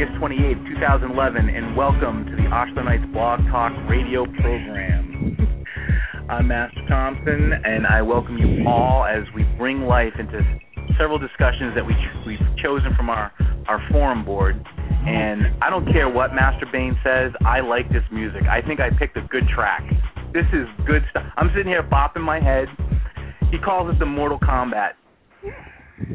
August 0.00 0.18
28, 0.18 0.56
2011, 0.80 1.48
and 1.50 1.76
welcome 1.76 2.24
to 2.24 2.34
the 2.34 2.48
Knights 2.48 3.04
Blog 3.12 3.38
Talk 3.50 3.70
radio 3.86 4.24
program. 4.24 5.36
I'm 6.30 6.48
Master 6.48 6.80
Thompson, 6.88 7.52
and 7.52 7.86
I 7.86 8.00
welcome 8.00 8.38
you 8.38 8.66
all 8.66 9.04
as 9.04 9.24
we 9.34 9.42
bring 9.58 9.82
life 9.82 10.14
into 10.18 10.40
several 10.96 11.18
discussions 11.18 11.74
that 11.74 11.84
we 11.84 11.92
ch- 11.92 12.26
we've 12.26 12.40
chosen 12.64 12.94
from 12.96 13.10
our, 13.10 13.30
our 13.68 13.78
forum 13.92 14.24
board. 14.24 14.56
And 14.88 15.42
I 15.60 15.68
don't 15.68 15.84
care 15.92 16.08
what 16.08 16.34
Master 16.34 16.64
Bane 16.72 16.96
says, 17.04 17.32
I 17.44 17.60
like 17.60 17.86
this 17.90 18.04
music. 18.10 18.44
I 18.48 18.62
think 18.62 18.80
I 18.80 18.88
picked 18.88 19.18
a 19.18 19.28
good 19.28 19.46
track. 19.54 19.82
This 20.32 20.46
is 20.54 20.66
good 20.86 21.02
stuff. 21.10 21.26
I'm 21.36 21.50
sitting 21.54 21.68
here 21.68 21.82
bopping 21.82 22.22
my 22.22 22.40
head. 22.40 22.68
He 23.50 23.58
calls 23.58 23.92
it 23.92 23.98
the 23.98 24.06
Mortal 24.06 24.38
Kombat 24.38 24.92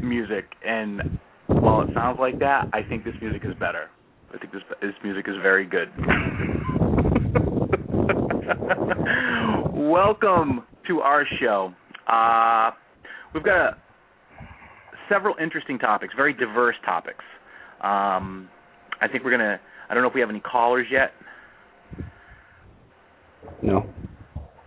music, 0.02 0.46
and 0.66 1.20
while 1.66 1.82
it 1.82 1.88
sounds 1.94 2.18
like 2.20 2.38
that, 2.38 2.68
I 2.72 2.82
think 2.88 3.04
this 3.04 3.14
music 3.20 3.42
is 3.44 3.52
better. 3.58 3.90
I 4.32 4.38
think 4.38 4.52
this 4.52 4.62
this 4.80 4.94
music 5.02 5.24
is 5.26 5.34
very 5.42 5.66
good. 5.66 5.88
Welcome 9.74 10.62
to 10.86 11.00
our 11.00 11.24
show. 11.40 11.74
Uh, 12.06 12.70
we've 13.34 13.42
got 13.42 13.56
a, 13.56 13.76
several 15.08 15.34
interesting 15.42 15.76
topics, 15.76 16.14
very 16.16 16.32
diverse 16.32 16.76
topics. 16.84 17.24
Um, 17.80 18.48
I 19.00 19.08
think 19.10 19.24
we're 19.24 19.32
gonna. 19.32 19.58
I 19.90 19.94
don't 19.94 20.04
know 20.04 20.08
if 20.08 20.14
we 20.14 20.20
have 20.20 20.30
any 20.30 20.38
callers 20.38 20.86
yet. 20.88 21.10
No. 23.60 23.90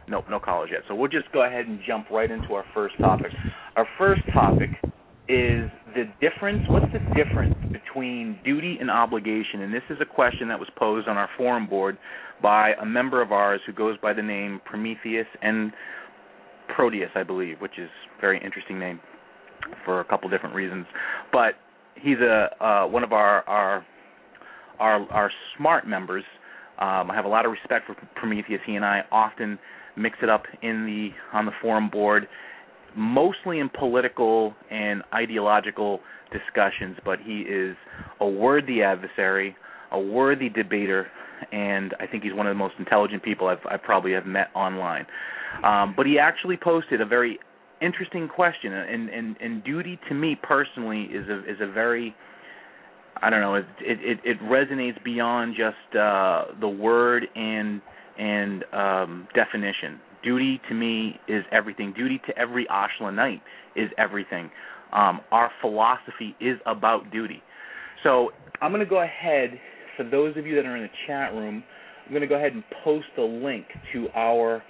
Nope, 0.09 0.25
no 0.29 0.41
callers 0.41 0.69
yet. 0.69 0.81
So 0.89 0.95
we'll 0.95 1.09
just 1.09 1.31
go 1.31 1.45
ahead 1.45 1.65
and 1.65 1.79
jump 1.87 2.09
right 2.09 2.29
into 2.29 2.55
our 2.55 2.65
first 2.73 2.97
topic. 2.99 3.31
Our 3.77 3.87
first 3.97 4.21
topic 4.33 4.71
is 5.29 5.69
the 5.93 6.05
difference. 6.19 6.63
What's 6.67 6.91
the 6.91 6.99
difference 7.15 7.55
between 7.71 8.39
duty 8.43 8.77
and 8.81 8.89
obligation? 8.89 9.61
And 9.61 9.71
this 9.71 9.83
is 9.91 9.97
a 10.01 10.05
question 10.05 10.47
that 10.47 10.59
was 10.59 10.67
posed 10.75 11.07
on 11.07 11.17
our 11.17 11.29
forum 11.37 11.67
board 11.67 11.99
by 12.41 12.71
a 12.81 12.85
member 12.85 13.21
of 13.21 13.31
ours 13.31 13.61
who 13.67 13.73
goes 13.73 13.95
by 14.01 14.11
the 14.11 14.23
name 14.23 14.59
Prometheus 14.65 15.27
and 15.43 15.71
Proteus, 16.75 17.11
I 17.13 17.21
believe, 17.21 17.61
which 17.61 17.77
is 17.77 17.89
a 18.17 18.21
very 18.21 18.43
interesting 18.43 18.79
name 18.79 18.99
for 19.85 19.99
a 19.99 20.05
couple 20.05 20.29
different 20.29 20.55
reasons. 20.55 20.87
But 21.31 21.53
he's 21.95 22.17
a 22.17 22.49
uh, 22.59 22.87
one 22.87 23.03
of 23.03 23.13
our 23.13 23.47
our 23.47 23.85
our, 24.79 25.11
our 25.11 25.31
smart 25.57 25.87
members. 25.87 26.23
Um, 26.79 27.11
I 27.11 27.15
have 27.15 27.25
a 27.25 27.29
lot 27.29 27.45
of 27.45 27.51
respect 27.51 27.85
for 27.85 27.95
Prometheus. 28.15 28.61
He 28.65 28.75
and 28.75 28.85
I 28.85 29.01
often 29.11 29.59
mix 29.95 30.17
it 30.23 30.29
up 30.29 30.43
in 30.63 30.85
the 30.85 31.37
on 31.37 31.45
the 31.45 31.51
forum 31.61 31.89
board 31.89 32.27
mostly 32.99 33.59
in 33.59 33.69
political 33.69 34.53
and 34.69 35.01
ideological 35.13 36.01
discussions, 36.31 36.97
but 37.05 37.17
he 37.19 37.41
is 37.41 37.75
a 38.19 38.27
worthy 38.27 38.83
adversary, 38.83 39.55
a 39.91 39.99
worthy 39.99 40.49
debater, 40.49 41.07
and 41.51 41.95
I 41.99 42.05
think 42.05 42.23
he's 42.23 42.33
one 42.33 42.45
of 42.45 42.51
the 42.51 42.59
most 42.59 42.75
intelligent 42.77 43.23
people 43.23 43.47
I've, 43.47 43.65
I 43.65 43.77
probably 43.77 44.11
have 44.11 44.25
met 44.25 44.49
online. 44.53 45.05
Um, 45.63 45.93
but 45.95 46.05
he 46.05 46.19
actually 46.19 46.57
posted 46.57 46.99
a 46.99 47.05
very 47.05 47.39
interesting 47.81 48.27
question, 48.27 48.73
and, 48.73 49.09
and, 49.09 49.37
and 49.39 49.63
duty 49.63 49.97
to 50.09 50.13
me 50.13 50.37
personally 50.41 51.03
is 51.03 51.27
a 51.29 51.39
is 51.49 51.57
a 51.61 51.71
very 51.71 52.13
I 53.21 53.29
don't 53.29 53.41
know 53.41 53.55
it 53.55 53.65
it, 53.79 54.19
it 54.23 54.41
resonates 54.41 55.01
beyond 55.03 55.55
just 55.55 55.95
uh, 55.95 56.45
the 56.59 56.67
word 56.67 57.25
and 57.35 57.81
and 58.17 58.65
um, 58.73 59.27
definition 59.33 59.99
duty 60.23 60.61
to 60.69 60.73
me 60.73 61.19
is 61.27 61.43
everything. 61.51 61.93
Duty 61.93 62.21
to 62.27 62.37
every 62.37 62.67
Ashla 62.67 63.13
Knight 63.13 63.41
is 63.75 63.89
everything. 63.97 64.49
Um, 64.93 65.21
our 65.31 65.51
philosophy 65.61 66.35
is 66.39 66.57
about 66.65 67.11
duty. 67.11 67.41
So 68.03 68.31
I'm 68.61 68.71
going 68.71 68.83
to 68.83 68.89
go 68.89 69.01
ahead, 69.01 69.59
for 69.97 70.03
those 70.03 70.35
of 70.37 70.45
you 70.45 70.55
that 70.55 70.65
are 70.65 70.75
in 70.75 70.83
the 70.83 70.89
chat 71.07 71.33
room, 71.33 71.63
I'm 72.05 72.11
going 72.11 72.21
to 72.21 72.27
go 72.27 72.35
ahead 72.35 72.53
and 72.53 72.63
post 72.83 73.07
a 73.17 73.21
link 73.21 73.65
to 73.93 74.07
our 74.15 74.63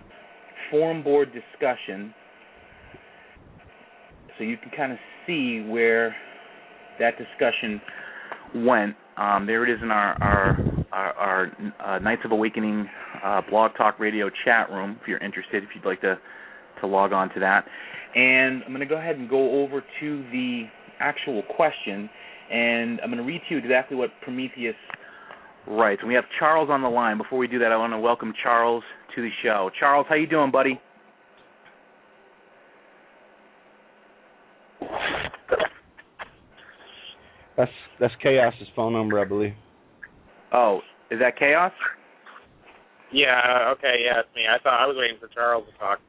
forum 0.69 1.03
board 1.03 1.29
discussion 1.33 2.13
so 4.37 4.43
you 4.43 4.57
can 4.57 4.71
kind 4.75 4.91
of 4.91 4.97
see 5.25 5.65
where 5.67 6.15
that 6.99 7.13
discussion 7.17 7.81
went. 8.55 8.95
Um, 9.17 9.45
there 9.45 9.63
it 9.63 9.73
is 9.73 9.79
in 9.81 9.91
our, 9.91 10.21
our 10.21 10.69
our, 10.91 11.13
our 11.13 11.51
uh, 11.85 11.99
Knights 11.99 12.21
of 12.25 12.31
Awakening 12.31 12.89
uh, 13.23 13.41
Blog 13.49 13.71
Talk 13.77 13.99
Radio 13.99 14.29
chat 14.45 14.69
room 14.69 14.97
if 15.01 15.07
you're 15.07 15.23
interested, 15.23 15.63
if 15.63 15.69
you'd 15.75 15.85
like 15.85 16.01
to 16.01 16.17
to 16.81 16.87
log 16.87 17.11
on 17.11 17.29
to 17.33 17.39
that. 17.39 17.65
And 18.15 18.63
I'm 18.63 18.69
going 18.69 18.79
to 18.79 18.85
go 18.85 18.97
ahead 18.97 19.17
and 19.17 19.29
go 19.29 19.61
over 19.61 19.81
to 19.99 20.23
the 20.31 20.63
actual 20.99 21.43
question, 21.55 22.09
and 22.51 22.99
I'm 23.01 23.09
going 23.09 23.17
to 23.17 23.23
read 23.23 23.41
to 23.49 23.55
you 23.55 23.59
exactly 23.59 23.97
what 23.97 24.09
Prometheus 24.21 24.75
writes. 25.67 25.99
And 26.01 26.07
we 26.07 26.15
have 26.15 26.23
Charles 26.39 26.69
on 26.71 26.81
the 26.81 26.89
line. 26.89 27.17
Before 27.17 27.37
we 27.37 27.47
do 27.47 27.59
that, 27.59 27.71
I 27.71 27.77
want 27.77 27.93
to 27.93 27.99
welcome 27.99 28.33
Charles 28.41 28.83
to 29.15 29.21
the 29.21 29.29
show. 29.43 29.69
Charles, 29.79 30.05
how 30.09 30.15
you 30.15 30.27
doing, 30.27 30.51
buddy? 30.51 30.79
That's 37.57 37.71
that's 37.99 38.13
Chaos's 38.23 38.69
phone 38.73 38.93
number, 38.93 39.19
I 39.19 39.25
believe. 39.25 39.53
Oh, 40.53 40.79
is 41.11 41.19
that 41.19 41.37
Chaos? 41.37 41.73
Yeah. 43.11 43.73
Okay. 43.77 44.05
Yeah, 44.05 44.19
it's 44.19 44.29
me. 44.35 44.43
I 44.49 44.61
thought 44.61 44.81
I 44.81 44.87
was 44.87 44.95
waiting 44.97 45.17
for 45.19 45.27
Charles 45.27 45.65
to 45.71 45.77
talk. 45.77 45.99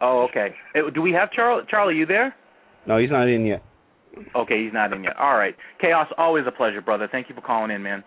Oh, 0.00 0.26
okay. 0.30 0.54
Do 0.94 1.00
we 1.00 1.12
have 1.12 1.32
Charles? 1.32 1.64
Charlie, 1.70 1.96
you 1.96 2.06
there? 2.06 2.34
No, 2.86 2.98
he's 2.98 3.10
not 3.10 3.28
in 3.28 3.46
yet. 3.46 3.62
Okay, 4.34 4.64
he's 4.64 4.72
not 4.72 4.92
in 4.92 5.04
yet. 5.04 5.16
All 5.16 5.36
right. 5.36 5.54
Chaos, 5.80 6.06
always 6.18 6.44
a 6.46 6.52
pleasure, 6.52 6.80
brother. 6.80 7.08
Thank 7.10 7.28
you 7.28 7.34
for 7.34 7.40
calling 7.40 7.70
in, 7.70 7.82
man. 7.82 8.04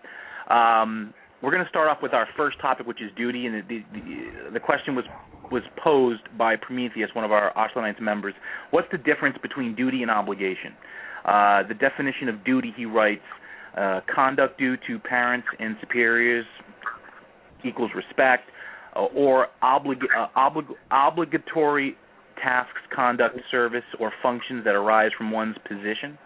Um, 0.48 1.14
we're 1.42 1.50
going 1.50 1.64
to 1.64 1.68
start 1.68 1.88
off 1.88 1.98
with 2.02 2.12
our 2.12 2.28
first 2.36 2.60
topic, 2.60 2.86
which 2.86 3.00
is 3.00 3.10
duty, 3.16 3.46
and 3.46 3.64
the, 3.68 3.82
the, 3.92 4.50
the 4.54 4.60
question 4.60 4.94
was 4.94 5.04
was 5.50 5.62
posed 5.82 6.22
by 6.38 6.54
Prometheus, 6.54 7.10
one 7.12 7.24
of 7.24 7.32
our 7.32 7.52
Ashla 7.54 8.00
members. 8.00 8.34
What's 8.70 8.86
the 8.92 8.98
difference 8.98 9.36
between 9.42 9.74
duty 9.74 10.02
and 10.02 10.10
obligation? 10.10 10.74
Uh, 11.24 11.64
the 11.66 11.74
definition 11.74 12.28
of 12.28 12.44
duty, 12.44 12.72
he 12.76 12.84
writes, 12.84 13.24
uh, 13.76 14.00
conduct 14.14 14.58
due 14.58 14.76
to 14.86 14.98
parents 15.00 15.48
and 15.58 15.76
superiors 15.80 16.46
equals 17.64 17.90
respect, 17.94 18.50
uh, 18.96 19.00
or 19.14 19.48
oblig- 19.62 20.10
uh, 20.16 20.28
oblig- 20.36 20.74
obligatory 20.90 21.96
tasks, 22.42 22.80
conduct, 22.94 23.38
service, 23.50 23.84
or 23.98 24.12
functions 24.22 24.64
that 24.64 24.74
arise 24.74 25.10
from 25.16 25.30
one's 25.30 25.56
position. 25.68 26.18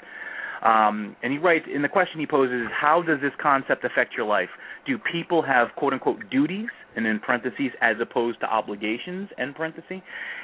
Um, 0.62 1.14
and 1.22 1.32
he 1.32 1.38
writes, 1.38 1.66
in 1.72 1.82
the 1.82 1.88
question 1.88 2.20
he 2.20 2.26
poses 2.26 2.62
is, 2.62 2.68
how 2.72 3.02
does 3.02 3.20
this 3.20 3.32
concept 3.42 3.84
affect 3.84 4.14
your 4.16 4.26
life? 4.26 4.48
Do 4.86 4.98
people 4.98 5.42
have 5.42 5.68
quote 5.76 5.92
unquote 5.92 6.30
duties, 6.30 6.68
and 6.96 7.06
in 7.06 7.18
parentheses, 7.20 7.70
as 7.82 7.96
opposed 8.00 8.40
to 8.40 8.46
obligations, 8.46 9.28
end 9.36 9.56
parentheses? 9.56 10.00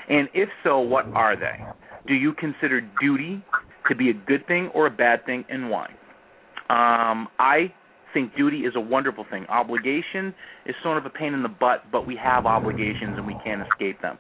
And 0.08 0.28
if 0.34 0.48
so, 0.62 0.80
what 0.80 1.06
are 1.14 1.36
they? 1.36 1.64
Do 2.06 2.14
you 2.14 2.34
consider 2.34 2.82
duty 3.00 3.42
to 3.88 3.94
be 3.94 4.10
a 4.10 4.14
good 4.14 4.46
thing 4.46 4.70
or 4.74 4.86
a 4.86 4.90
bad 4.90 5.24
thing, 5.24 5.44
and 5.48 5.70
why? 5.70 5.86
Um, 6.68 7.28
I 7.38 7.72
think 8.12 8.36
duty 8.36 8.60
is 8.60 8.74
a 8.76 8.80
wonderful 8.80 9.24
thing. 9.30 9.46
Obligation 9.48 10.34
is 10.66 10.74
sort 10.82 10.98
of 10.98 11.06
a 11.06 11.10
pain 11.10 11.34
in 11.34 11.42
the 11.42 11.48
butt, 11.48 11.84
but 11.90 12.06
we 12.06 12.16
have 12.16 12.46
obligations 12.46 13.16
and 13.16 13.26
we 13.26 13.36
can't 13.44 13.62
escape 13.62 14.00
them. 14.02 14.18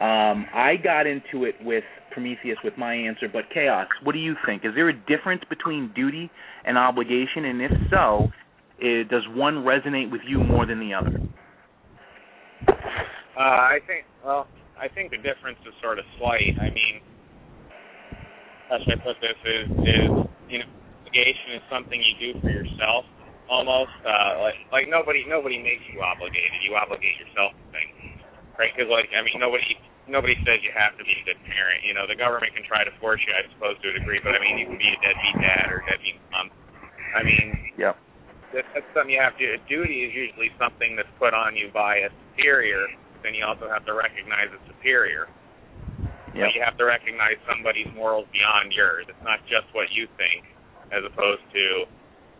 Um, 0.00 0.46
I 0.54 0.76
got 0.82 1.06
into 1.06 1.44
it 1.44 1.56
with 1.60 1.84
Prometheus 2.10 2.56
with 2.64 2.76
my 2.78 2.94
answer, 2.94 3.28
but 3.30 3.44
Chaos, 3.52 3.86
what 4.02 4.12
do 4.12 4.18
you 4.18 4.34
think? 4.46 4.64
Is 4.64 4.72
there 4.74 4.88
a 4.88 4.96
difference 5.06 5.42
between 5.48 5.92
duty 5.94 6.30
and 6.64 6.78
obligation? 6.78 7.44
And 7.44 7.60
if 7.60 7.72
so, 7.90 8.28
it, 8.78 9.08
does 9.08 9.22
one 9.30 9.56
resonate 9.56 10.10
with 10.10 10.22
you 10.26 10.42
more 10.42 10.64
than 10.64 10.80
the 10.80 10.94
other? 10.94 11.20
Uh, 12.68 13.40
I 13.40 13.78
think, 13.86 14.06
well, 14.24 14.48
I 14.80 14.88
think 14.88 15.10
the 15.10 15.18
difference 15.18 15.58
is 15.66 15.74
sort 15.82 15.98
of 15.98 16.04
slight. 16.18 16.56
I 16.60 16.70
mean, 16.72 17.00
how 18.68 18.78
should 18.78 18.94
I 18.94 19.04
put 19.04 19.16
this? 19.20 19.36
Is, 19.44 19.70
is 19.84 20.10
you 20.48 20.58
know, 20.60 20.70
obligation 21.00 21.56
is 21.56 21.62
something 21.70 22.00
you 22.00 22.32
do 22.32 22.40
for 22.40 22.50
yourself 22.50 23.04
almost 23.50 23.92
uh 24.06 24.38
like 24.40 24.58
like 24.70 24.86
nobody 24.86 25.26
nobody 25.26 25.58
makes 25.58 25.82
you 25.90 26.00
obligated. 26.00 26.62
You 26.62 26.78
obligate 26.78 27.18
yourself 27.18 27.52
to 27.52 27.64
things 27.74 27.98
right? 28.56 28.70
Because 28.72 28.88
like 28.88 29.10
i 29.12 29.20
mean 29.20 29.42
nobody 29.42 29.76
nobody 30.06 30.38
says 30.46 30.62
you 30.62 30.70
have 30.72 30.94
to 30.96 31.04
be 31.04 31.12
a 31.18 31.24
good 31.26 31.40
parent. 31.44 31.82
You 31.82 31.92
know 31.92 32.06
the 32.06 32.16
government 32.16 32.54
can 32.54 32.64
try 32.64 32.86
to 32.86 32.92
force 33.02 33.20
you 33.26 33.34
i 33.34 33.44
suppose 33.52 33.76
to 33.82 33.90
a 33.90 33.94
degree 33.98 34.22
but 34.22 34.32
i 34.32 34.40
mean 34.40 34.56
you 34.56 34.70
can 34.70 34.78
be 34.78 34.88
a 34.88 34.98
deadbeat 35.02 35.36
dad 35.42 35.66
or 35.74 35.82
deadbeat 35.84 36.16
mom. 36.30 36.48
I 37.12 37.26
mean 37.26 37.74
yeah. 37.74 37.98
that, 38.54 38.64
that's 38.72 38.86
something 38.94 39.10
you 39.10 39.20
have 39.20 39.34
to 39.42 39.58
duty 39.66 40.06
is 40.06 40.14
usually 40.14 40.54
something 40.56 40.94
that's 40.94 41.10
put 41.18 41.34
on 41.34 41.58
you 41.58 41.74
by 41.74 42.06
a 42.06 42.10
superior 42.30 42.86
then 43.22 43.36
you 43.36 43.44
also 43.44 43.68
have 43.68 43.84
to 43.84 43.94
recognize 43.94 44.48
a 44.52 44.60
superior. 44.68 45.28
Yeah. 46.32 46.46
you 46.54 46.62
have 46.62 46.78
to 46.78 46.86
recognize 46.86 47.36
somebody's 47.42 47.90
morals 47.92 48.30
beyond 48.30 48.70
yours. 48.72 49.04
It's 49.10 49.24
not 49.26 49.42
just 49.50 49.66
what 49.74 49.90
you 49.90 50.06
think 50.14 50.46
as 50.94 51.02
opposed 51.02 51.42
to, 51.52 51.90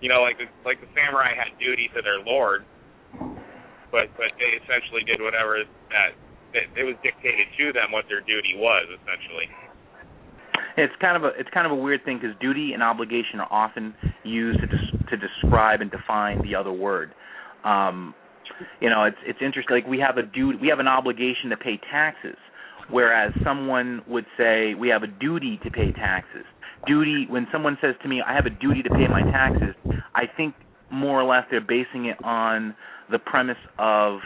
you 0.01 0.09
know, 0.09 0.23
like 0.25 0.39
the 0.41 0.49
like 0.65 0.81
the 0.81 0.89
samurai 0.97 1.37
had 1.37 1.57
duty 1.61 1.89
to 1.95 2.01
their 2.03 2.21
lord, 2.25 2.65
but 3.93 4.09
but 4.17 4.33
they 4.41 4.57
essentially 4.65 5.05
did 5.05 5.21
whatever 5.21 5.61
that, 5.93 6.17
that 6.57 6.67
it 6.77 6.85
was 6.85 6.97
dictated 7.05 7.47
to 7.59 7.73
them 7.73 7.93
what 7.93 8.05
their 8.09 8.21
duty 8.25 8.57
was 8.57 8.89
essentially. 8.89 9.49
It's 10.77 10.95
kind 11.01 11.17
of 11.17 11.25
a 11.25 11.37
it's 11.39 11.51
kind 11.53 11.67
of 11.67 11.73
a 11.73 11.81
weird 11.81 12.05
thing 12.05 12.19
because 12.21 12.37
duty 12.41 12.73
and 12.73 12.83
obligation 12.83 13.41
are 13.41 13.51
often 13.51 13.95
used 14.25 14.61
to 14.61 14.67
des- 14.67 15.11
to 15.11 15.17
describe 15.17 15.81
and 15.81 15.91
define 15.91 16.43
the 16.43 16.55
other 16.55 16.73
word. 16.73 17.13
Um, 17.65 18.15
you 18.81 18.89
know, 18.89 19.05
it's 19.05 19.21
it's 19.27 19.41
interesting. 19.43 19.77
Like 19.77 19.87
we 19.87 19.99
have 20.01 20.17
a 20.17 20.23
duty, 20.23 20.59
we 20.61 20.69
have 20.69 20.79
an 20.79 20.89
obligation 20.89 21.51
to 21.51 21.57
pay 21.57 21.79
taxes, 21.91 22.37
whereas 22.91 23.33
someone 23.45 24.03
would 24.09 24.27
say 24.39 24.75
we 24.75 24.89
have 24.89 25.03
a 25.03 25.07
duty 25.09 25.59
to 25.65 25.71
pay 25.71 25.93
taxes. 25.93 26.45
Duty. 26.87 27.27
When 27.29 27.47
someone 27.53 27.77
says 27.81 27.95
to 28.03 28.09
me, 28.09 28.23
"I 28.23 28.35
have 28.35 28.47
a 28.47 28.51
duty 28.51 28.83
to 28.83 28.91
pay 28.91 29.07
my 29.09 29.23
taxes," 29.23 29.75
I 30.15 30.27
think 30.27 30.55
more 30.91 31.21
or 31.21 31.25
less 31.25 31.45
they're 31.51 31.61
basing 31.61 32.07
it 32.07 32.23
on 32.25 32.75
the 33.11 33.19
premise 33.19 33.59
of 33.79 34.21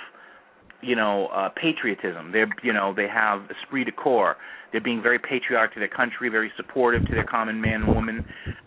you 0.82 0.96
know 0.96 1.26
uh, 1.28 1.48
patriotism. 1.50 2.32
They're 2.32 2.48
you 2.62 2.72
know 2.72 2.94
they 2.94 3.08
have 3.08 3.42
esprit 3.50 3.84
de 3.84 3.92
corps. 3.92 4.36
They're 4.72 4.80
being 4.80 5.02
very 5.02 5.18
patriotic 5.18 5.74
to 5.74 5.80
their 5.80 5.88
country, 5.88 6.28
very 6.28 6.52
supportive 6.56 7.06
to 7.06 7.14
their 7.14 7.24
common 7.24 7.60
man 7.60 7.82
and 7.84 7.94
woman. 7.94 8.24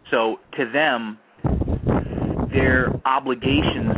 So 0.10 0.40
to 0.58 0.72
them, 0.72 1.18
their 2.54 2.90
obligations 3.06 3.94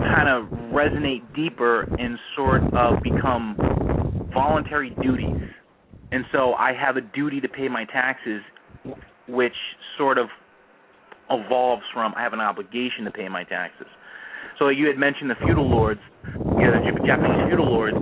kind 0.00 0.28
of 0.28 0.44
resonate 0.72 1.22
deeper 1.34 1.82
and 1.98 2.18
sort 2.34 2.62
of 2.74 3.02
become 3.02 3.56
voluntary 4.32 4.90
duties. 5.02 5.36
And 6.10 6.24
so 6.32 6.54
I 6.54 6.72
have 6.72 6.96
a 6.96 7.02
duty 7.02 7.40
to 7.40 7.48
pay 7.48 7.68
my 7.68 7.84
taxes, 7.84 8.40
which 9.28 9.54
sort 9.96 10.18
of 10.18 10.28
evolves 11.30 11.82
from 11.92 12.14
I 12.16 12.22
have 12.22 12.32
an 12.32 12.40
obligation 12.40 13.04
to 13.04 13.10
pay 13.10 13.28
my 13.28 13.44
taxes. 13.44 13.86
So 14.58 14.68
you 14.68 14.86
had 14.86 14.96
mentioned 14.96 15.30
the 15.30 15.36
feudal 15.44 15.68
lords, 15.70 16.00
you 16.56 16.66
know, 16.66 16.72
the 16.72 17.00
Japanese 17.04 17.38
feudal 17.46 17.66
lords, 17.66 17.98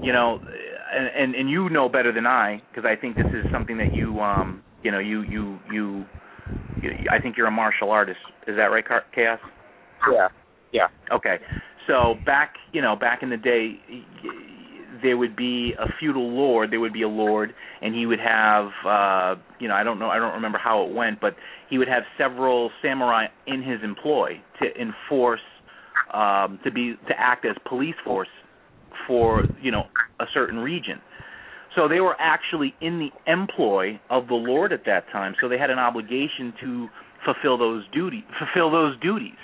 you 0.00 0.12
know, 0.12 0.38
and 0.94 1.08
and, 1.16 1.34
and 1.34 1.50
you 1.50 1.68
know 1.68 1.88
better 1.88 2.12
than 2.12 2.26
I 2.26 2.62
because 2.70 2.84
I 2.84 3.00
think 3.00 3.16
this 3.16 3.26
is 3.32 3.44
something 3.52 3.78
that 3.78 3.92
you 3.92 4.20
um 4.20 4.62
you 4.82 4.90
know 4.90 4.98
you 4.98 5.22
you 5.22 5.58
you, 5.72 6.04
you 6.82 6.94
I 7.10 7.18
think 7.18 7.36
you're 7.36 7.46
a 7.46 7.52
martial 7.52 7.90
artist. 7.90 8.18
Is 8.46 8.56
that 8.56 8.66
right, 8.66 8.84
Chaos? 9.14 9.38
Yeah. 10.12 10.28
Yeah. 10.72 10.88
Okay. 11.12 11.36
So 11.86 12.14
back, 12.26 12.54
you 12.72 12.82
know, 12.82 12.96
back 12.96 13.22
in 13.22 13.30
the 13.30 13.36
day, 13.36 13.76
there 15.04 15.18
would 15.18 15.36
be 15.36 15.74
a 15.78 15.86
feudal 16.00 16.28
lord. 16.30 16.72
There 16.72 16.80
would 16.80 16.94
be 16.94 17.02
a 17.02 17.08
lord, 17.08 17.54
and 17.82 17.94
he 17.94 18.06
would 18.06 18.18
have, 18.18 18.70
uh, 18.86 19.40
you 19.60 19.68
know, 19.68 19.74
I 19.74 19.84
don't 19.84 19.98
know, 19.98 20.08
I 20.08 20.18
don't 20.18 20.32
remember 20.32 20.58
how 20.58 20.82
it 20.84 20.92
went, 20.92 21.20
but 21.20 21.36
he 21.68 21.78
would 21.78 21.88
have 21.88 22.02
several 22.18 22.70
samurai 22.82 23.26
in 23.46 23.62
his 23.62 23.80
employ 23.84 24.40
to 24.60 24.80
enforce, 24.80 25.44
um, 26.12 26.58
to 26.64 26.72
be 26.72 26.94
to 27.08 27.14
act 27.16 27.44
as 27.44 27.54
police 27.68 27.94
force 28.02 28.28
for, 29.06 29.44
you 29.62 29.70
know, 29.70 29.84
a 30.20 30.24
certain 30.32 30.58
region. 30.58 31.00
So 31.76 31.86
they 31.86 32.00
were 32.00 32.16
actually 32.18 32.74
in 32.80 32.98
the 32.98 33.10
employ 33.30 34.00
of 34.08 34.28
the 34.28 34.34
lord 34.34 34.72
at 34.72 34.86
that 34.86 35.04
time. 35.12 35.34
So 35.40 35.48
they 35.48 35.58
had 35.58 35.70
an 35.70 35.78
obligation 35.78 36.54
to 36.62 36.88
fulfill 37.24 37.58
those 37.58 37.84
duty, 37.92 38.24
fulfill 38.38 38.70
those 38.70 38.98
duties 39.00 39.36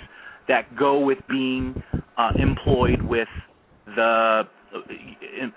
that 0.47 0.75
go 0.75 0.99
with 0.99 1.19
being 1.29 1.83
uh, 2.17 2.31
employed 2.39 3.01
with 3.03 3.27
the 3.85 4.43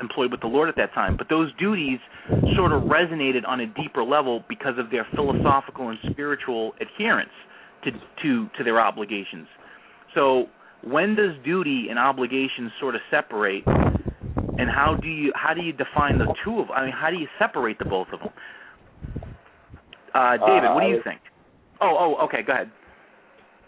employed 0.01 0.31
with 0.31 0.41
the 0.41 0.47
Lord 0.47 0.69
at 0.69 0.77
that 0.77 0.93
time. 0.95 1.17
But 1.17 1.29
those 1.29 1.51
duties 1.59 1.99
sort 2.57 2.73
of 2.73 2.83
resonated 2.83 3.47
on 3.47 3.61
a 3.61 3.67
deeper 3.67 4.03
level 4.03 4.45
because 4.49 4.75
of 4.79 4.91
their 4.91 5.07
philosophical 5.15 5.89
and 5.89 5.99
spiritual 6.11 6.73
adherence 6.81 7.31
to 7.85 7.91
to 8.23 8.49
to 8.57 8.65
their 8.65 8.81
obligations. 8.81 9.47
So 10.15 10.47
when 10.83 11.15
does 11.15 11.33
duty 11.45 11.87
and 11.91 11.99
obligation 11.99 12.71
sort 12.81 12.95
of 12.95 13.01
separate? 13.11 13.65
And 14.57 14.71
how 14.71 14.97
do 15.01 15.09
you 15.09 15.33
how 15.35 15.53
do 15.53 15.63
you 15.63 15.73
define 15.73 16.19
the 16.19 16.33
two 16.45 16.61
of? 16.61 16.71
I 16.71 16.85
mean, 16.85 16.93
how 16.93 17.11
do 17.11 17.17
you 17.17 17.27
separate 17.39 17.79
the 17.79 17.85
both 17.87 18.07
of 18.13 18.21
them? 18.21 18.29
Uh, 20.15 20.37
David, 20.37 20.71
uh, 20.71 20.75
what 20.75 20.83
do 20.83 20.89
you 20.91 21.01
think? 21.03 21.21
Oh, 21.81 21.97
oh, 21.99 22.25
okay, 22.27 22.43
go 22.47 22.53
ahead. 22.53 22.71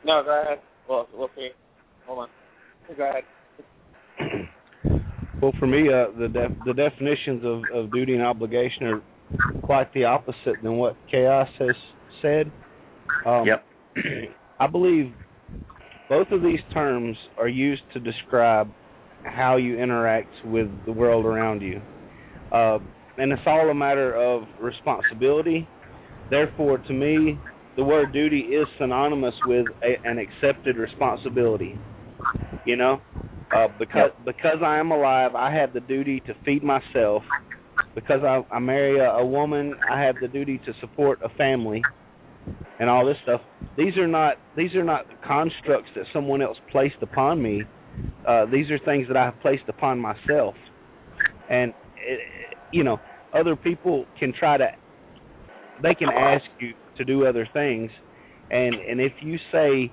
No, 0.05 0.23
go 0.23 0.43
ahead. 0.43 0.59
Well, 0.89 1.09
we'll 1.13 1.31
see. 1.35 1.51
Hold 2.07 2.21
on. 2.21 2.29
Go 2.97 3.03
ahead. 3.03 3.25
Well, 5.47 5.55
for 5.61 5.69
me, 5.69 5.89
uh, 5.89 6.07
the 6.19 6.27
def- 6.27 6.65
the 6.65 6.75
definitions 6.75 7.45
of, 7.45 7.71
of 7.73 7.93
duty 7.93 8.15
and 8.15 8.23
obligation 8.25 8.85
are 8.89 9.01
quite 9.63 9.93
the 9.93 10.03
opposite 10.03 10.61
than 10.61 10.73
what 10.73 10.97
Chaos 11.09 11.47
has 11.61 11.77
said. 12.21 12.51
Um, 13.25 13.47
Yep. 13.47 13.65
I 14.59 14.67
believe 14.67 15.15
both 16.09 16.33
of 16.33 16.43
these 16.43 16.59
terms 16.75 17.17
are 17.39 17.47
used 17.47 17.83
to 17.93 18.01
describe 18.01 18.73
how 19.23 19.55
you 19.55 19.79
interact 19.79 20.33
with 20.43 20.67
the 20.85 20.91
world 20.91 21.25
around 21.25 21.63
you. 21.63 21.81
Uh, 22.51 22.79
and 23.17 23.31
it's 23.31 23.43
all 23.47 23.71
a 23.71 23.75
matter 23.75 24.17
of 24.17 24.49
responsibility. 24.61 25.69
Therefore, 26.29 26.79
to 26.79 26.93
me, 26.93 27.39
the 27.77 27.85
word 27.85 28.13
duty 28.13 28.41
is 28.41 28.67
synonymous 28.81 29.35
with 29.45 29.69
a, 29.85 29.95
an 30.05 30.19
accepted 30.19 30.77
responsibility. 30.77 31.79
You 32.65 32.75
know, 32.75 33.01
uh, 33.55 33.69
because 33.79 34.11
because 34.25 34.59
I 34.65 34.79
am 34.79 34.91
alive, 34.91 35.35
I 35.35 35.55
have 35.55 35.73
the 35.73 35.81
duty 35.81 36.21
to 36.27 36.35
feed 36.45 36.63
myself. 36.63 37.23
Because 37.95 38.21
I, 38.23 38.43
I 38.55 38.59
marry 38.59 38.99
a, 38.99 39.05
a 39.05 39.25
woman, 39.25 39.75
I 39.91 40.01
have 40.03 40.17
the 40.21 40.29
duty 40.29 40.61
to 40.67 40.73
support 40.81 41.19
a 41.23 41.29
family, 41.31 41.83
and 42.79 42.91
all 42.91 43.07
this 43.07 43.17
stuff. 43.23 43.41
These 43.77 43.97
are 43.97 44.07
not 44.07 44.37
these 44.57 44.75
are 44.75 44.85
not 44.85 45.07
constructs 45.27 45.91
that 45.95 46.05
someone 46.13 46.43
else 46.43 46.57
placed 46.73 46.97
upon 47.03 47.43
me. 47.43 47.63
Uh, 48.27 48.47
these 48.47 48.71
are 48.71 48.79
things 48.85 49.07
that 49.09 49.17
I 49.17 49.25
have 49.25 49.41
placed 49.41 49.65
upon 49.69 49.99
myself, 49.99 50.55
and 51.51 51.73
it, 51.97 52.21
you 52.73 52.85
know, 52.85 52.99
other 53.35 53.57
people 53.57 54.07
can 54.19 54.33
try 54.39 54.57
to. 54.57 54.67
They 55.83 55.95
can 55.95 56.09
ask 56.09 56.45
you 56.59 56.73
to 56.97 57.05
do 57.05 57.27
other 57.27 57.49
things, 57.53 57.91
and 58.51 58.75
and 58.75 59.01
if 59.01 59.13
you 59.23 59.37
say, 59.53 59.93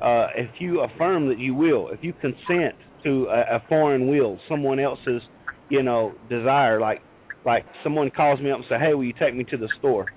uh, 0.00 0.28
if 0.36 0.50
you 0.60 0.80
affirm 0.80 1.28
that 1.28 1.38
you 1.38 1.54
will, 1.54 1.90
if 1.90 2.00
you 2.02 2.12
consent 2.14 2.74
to 3.04 3.26
a, 3.30 3.56
a 3.56 3.62
foreign 3.68 4.08
will, 4.08 4.40
someone 4.48 4.80
else's, 4.80 5.22
you 5.68 5.82
know, 5.82 6.14
desire, 6.28 6.80
like 6.80 7.00
like 7.44 7.64
someone 7.82 8.10
calls 8.10 8.40
me 8.40 8.50
up 8.50 8.58
and 8.58 8.66
say, 8.68 8.76
hey, 8.78 8.94
will 8.94 9.04
you 9.04 9.12
take 9.18 9.34
me 9.34 9.44
to 9.44 9.56
the 9.56 9.68
store? 9.78 10.08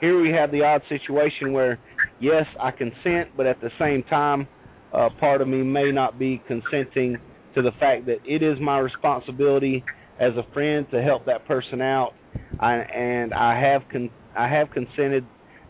Here 0.00 0.20
we 0.20 0.30
have 0.30 0.50
the 0.50 0.62
odd 0.62 0.82
situation 0.88 1.52
where, 1.52 1.78
yes, 2.20 2.44
I 2.60 2.70
consent, 2.70 3.36
but 3.36 3.46
at 3.46 3.60
the 3.60 3.70
same 3.78 4.02
time, 4.04 4.48
uh, 4.92 5.08
part 5.18 5.40
of 5.40 5.48
me 5.48 5.62
may 5.62 5.90
not 5.92 6.18
be 6.18 6.42
consenting 6.46 7.18
to 7.54 7.62
the 7.62 7.72
fact 7.80 8.06
that 8.06 8.18
it 8.24 8.42
is 8.42 8.58
my 8.60 8.78
responsibility 8.78 9.84
as 10.20 10.32
a 10.36 10.52
friend 10.52 10.86
to 10.92 11.02
help 11.02 11.24
that 11.26 11.46
person 11.46 11.80
out, 11.80 12.12
I, 12.60 12.74
and 12.76 13.32
I 13.34 13.58
have 13.60 13.82
con- 13.90 14.10
I 14.36 14.48
have 14.48 14.70
consented. 14.70 15.24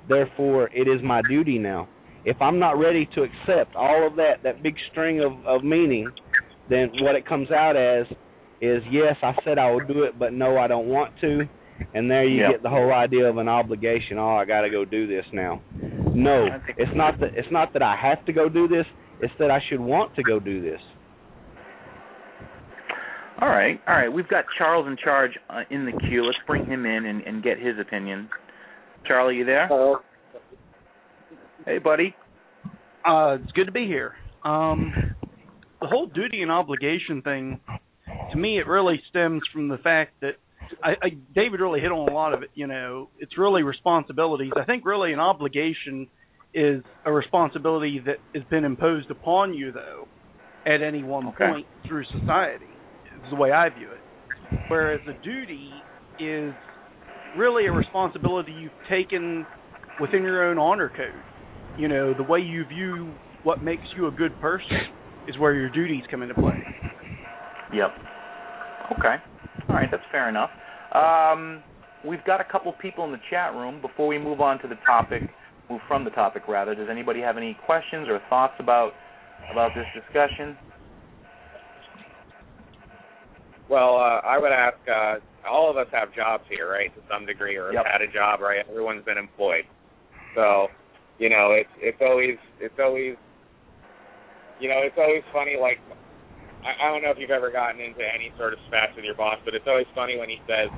Therefore, 0.09 0.69
it 0.73 0.89
is 0.89 1.03
my 1.05 1.23
duty 1.23 1.59
now. 1.59 1.89
If 2.25 2.41
I'm 2.41 2.59
not 2.59 2.79
ready 2.79 3.09
to 3.15 3.23
accept 3.23 3.77
all 3.77 4.07
of 4.07 4.17
that, 4.17 4.43
that 4.43 4.63
big 4.63 4.75
string 4.91 5.21
of, 5.21 5.33
of 5.47 5.65
meaning, 5.65 6.11
then 6.69 6.91
what 7.01 7.17
it 7.17 7.27
comes 7.27 7.51
out 7.51 7.77
as 7.77 8.07
is 8.61 8.83
yes, 8.91 9.17
I 9.23 9.33
said 9.45 9.59
I 9.59 9.71
will 9.71 9.87
do 9.87 10.03
it, 10.03 10.19
but 10.19 10.33
no, 10.33 10.59
I 10.59 10.67
don't 10.67 10.87
want 10.87 11.13
to. 11.23 11.49
And 11.95 12.11
there 12.11 12.25
you 12.25 12.43
Yep. 12.43 12.51
get 12.51 12.63
the 12.63 12.69
whole 12.69 12.93
idea 12.93 13.25
of 13.25 13.39
an 13.39 13.49
obligation. 13.49 14.19
Oh, 14.19 14.37
I 14.37 14.45
got 14.45 14.63
to 14.63 14.71
go 14.71 14.85
do 14.85 15.07
this 15.07 15.25
now. 15.33 15.61
No, 16.15 16.49
it's 16.77 16.91
not 16.95 17.19
that 17.21 17.31
it's 17.35 17.51
not 17.51 17.73
that 17.73 17.83
I 17.83 17.97
have 17.97 18.25
to 18.27 18.33
go 18.33 18.49
do 18.49 18.69
this. 18.69 18.85
It's 19.21 19.33
that 19.39 19.51
I 19.51 19.61
should 19.69 19.81
want 19.81 20.15
to 20.17 20.23
go 20.23 20.41
do 20.41 20.61
this. 20.61 20.81
All 23.41 23.49
right, 23.49 23.81
all 23.89 23.95
right. 23.95 24.09
We've 24.09 24.29
got 24.29 24.45
Charles 24.59 24.87
in 24.87 24.97
charge 25.03 25.31
uh, 25.49 25.63
in 25.71 25.87
the 25.87 25.93
queue. 25.93 26.25
Let's 26.25 26.39
bring 26.47 26.67
him 26.67 26.85
in 26.85 27.07
and, 27.07 27.23
and 27.23 27.43
get 27.43 27.59
his 27.59 27.79
opinion. 27.81 28.29
Charlie, 29.07 29.37
you 29.37 29.47
there? 29.47 29.67
Hello. 29.69 29.97
Hey, 31.67 31.79
buddy. 31.79 32.15
Uh, 33.07 33.39
it's 33.41 33.53
good 33.53 33.67
to 33.67 33.73
be 33.73 33.87
here. 33.87 34.15
Um, 34.45 35.17
the 35.81 35.87
whole 35.87 36.07
duty 36.07 36.43
and 36.43 36.51
obligation 36.51 37.23
thing, 37.23 37.61
to 38.33 38.39
me, 38.39 38.59
it 38.59 38.67
really 38.67 39.01
stems 39.09 39.43
from 39.53 39.69
the 39.69 39.79
fact 39.79 40.13
that 40.21 40.33
I, 40.83 40.91
I, 41.03 41.09
David 41.35 41.61
really 41.61 41.81
hit 41.81 41.91
on 41.93 42.09
a 42.09 42.13
lot 42.15 42.33
of 42.33 42.43
it. 42.43 42.51
You 42.55 42.67
know, 42.67 43.11
it's 43.19 43.37
really 43.39 43.63
responsibilities. 43.63 44.53
I 44.57 44.65
think 44.65 44.85
really 44.87 45.13
an 45.13 45.21
obligation 45.21 46.09
is 46.55 46.83
a 47.05 47.13
responsibility 47.13 48.01
that 48.07 48.17
has 48.35 48.45
been 48.51 48.65
imposed 48.65 49.11
upon 49.11 49.55
you, 49.55 49.73
though, 49.73 50.09
at 50.67 50.83
any 50.83 51.03
one 51.03 51.29
Okay. 51.29 51.45
point 51.49 51.67
through 51.87 52.05
society. 52.05 52.67
Is 53.25 53.31
the 53.31 53.37
way 53.37 53.53
I 53.53 53.69
view 53.69 53.89
it. 53.93 54.01
Whereas 54.69 55.01
a 55.07 55.13
duty 55.25 55.71
is 56.19 56.55
really 57.39 57.67
a 57.67 57.73
responsibility 57.73 58.53
you've 58.53 58.73
taken 58.89 59.47
within 60.01 60.23
your 60.23 60.45
own 60.45 60.59
honor 60.59 60.89
code 60.89 61.30
you 61.79 61.89
know 61.89 62.15
the 62.15 62.23
way 62.23 62.41
you 62.41 62.65
view 62.67 63.13
what 63.43 63.63
makes 63.63 63.83
you 63.97 64.07
a 64.07 64.11
good 64.11 64.39
person 64.41 64.77
is 65.29 65.39
where 65.39 65.55
your 65.55 65.71
duties 65.71 66.03
come 66.11 66.23
into 66.23 66.35
play 66.35 66.63
Yep. 67.73 67.91
Okay. 68.99 69.17
All 69.69 69.77
right, 69.77 69.89
that's 69.91 70.03
fair 70.11 70.29
enough. 70.29 70.51
Um, 70.93 71.63
we've 72.07 72.25
got 72.25 72.41
a 72.41 72.45
couple 72.45 72.73
people 72.81 73.05
in 73.05 73.13
the 73.13 73.21
chat 73.31 73.55
room. 73.55 73.81
Before 73.81 74.07
we 74.07 74.19
move 74.19 74.41
on 74.41 74.61
to 74.63 74.69
the 74.69 74.75
topic, 74.87 75.23
move 75.69 75.81
from 75.87 76.05
the 76.05 76.11
topic 76.11 76.43
rather. 76.49 76.75
Does 76.75 76.89
anybody 76.91 77.21
have 77.21 77.37
any 77.37 77.57
questions 77.67 78.09
or 78.09 78.21
thoughts 78.29 78.55
about 78.59 78.93
about 79.53 79.71
this 79.75 79.87
discussion? 79.95 80.57
Well, 83.69 83.97
uh, 83.97 84.21
I 84.27 84.37
would 84.39 84.51
ask 84.51 84.77
uh, 84.89 85.49
all 85.49 85.71
of 85.71 85.77
us 85.77 85.87
have 85.93 86.13
jobs 86.13 86.43
here, 86.51 86.69
right, 86.69 86.93
to 86.97 87.01
some 87.09 87.25
degree, 87.25 87.57
or 87.57 87.73
yep. 87.73 87.85
have 87.87 88.01
had 88.01 88.03
a 88.03 88.13
job, 88.13 88.41
right? 88.41 88.65
Everyone's 88.69 89.05
been 89.05 89.17
employed, 89.19 89.65
so 90.35 90.67
you 91.21 91.29
know, 91.29 91.53
it's 91.53 91.71
it's 91.79 92.01
always 92.01 92.41
it's 92.59 92.81
always 92.81 93.15
you 94.59 94.69
know, 94.69 94.81
it's 94.81 94.97
always 94.97 95.23
funny. 95.33 95.61
Like 95.61 95.77
I, 96.65 96.73
I 96.73 96.87
don't 96.89 97.05
know 97.05 97.13
if 97.13 97.21
you've 97.21 97.31
ever 97.31 97.53
gotten 97.53 97.81
into 97.81 98.01
any 98.01 98.33
sort 98.41 98.57
of 98.57 98.59
spats 98.69 98.97
with 98.97 99.05
your 99.05 99.15
boss, 99.15 99.37
but 99.45 99.55
it's 99.55 99.69
always 99.69 99.89
funny 99.95 100.17
when 100.17 100.33
he 100.33 100.41
says, 100.49 100.73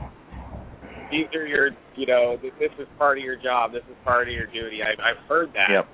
"These 1.15 1.31
are 1.39 1.47
your, 1.47 1.71
you 1.95 2.07
know, 2.07 2.39
this, 2.43 2.51
this 2.59 2.75
is 2.79 2.91
part 2.99 3.19
of 3.19 3.25
your 3.25 3.39
job. 3.39 3.71
This 3.71 3.87
is 3.87 3.97
part 4.03 4.27
of 4.27 4.35
your 4.35 4.51
duty." 4.51 4.83
I, 4.83 4.99
I've 4.99 5.23
heard 5.31 5.55
that. 5.55 5.71
Yep. 5.71 5.87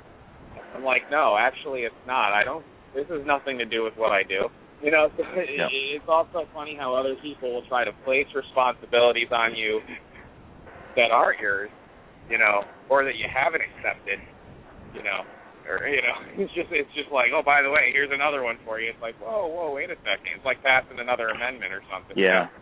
I'm 0.77 0.85
like, 0.85 1.11
no, 1.11 1.37
actually, 1.39 1.85
it's 1.85 2.05
not. 2.07 2.33
I 2.33 2.45
don't. 2.45 2.65
This 2.97 3.05
has 3.09 3.25
nothing 3.29 3.59
to 3.59 3.65
do 3.69 3.85
with 3.85 3.95
what 3.97 4.13
I 4.13 4.25
do. 4.25 4.49
You 4.79 4.93
know, 4.93 5.11
so 5.19 5.25
it, 5.35 5.51
yep. 5.59 5.67
it's 5.75 6.07
also 6.07 6.47
funny 6.55 6.79
how 6.79 6.95
other 6.95 7.17
people 7.21 7.53
will 7.53 7.67
try 7.67 7.83
to 7.83 7.91
place 8.07 8.31
responsibilities 8.31 9.27
on 9.35 9.57
you 9.57 9.81
that 10.95 11.11
aren't 11.11 11.41
yours, 11.41 11.69
you 12.31 12.39
know, 12.39 12.63
or 12.89 13.03
that 13.03 13.19
you 13.19 13.27
haven't 13.27 13.59
accepted, 13.59 14.23
you 14.99 15.07
know, 15.07 15.23
or 15.71 15.87
you 15.87 16.03
know, 16.03 16.17
it's 16.43 16.53
just 16.53 16.69
it's 16.75 16.91
just 16.95 17.11
like, 17.15 17.31
oh, 17.31 17.43
by 17.47 17.63
the 17.63 17.71
way, 17.71 17.95
here's 17.95 18.11
another 18.13 18.43
one 18.43 18.59
for 18.67 18.81
you. 18.81 18.91
It's 18.91 19.01
like, 19.01 19.15
whoa, 19.23 19.47
whoa, 19.47 19.73
wait 19.73 19.91
a 19.91 19.99
second. 20.03 20.35
It's 20.35 20.45
like 20.45 20.63
passing 20.63 20.99
another 20.99 21.31
amendment 21.31 21.73
or 21.73 21.83
something. 21.87 22.19
Yeah. 22.19 22.49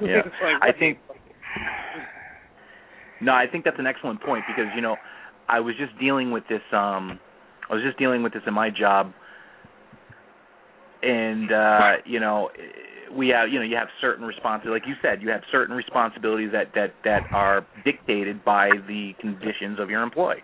Yeah. 0.00 0.22
like, 0.40 0.62
I 0.62 0.70
think. 0.70 0.98
No, 3.20 3.32
I 3.32 3.46
think 3.50 3.64
that's 3.64 3.78
an 3.80 3.88
excellent 3.88 4.22
point 4.22 4.44
because 4.46 4.70
you 4.76 4.82
know, 4.82 4.94
I 5.48 5.58
was 5.58 5.74
just 5.76 5.98
dealing 5.98 6.30
with 6.30 6.44
this. 6.48 6.62
um 6.72 7.18
I 7.68 7.74
was 7.74 7.82
just 7.82 7.98
dealing 7.98 8.22
with 8.22 8.32
this 8.32 8.42
in 8.46 8.54
my 8.54 8.70
job, 8.70 9.10
and 11.02 11.50
uh, 11.50 11.92
you 12.04 12.20
know, 12.20 12.50
we 13.16 13.28
have 13.28 13.48
you 13.48 13.58
know 13.58 13.64
you 13.64 13.76
have 13.76 13.88
certain 14.00 14.24
responsibilities, 14.24 14.82
like 14.82 14.88
you 14.88 14.94
said, 15.02 15.22
you 15.22 15.30
have 15.30 15.42
certain 15.50 15.74
responsibilities 15.74 16.50
that 16.52 16.68
that 16.74 16.92
that 17.04 17.22
are 17.32 17.66
dictated 17.84 18.44
by 18.44 18.70
the 18.86 19.12
conditions 19.20 19.78
of 19.80 19.90
your 19.90 20.02
employee. 20.02 20.42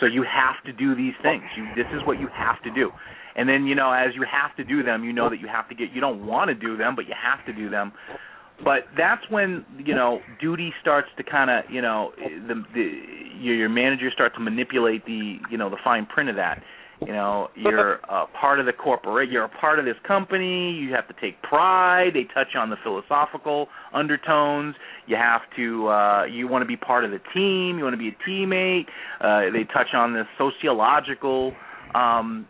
So 0.00 0.06
you 0.06 0.22
have 0.22 0.62
to 0.66 0.72
do 0.72 0.94
these 0.94 1.14
things. 1.22 1.42
You, 1.56 1.66
this 1.76 1.86
is 1.92 2.06
what 2.06 2.20
you 2.20 2.28
have 2.34 2.62
to 2.62 2.70
do. 2.70 2.90
And 3.36 3.48
then 3.48 3.66
you 3.66 3.74
know, 3.74 3.92
as 3.92 4.14
you 4.14 4.24
have 4.30 4.56
to 4.56 4.64
do 4.64 4.82
them, 4.82 5.04
you 5.04 5.12
know 5.12 5.30
that 5.30 5.40
you 5.40 5.48
have 5.48 5.68
to 5.68 5.74
get. 5.74 5.92
You 5.92 6.00
don't 6.00 6.26
want 6.26 6.48
to 6.48 6.54
do 6.54 6.76
them, 6.76 6.96
but 6.96 7.06
you 7.06 7.14
have 7.20 7.44
to 7.46 7.52
do 7.52 7.70
them. 7.70 7.92
But 8.64 8.86
that's 8.96 9.22
when 9.30 9.64
you 9.78 9.94
know 9.94 10.20
duty 10.40 10.72
starts 10.80 11.08
to 11.16 11.22
kind 11.22 11.50
of 11.50 11.70
you 11.70 11.80
know 11.80 12.12
the, 12.18 12.62
the 12.74 12.92
your, 13.40 13.54
your 13.54 13.68
manager 13.68 14.10
starts 14.12 14.34
to 14.34 14.40
manipulate 14.40 15.06
the 15.06 15.36
you 15.50 15.56
know 15.56 15.70
the 15.70 15.76
fine 15.84 16.06
print 16.06 16.28
of 16.28 16.36
that. 16.36 16.62
You 17.06 17.12
know, 17.12 17.48
you're 17.54 17.94
a 18.08 18.26
part 18.40 18.58
of 18.58 18.66
the 18.66 18.72
corporate. 18.72 19.30
You're 19.30 19.44
a 19.44 19.48
part 19.48 19.78
of 19.78 19.84
this 19.84 19.94
company. 20.06 20.72
You 20.72 20.92
have 20.94 21.06
to 21.08 21.14
take 21.20 21.40
pride. 21.42 22.10
They 22.14 22.24
touch 22.34 22.56
on 22.56 22.70
the 22.70 22.76
philosophical 22.82 23.68
undertones. 23.94 24.74
You 25.06 25.16
have 25.16 25.42
to. 25.56 25.88
uh 25.88 26.24
You 26.24 26.48
want 26.48 26.62
to 26.62 26.66
be 26.66 26.76
part 26.76 27.04
of 27.04 27.10
the 27.10 27.20
team. 27.32 27.78
You 27.78 27.84
want 27.84 27.94
to 27.94 27.98
be 27.98 28.08
a 28.08 28.28
teammate. 28.28 28.86
Uh 29.20 29.50
They 29.52 29.64
touch 29.72 29.94
on 29.94 30.12
the 30.12 30.24
sociological 30.36 31.54
um 31.94 32.46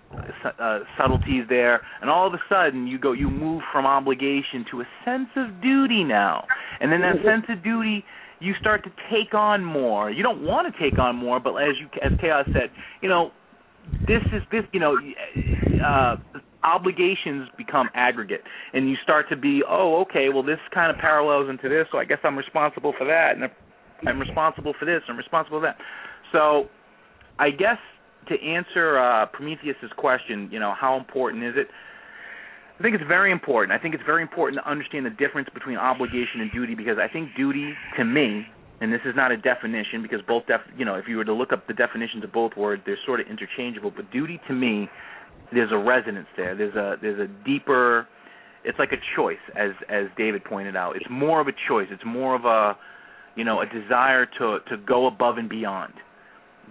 uh, 0.59 0.81
subtleties 0.99 1.45
there 1.49 1.81
and 2.01 2.11
all 2.11 2.27
of 2.27 2.35
a 2.35 2.41
sudden 2.49 2.89
you 2.89 2.99
go 2.99 3.13
you 3.13 3.31
move 3.31 3.63
from 3.73 3.87
obligation 3.87 4.65
to 4.69 4.81
a 4.81 4.85
sense 5.05 5.29
of 5.37 5.63
duty 5.63 6.03
now 6.03 6.45
and 6.81 6.91
then 6.91 7.01
that 7.01 7.15
sense 7.25 7.45
of 7.49 7.63
duty 7.63 8.05
you 8.41 8.53
start 8.59 8.83
to 8.83 8.91
take 9.13 9.35
on 9.35 9.65
more 9.65 10.11
you 10.11 10.25
don't 10.25 10.43
want 10.43 10.67
to 10.67 10.81
take 10.83 10.99
on 10.99 11.15
more 11.15 11.39
but 11.39 11.55
as 11.55 11.75
you 11.81 11.87
as 12.03 12.11
chaos 12.21 12.45
said 12.53 12.69
you 13.01 13.09
know 13.09 13.31
this 14.07 14.23
is 14.33 14.43
this 14.51 14.65
you 14.73 14.81
know 14.81 14.97
uh 15.85 16.17
obligations 16.65 17.49
become 17.57 17.89
aggregate. 17.95 18.43
And 18.73 18.91
you 18.91 18.97
start 19.03 19.27
to 19.31 19.37
be 19.37 19.63
oh 19.69 20.01
okay 20.03 20.29
well 20.29 20.43
this 20.43 20.59
kind 20.73 20.91
of 20.91 20.99
parallels 20.99 21.49
into 21.49 21.69
this 21.69 21.87
so 21.93 21.99
i 21.99 22.05
guess 22.05 22.19
i'm 22.25 22.37
responsible 22.37 22.93
for 22.99 23.07
that 23.07 23.37
and 23.37 23.45
i'm 24.07 24.19
responsible 24.19 24.75
for 24.79 24.85
this 24.85 25.03
and 25.07 25.13
i'm 25.13 25.19
responsible 25.19 25.61
for 25.61 25.67
that. 25.67 25.77
So 26.33 26.69
i 27.39 27.51
guess 27.51 27.79
to 28.29 28.35
answer 28.43 28.99
uh 28.99 29.27
prometheus's 29.27 29.93
question 29.97 30.49
you 30.53 30.61
know 30.61 30.75
how 30.79 30.97
important 30.97 31.45
is 31.45 31.55
it? 31.57 31.69
I 32.79 32.83
think 32.83 32.95
it's 32.95 33.09
very 33.09 33.33
important. 33.33 33.73
I 33.77 33.83
think 33.83 33.95
it's 33.95 34.05
very 34.07 34.23
important 34.23 34.63
to 34.63 34.71
understand 34.71 35.05
the 35.05 35.11
difference 35.11 35.49
between 35.53 35.77
obligation 35.77 36.41
and 36.41 36.53
duty 36.53 36.77
because 36.77 36.97
I 37.03 37.13
think 37.13 37.31
duty, 37.37 37.75
to 37.97 38.05
me, 38.05 38.47
and 38.81 38.93
this 38.93 39.01
is 39.05 39.15
not 39.17 39.33
a 39.33 39.37
definition 39.37 40.03
because 40.03 40.21
both 40.27 40.47
def 40.47 40.61
you 40.77 40.85
know 40.85 40.95
if 40.95 41.07
you 41.09 41.17
were 41.17 41.25
to 41.25 41.33
look 41.33 41.53
up 41.53 41.67
the 41.67 41.75
definitions 41.75 42.25
of 42.25 42.33
both 42.33 42.57
words 42.57 42.83
they're 42.87 42.99
sort 43.07 43.21
of 43.21 43.27
interchangeable. 43.27 43.93
But 43.95 44.11
duty 44.11 44.41
to 44.49 44.55
me 44.55 44.89
there's 45.53 45.73
a 45.73 45.79
resonance 45.79 46.29
there. 46.37 46.55
There's 46.55 46.75
a 46.75 46.97
there's 47.01 47.21
a 47.21 47.45
deeper 47.45 48.07
it's 48.65 48.79
like 48.79 48.93
a 48.93 49.01
choice 49.17 49.39
as 49.57 49.71
as 49.89 50.07
David 50.17 50.45
pointed 50.45 50.77
out. 50.77 50.97
It's 50.97 51.07
more 51.11 51.41
of 51.41 51.49
a 51.49 51.53
choice. 51.69 51.89
It's 51.91 52.05
more 52.05 52.35
of 52.35 52.45
a 52.45 52.77
you 53.37 53.45
know 53.45 53.61
a 53.61 53.67
desire 53.67 54.27
to 54.39 54.59
to 54.69 54.77
go 54.87 55.07
above 55.07 55.39
and 55.39 55.49
beyond. 55.49 55.95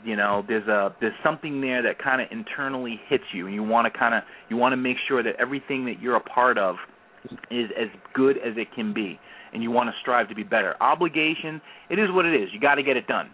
You 0.05 0.15
know 0.15 0.43
there's 0.47 0.67
a 0.67 0.95
there's 1.01 1.15
something 1.23 1.59
there 1.59 1.81
that 1.81 2.01
kind 2.01 2.21
of 2.21 2.27
internally 2.31 2.99
hits 3.09 3.23
you 3.33 3.47
and 3.47 3.55
you 3.55 3.63
want 3.63 3.91
to 3.91 3.99
kind 3.99 4.13
of 4.13 4.23
you 4.49 4.55
want 4.57 4.73
to 4.73 4.77
make 4.77 4.97
sure 5.07 5.23
that 5.23 5.35
everything 5.39 5.85
that 5.85 6.01
you're 6.01 6.15
a 6.15 6.21
part 6.21 6.57
of 6.57 6.75
is 7.49 7.69
as 7.77 7.87
good 8.13 8.37
as 8.37 8.53
it 8.57 8.67
can 8.73 8.93
be 8.93 9.19
and 9.57 9.63
you 9.63 9.71
want 9.71 9.89
to 9.89 9.93
strive 10.01 10.29
to 10.29 10.35
be 10.35 10.43
better. 10.43 10.75
Obligation, 10.83 11.59
it 11.89 11.97
is 11.97 12.11
what 12.11 12.27
it 12.27 12.39
is. 12.39 12.49
You 12.53 12.59
got 12.59 12.75
to 12.75 12.83
get 12.83 12.95
it 12.95 13.07
done. 13.07 13.31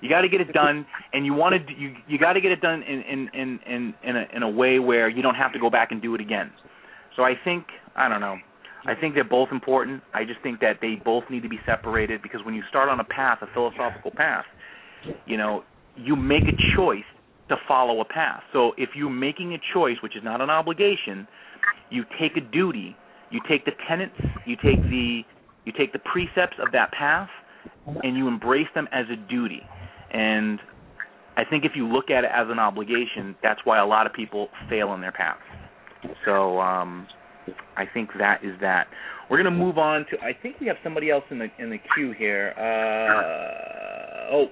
You 0.00 0.08
got 0.08 0.22
to 0.22 0.28
get 0.30 0.40
it 0.40 0.50
done, 0.54 0.86
and 1.12 1.26
you 1.26 1.34
want 1.34 1.54
to 1.54 1.74
you 1.74 1.94
you 2.08 2.18
got 2.18 2.32
to 2.32 2.40
get 2.40 2.52
it 2.52 2.62
done 2.62 2.82
in 2.82 3.02
in 3.02 3.28
in 3.34 3.60
in 3.66 3.94
in 4.02 4.16
a, 4.16 4.24
in 4.36 4.42
a 4.44 4.48
way 4.48 4.78
where 4.78 5.10
you 5.10 5.20
don't 5.20 5.34
have 5.34 5.52
to 5.52 5.58
go 5.58 5.68
back 5.68 5.92
and 5.92 6.00
do 6.00 6.14
it 6.14 6.22
again. 6.22 6.50
So 7.16 7.22
I 7.22 7.34
think 7.44 7.66
I 7.96 8.08
don't 8.08 8.22
know. 8.22 8.36
I 8.86 8.94
think 8.94 9.14
they're 9.14 9.24
both 9.24 9.50
important. 9.52 10.02
I 10.14 10.24
just 10.24 10.40
think 10.42 10.60
that 10.60 10.78
they 10.80 10.94
both 11.04 11.24
need 11.28 11.42
to 11.42 11.50
be 11.50 11.60
separated 11.66 12.22
because 12.22 12.40
when 12.46 12.54
you 12.54 12.62
start 12.70 12.88
on 12.88 12.98
a 12.98 13.04
path, 13.04 13.40
a 13.42 13.46
philosophical 13.52 14.10
path, 14.10 14.46
you 15.26 15.36
know, 15.36 15.64
you 15.96 16.16
make 16.16 16.44
a 16.44 16.76
choice 16.76 17.04
to 17.50 17.56
follow 17.66 18.00
a 18.00 18.06
path. 18.06 18.40
So 18.54 18.72
if 18.78 18.90
you're 18.96 19.10
making 19.10 19.52
a 19.52 19.58
choice, 19.74 19.96
which 20.02 20.16
is 20.16 20.24
not 20.24 20.40
an 20.40 20.48
obligation, 20.48 21.28
you 21.90 22.04
take 22.18 22.38
a 22.38 22.40
duty. 22.40 22.96
You 23.30 23.40
take 23.46 23.66
the 23.66 23.72
tenets. 23.86 24.14
You 24.46 24.56
take 24.56 24.80
the 24.88 25.22
you 25.68 25.74
take 25.76 25.92
the 25.92 25.98
precepts 25.98 26.56
of 26.64 26.72
that 26.72 26.90
path 26.92 27.28
and 28.02 28.16
you 28.16 28.26
embrace 28.26 28.68
them 28.74 28.88
as 28.90 29.04
a 29.12 29.16
duty. 29.30 29.60
And 30.12 30.58
I 31.36 31.44
think 31.44 31.66
if 31.66 31.72
you 31.76 31.86
look 31.86 32.10
at 32.10 32.24
it 32.24 32.30
as 32.34 32.46
an 32.48 32.58
obligation, 32.58 33.36
that's 33.42 33.60
why 33.64 33.78
a 33.78 33.86
lot 33.86 34.06
of 34.06 34.14
people 34.14 34.48
fail 34.70 34.94
in 34.94 35.02
their 35.02 35.12
paths. 35.12 35.40
So 36.24 36.58
um, 36.58 37.06
I 37.76 37.84
think 37.92 38.10
that 38.18 38.42
is 38.42 38.54
that. 38.62 38.86
We're 39.28 39.42
going 39.42 39.52
to 39.52 39.58
move 39.58 39.76
on 39.76 40.06
to. 40.10 40.18
I 40.24 40.32
think 40.42 40.58
we 40.58 40.66
have 40.68 40.76
somebody 40.82 41.10
else 41.10 41.24
in 41.30 41.38
the 41.38 41.48
in 41.58 41.68
the 41.68 41.76
queue 41.94 42.14
here. 42.16 42.54
Uh, 42.56 44.32
oh, 44.32 44.46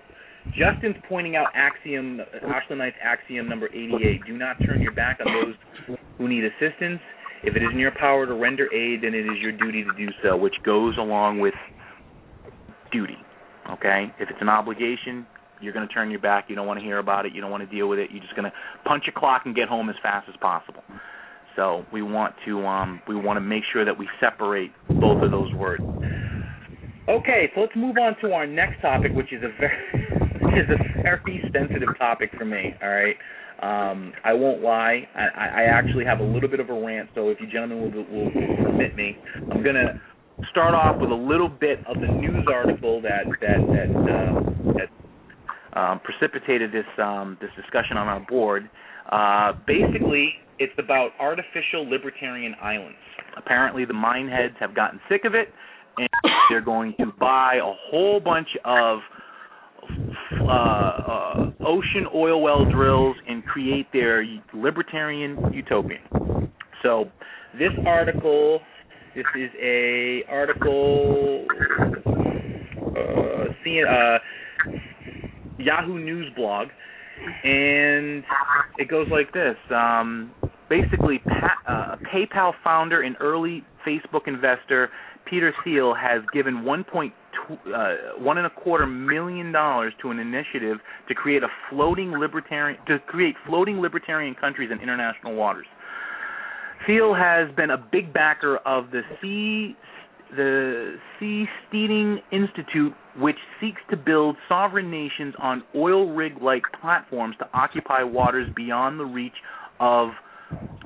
Justin's 0.48 0.96
pointing 1.08 1.34
out 1.34 1.46
axiom, 1.54 2.20
Ashla 2.44 2.76
Knights 2.76 2.96
axiom 3.02 3.48
number 3.48 3.68
88. 3.68 4.26
Do 4.26 4.36
not 4.36 4.56
turn 4.66 4.82
your 4.82 4.92
back 4.92 5.18
on 5.24 5.32
those 5.32 5.96
who 6.18 6.28
need 6.28 6.44
assistance. 6.44 7.00
If 7.42 7.56
it 7.56 7.62
is 7.62 7.68
in 7.72 7.78
your 7.78 7.92
power 7.92 8.26
to 8.26 8.34
render 8.34 8.72
aid, 8.72 9.02
then 9.02 9.14
it 9.14 9.26
is 9.26 9.38
your 9.40 9.52
duty 9.52 9.84
to 9.84 9.92
do 9.96 10.12
so, 10.22 10.36
which 10.36 10.54
goes 10.64 10.96
along 10.98 11.40
with 11.40 11.54
duty. 12.92 13.16
Okay? 13.70 14.12
If 14.18 14.30
it's 14.30 14.38
an 14.40 14.48
obligation, 14.48 15.26
you're 15.60 15.72
going 15.72 15.86
to 15.86 15.92
turn 15.92 16.10
your 16.10 16.20
back. 16.20 16.46
You 16.48 16.56
don't 16.56 16.66
want 16.66 16.78
to 16.78 16.84
hear 16.84 16.98
about 16.98 17.26
it. 17.26 17.34
You 17.34 17.40
don't 17.40 17.50
want 17.50 17.68
to 17.68 17.74
deal 17.74 17.88
with 17.88 17.98
it. 17.98 18.10
You're 18.10 18.22
just 18.22 18.36
going 18.36 18.50
to 18.50 18.52
punch 18.84 19.04
a 19.08 19.18
clock 19.18 19.42
and 19.44 19.54
get 19.54 19.68
home 19.68 19.88
as 19.88 19.96
fast 20.02 20.28
as 20.28 20.34
possible. 20.40 20.82
So 21.56 21.84
we 21.92 22.02
want 22.02 22.34
to 22.44 22.66
um, 22.66 23.00
we 23.08 23.16
want 23.16 23.38
to 23.38 23.40
make 23.40 23.62
sure 23.72 23.84
that 23.84 23.98
we 23.98 24.06
separate 24.20 24.70
both 25.00 25.22
of 25.22 25.30
those 25.30 25.52
words. 25.54 25.82
Okay, 27.08 27.50
so 27.54 27.62
let's 27.62 27.72
move 27.74 27.96
on 27.96 28.14
to 28.20 28.32
our 28.32 28.46
next 28.46 28.82
topic, 28.82 29.12
which 29.14 29.32
is 29.32 29.42
a 29.42 29.48
very 29.58 30.60
is 30.60 30.68
a 30.68 31.02
very 31.02 31.42
sensitive 31.52 31.88
topic 31.98 32.30
for 32.36 32.44
me. 32.44 32.74
All 32.82 32.90
right. 32.90 33.16
Um, 33.62 34.12
I 34.22 34.34
won't 34.34 34.62
lie. 34.62 35.08
I, 35.14 35.62
I 35.62 35.62
actually 35.64 36.04
have 36.04 36.20
a 36.20 36.24
little 36.24 36.48
bit 36.48 36.60
of 36.60 36.68
a 36.68 36.74
rant, 36.74 37.08
so 37.14 37.30
if 37.30 37.38
you 37.40 37.46
gentlemen 37.46 37.90
will, 37.90 38.04
will, 38.04 38.30
permit 38.62 38.94
me, 38.96 39.16
I'm 39.50 39.62
going 39.62 39.76
to 39.76 39.94
start 40.50 40.74
off 40.74 41.00
with 41.00 41.10
a 41.10 41.14
little 41.14 41.48
bit 41.48 41.78
of 41.88 41.96
the 42.00 42.06
news 42.06 42.46
article 42.52 43.00
that 43.00 43.24
that 43.40 43.58
that 43.72 44.12
uh, 44.12 44.40
that 44.76 45.80
um, 45.80 46.00
precipitated 46.00 46.70
this 46.70 46.84
um, 47.02 47.38
this 47.40 47.50
discussion 47.56 47.96
on 47.96 48.08
our 48.08 48.20
board. 48.28 48.68
Uh, 49.10 49.52
basically, 49.66 50.34
it's 50.58 50.72
about 50.78 51.10
artificial 51.18 51.88
libertarian 51.88 52.54
islands. 52.60 52.98
Apparently, 53.36 53.84
the 53.84 53.94
mineheads 53.94 54.54
have 54.60 54.74
gotten 54.74 55.00
sick 55.08 55.24
of 55.24 55.34
it, 55.34 55.48
and 55.96 56.08
they're 56.50 56.60
going 56.60 56.94
to 56.98 57.06
buy 57.18 57.54
a 57.62 57.72
whole 57.90 58.20
bunch 58.20 58.48
of 58.64 58.98
uh, 60.40 60.44
uh, 60.46 61.50
ocean 61.66 62.06
oil 62.14 62.40
well 62.40 62.64
drills 62.64 63.16
and 63.28 63.44
create 63.44 63.86
their 63.92 64.24
libertarian 64.54 65.52
utopia. 65.52 65.98
So 66.82 67.10
this 67.58 67.72
article, 67.86 68.60
this 69.14 69.24
is 69.36 69.50
a 69.60 70.22
article, 70.28 71.46
uh, 72.96 73.48
uh, 73.88 74.18
Yahoo 75.58 75.98
News 75.98 76.32
blog, 76.36 76.68
and 77.44 78.24
it 78.78 78.88
goes 78.88 79.08
like 79.10 79.32
this. 79.32 79.56
Um, 79.70 80.32
basically, 80.68 81.18
pa- 81.18 81.56
uh, 81.66 81.96
PayPal 82.12 82.52
founder 82.62 83.02
and 83.02 83.16
early 83.20 83.64
Facebook 83.86 84.26
investor 84.26 84.90
Peter 85.28 85.52
Thiel 85.64 85.94
has 85.94 86.22
given 86.32 86.62
1.2 86.62 87.12
uh, 87.50 88.18
one 88.18 88.38
and 88.38 88.46
a 88.46 88.50
quarter 88.50 88.86
million 88.86 89.52
dollars 89.52 89.92
to 90.02 90.10
an 90.10 90.18
initiative 90.18 90.78
to 91.08 91.14
create 91.14 91.42
a 91.42 91.48
floating 91.70 92.12
libertarian 92.12 92.78
to 92.86 92.98
create 93.00 93.34
floating 93.46 93.80
libertarian 93.80 94.34
countries 94.34 94.70
in 94.72 94.80
international 94.80 95.34
waters. 95.34 95.66
Thiel 96.86 97.14
has 97.14 97.54
been 97.56 97.70
a 97.70 97.78
big 97.90 98.12
backer 98.12 98.58
of 98.58 98.90
the 98.90 99.02
sea 99.20 99.76
the 100.30 100.96
Sea 101.18 101.44
Steeding 101.68 102.18
Institute, 102.32 102.92
which 103.16 103.36
seeks 103.60 103.80
to 103.90 103.96
build 103.96 104.36
sovereign 104.48 104.90
nations 104.90 105.34
on 105.38 105.62
oil 105.74 106.12
rig 106.12 106.42
like 106.42 106.62
platforms 106.80 107.36
to 107.38 107.48
occupy 107.54 108.02
waters 108.02 108.48
beyond 108.56 108.98
the 108.98 109.04
reach 109.04 109.32
of 109.78 110.08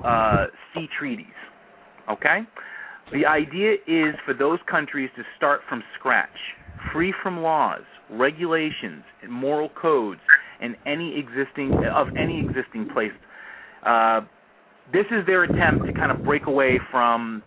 uh, 0.05 0.45
sea 0.73 0.87
treaties. 0.97 1.25
Okay? 2.09 2.39
The 3.11 3.25
idea 3.25 3.73
is 3.87 4.15
for 4.25 4.33
those 4.33 4.59
countries 4.69 5.09
to 5.17 5.23
start 5.35 5.61
from 5.67 5.83
scratch, 5.99 6.29
free 6.93 7.13
from 7.21 7.41
laws, 7.41 7.81
regulations, 8.09 9.03
and 9.21 9.31
moral 9.31 9.69
codes, 9.69 10.21
and 10.61 10.77
any 10.85 11.19
existing 11.19 11.73
of 11.93 12.07
any 12.17 12.39
existing 12.39 12.87
place. 12.93 13.11
Uh, 13.85 14.21
this 14.93 15.05
is 15.11 15.25
their 15.25 15.43
attempt 15.43 15.85
to 15.85 15.93
kind 15.93 16.11
of 16.11 16.23
break 16.23 16.47
away 16.47 16.79
from. 16.89 17.43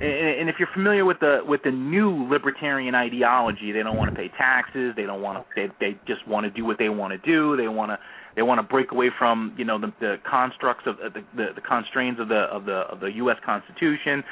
And 0.00 0.48
if 0.48 0.56
you're 0.58 0.68
familiar 0.74 1.04
with 1.04 1.20
the 1.20 1.40
with 1.46 1.62
the 1.64 1.70
new 1.70 2.26
libertarian 2.28 2.94
ideology, 2.94 3.72
they 3.72 3.82
don't 3.82 3.96
want 3.96 4.10
to 4.10 4.16
pay 4.16 4.28
taxes. 4.36 4.92
They 4.96 5.04
don't 5.04 5.22
want 5.22 5.38
to. 5.38 5.44
They 5.54 5.72
they 5.80 5.98
just 6.06 6.26
want 6.26 6.44
to 6.44 6.50
do 6.50 6.64
what 6.64 6.78
they 6.78 6.88
want 6.88 7.12
to 7.12 7.18
do. 7.18 7.56
They 7.56 7.68
want 7.68 7.90
to 7.90 7.98
they 8.36 8.42
want 8.42 8.58
to 8.58 8.62
break 8.62 8.90
away 8.90 9.10
from 9.18 9.54
you 9.56 9.64
know 9.64 9.78
the, 9.78 9.92
the 10.00 10.16
constructs 10.28 10.84
of 10.86 10.96
the, 10.96 11.20
the 11.36 11.46
the 11.54 11.60
constraints 11.60 12.20
of 12.20 12.28
the 12.28 12.48
of 12.50 12.64
the 12.64 12.84
of 12.90 13.00
the 13.00 13.12
U.S. 13.22 13.36
Constitution. 13.44 14.24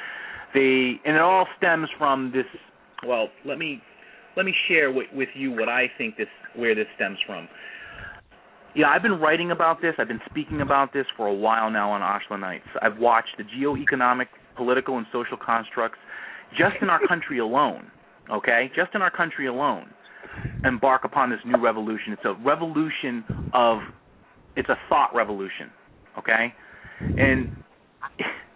They 0.53 0.99
and 1.05 1.15
it 1.15 1.21
all 1.21 1.47
stems 1.57 1.89
from 1.97 2.31
this. 2.33 2.45
Well, 3.05 3.27
let 3.45 3.57
me 3.57 3.81
let 4.35 4.45
me 4.45 4.53
share 4.67 4.91
with, 4.91 5.07
with 5.13 5.29
you 5.35 5.51
what 5.51 5.69
I 5.69 5.87
think 5.97 6.17
this 6.17 6.27
where 6.55 6.75
this 6.75 6.87
stems 6.95 7.17
from. 7.25 7.47
Yeah, 8.75 8.87
I've 8.87 9.03
been 9.03 9.19
writing 9.19 9.51
about 9.51 9.81
this. 9.81 9.93
I've 9.99 10.07
been 10.07 10.21
speaking 10.29 10.61
about 10.61 10.93
this 10.93 11.05
for 11.15 11.27
a 11.27 11.33
while 11.33 11.69
now 11.69 11.91
on 11.91 12.01
Ashla 12.01 12.39
Knights. 12.39 12.65
I've 12.81 12.97
watched 12.97 13.37
the 13.37 13.43
geo-economic, 13.43 14.29
political, 14.57 14.97
and 14.97 15.05
social 15.13 15.37
constructs 15.37 15.99
just 16.57 16.75
in 16.81 16.89
our 16.89 16.99
country 17.07 17.37
alone. 17.37 17.91
Okay, 18.31 18.71
just 18.75 18.95
in 18.95 19.01
our 19.01 19.11
country 19.11 19.47
alone, 19.47 19.87
embark 20.65 21.03
upon 21.03 21.29
this 21.29 21.39
new 21.45 21.61
revolution. 21.61 22.13
It's 22.13 22.25
a 22.25 22.33
revolution 22.43 23.23
of, 23.53 23.79
it's 24.55 24.69
a 24.69 24.77
thought 24.89 25.13
revolution. 25.13 25.69
Okay, 26.17 26.53
and 26.99 27.55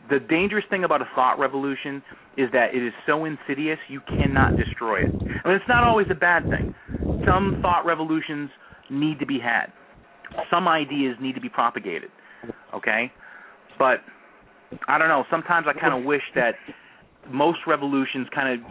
the 0.10 0.20
dangerous 0.20 0.66
thing 0.70 0.84
about 0.84 1.02
a 1.02 1.08
thought 1.16 1.40
revolution 1.40 2.02
is 2.38 2.50
that 2.54 2.74
it 2.74 2.86
is 2.86 2.94
so 3.06 3.26
insidious 3.26 3.78
you 3.90 4.02
cannot 4.08 4.58
destroy 4.58 5.04
it. 5.04 5.10
I 5.10 5.48
mean, 5.48 5.56
it's 5.56 5.68
not 5.68 5.84
always 5.84 6.08
a 6.10 6.16
bad 6.16 6.44
thing. 6.44 6.74
Some 7.26 7.60
thought 7.62 7.86
revolutions 7.86 8.50
need 8.90 9.20
to 9.20 9.26
be 9.26 9.40
had. 9.40 9.68
Some 10.50 10.68
ideas 10.68 11.16
need 11.22 11.36
to 11.36 11.42
be 11.42 11.50
propagated. 11.50 12.10
Okay, 12.74 13.12
but 13.80 14.02
I 14.88 14.98
don't 14.98 15.08
know. 15.08 15.24
Sometimes 15.32 15.68
I 15.68 15.80
kind 15.80 15.98
of 15.98 16.06
wish 16.06 16.22
that 16.36 16.56
most 17.30 17.60
revolutions 17.66 18.28
kind 18.34 18.60
of, 18.60 18.70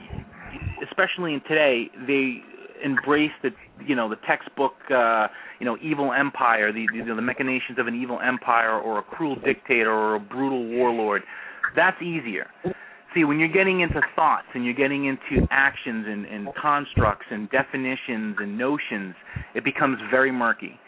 especially 0.88 1.34
in 1.34 1.40
today, 1.48 1.90
they 2.06 2.38
embrace 2.84 3.32
the 3.42 3.50
you 3.86 3.94
know 3.94 4.08
the 4.08 4.16
textbook 4.26 4.74
uh 4.94 5.28
you 5.60 5.66
know 5.66 5.76
evil 5.82 6.12
empire 6.12 6.72
the 6.72 6.86
the, 6.92 7.14
the 7.14 7.22
machinations 7.22 7.78
of 7.78 7.86
an 7.86 7.94
evil 7.94 8.18
empire 8.20 8.78
or 8.78 8.98
a 8.98 9.02
cruel 9.02 9.36
dictator 9.44 9.90
or 9.92 10.16
a 10.16 10.20
brutal 10.20 10.66
warlord. 10.68 11.22
That's 11.74 12.00
easier. 12.00 12.48
See 13.14 13.24
when 13.24 13.38
you're 13.38 13.48
getting 13.48 13.80
into 13.80 14.00
thoughts 14.14 14.46
and 14.54 14.64
you're 14.64 14.74
getting 14.74 15.06
into 15.06 15.46
actions 15.50 16.06
and, 16.08 16.26
and 16.26 16.48
constructs 16.60 17.26
and 17.30 17.50
definitions 17.50 18.36
and 18.38 18.58
notions 18.58 19.14
it 19.54 19.64
becomes 19.64 19.98
very 20.10 20.32
murky. 20.32 20.78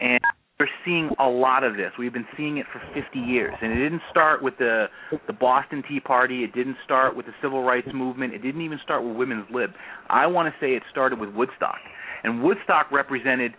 And 0.00 0.20
we're 0.62 0.68
seeing 0.84 1.10
a 1.18 1.28
lot 1.28 1.64
of 1.64 1.76
this. 1.76 1.90
We've 1.98 2.12
been 2.12 2.26
seeing 2.36 2.58
it 2.58 2.66
for 2.72 2.80
50 2.94 3.18
years, 3.18 3.52
and 3.60 3.72
it 3.72 3.82
didn't 3.82 4.02
start 4.12 4.44
with 4.44 4.56
the 4.58 4.86
the 5.26 5.32
Boston 5.32 5.82
Tea 5.88 5.98
Party. 5.98 6.44
It 6.44 6.54
didn't 6.54 6.76
start 6.84 7.16
with 7.16 7.26
the 7.26 7.32
Civil 7.42 7.64
Rights 7.64 7.88
Movement. 7.92 8.32
It 8.32 8.42
didn't 8.42 8.60
even 8.60 8.78
start 8.84 9.02
with 9.02 9.16
Women's 9.16 9.46
Lib. 9.52 9.70
I 10.08 10.28
want 10.28 10.52
to 10.52 10.64
say 10.64 10.74
it 10.74 10.84
started 10.92 11.18
with 11.18 11.30
Woodstock, 11.30 11.78
and 12.22 12.44
Woodstock 12.44 12.92
represented, 12.92 13.54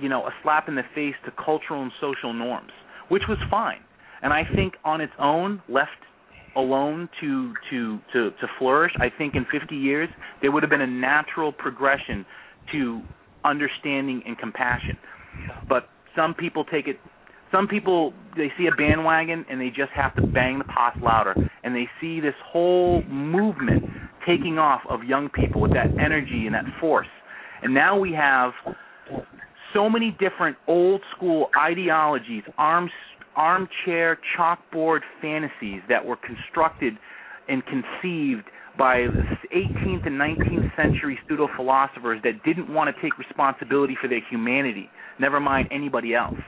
you 0.00 0.08
know, 0.08 0.22
a 0.22 0.30
slap 0.42 0.68
in 0.68 0.74
the 0.74 0.84
face 0.94 1.14
to 1.26 1.32
cultural 1.32 1.82
and 1.82 1.92
social 2.00 2.32
norms, 2.32 2.72
which 3.10 3.24
was 3.28 3.36
fine. 3.50 3.80
And 4.22 4.32
I 4.32 4.44
think 4.54 4.72
on 4.86 5.02
its 5.02 5.12
own, 5.18 5.60
left 5.68 5.90
alone 6.56 7.10
to 7.20 7.52
to 7.70 7.98
to 8.14 8.30
to 8.30 8.46
flourish, 8.58 8.92
I 8.98 9.10
think 9.10 9.34
in 9.34 9.44
50 9.52 9.76
years 9.76 10.08
there 10.40 10.50
would 10.50 10.62
have 10.62 10.70
been 10.70 10.80
a 10.80 10.86
natural 10.86 11.52
progression 11.52 12.24
to 12.72 13.02
understanding 13.44 14.22
and 14.26 14.38
compassion. 14.38 14.96
But 15.68 15.88
some 16.18 16.34
people 16.34 16.64
take 16.64 16.88
it 16.88 16.98
some 17.52 17.66
people 17.66 18.12
they 18.36 18.52
see 18.58 18.66
a 18.66 18.76
bandwagon 18.76 19.44
and 19.50 19.60
they 19.60 19.68
just 19.68 19.90
have 19.94 20.14
to 20.16 20.26
bang 20.26 20.58
the 20.58 20.64
pots 20.64 20.98
louder. 21.02 21.34
And 21.64 21.74
they 21.74 21.88
see 22.00 22.20
this 22.20 22.34
whole 22.44 23.02
movement 23.04 23.84
taking 24.26 24.58
off 24.58 24.82
of 24.88 25.04
young 25.04 25.30
people 25.30 25.60
with 25.60 25.72
that 25.72 25.88
energy 25.98 26.44
and 26.44 26.54
that 26.54 26.64
force. 26.80 27.06
And 27.62 27.72
now 27.72 27.98
we 27.98 28.12
have 28.12 28.52
so 29.72 29.88
many 29.88 30.16
different 30.20 30.56
old 30.66 31.00
school 31.16 31.48
ideologies 31.58 32.42
arms 32.58 32.90
armchair 33.36 34.18
chalkboard 34.36 35.00
fantasies 35.22 35.80
that 35.88 36.04
were 36.04 36.16
constructed 36.16 36.94
and 37.48 37.62
conceived 37.66 38.44
by 38.78 39.06
18th 39.54 40.06
and 40.06 40.18
19th 40.18 40.76
century 40.76 41.18
pseudo 41.28 41.48
philosophers 41.56 42.20
that 42.22 42.42
didn't 42.44 42.72
want 42.72 42.94
to 42.94 43.02
take 43.02 43.18
responsibility 43.18 43.96
for 44.00 44.08
their 44.08 44.22
humanity, 44.30 44.88
never 45.18 45.40
mind 45.40 45.68
anybody 45.70 46.14
else. 46.14 46.38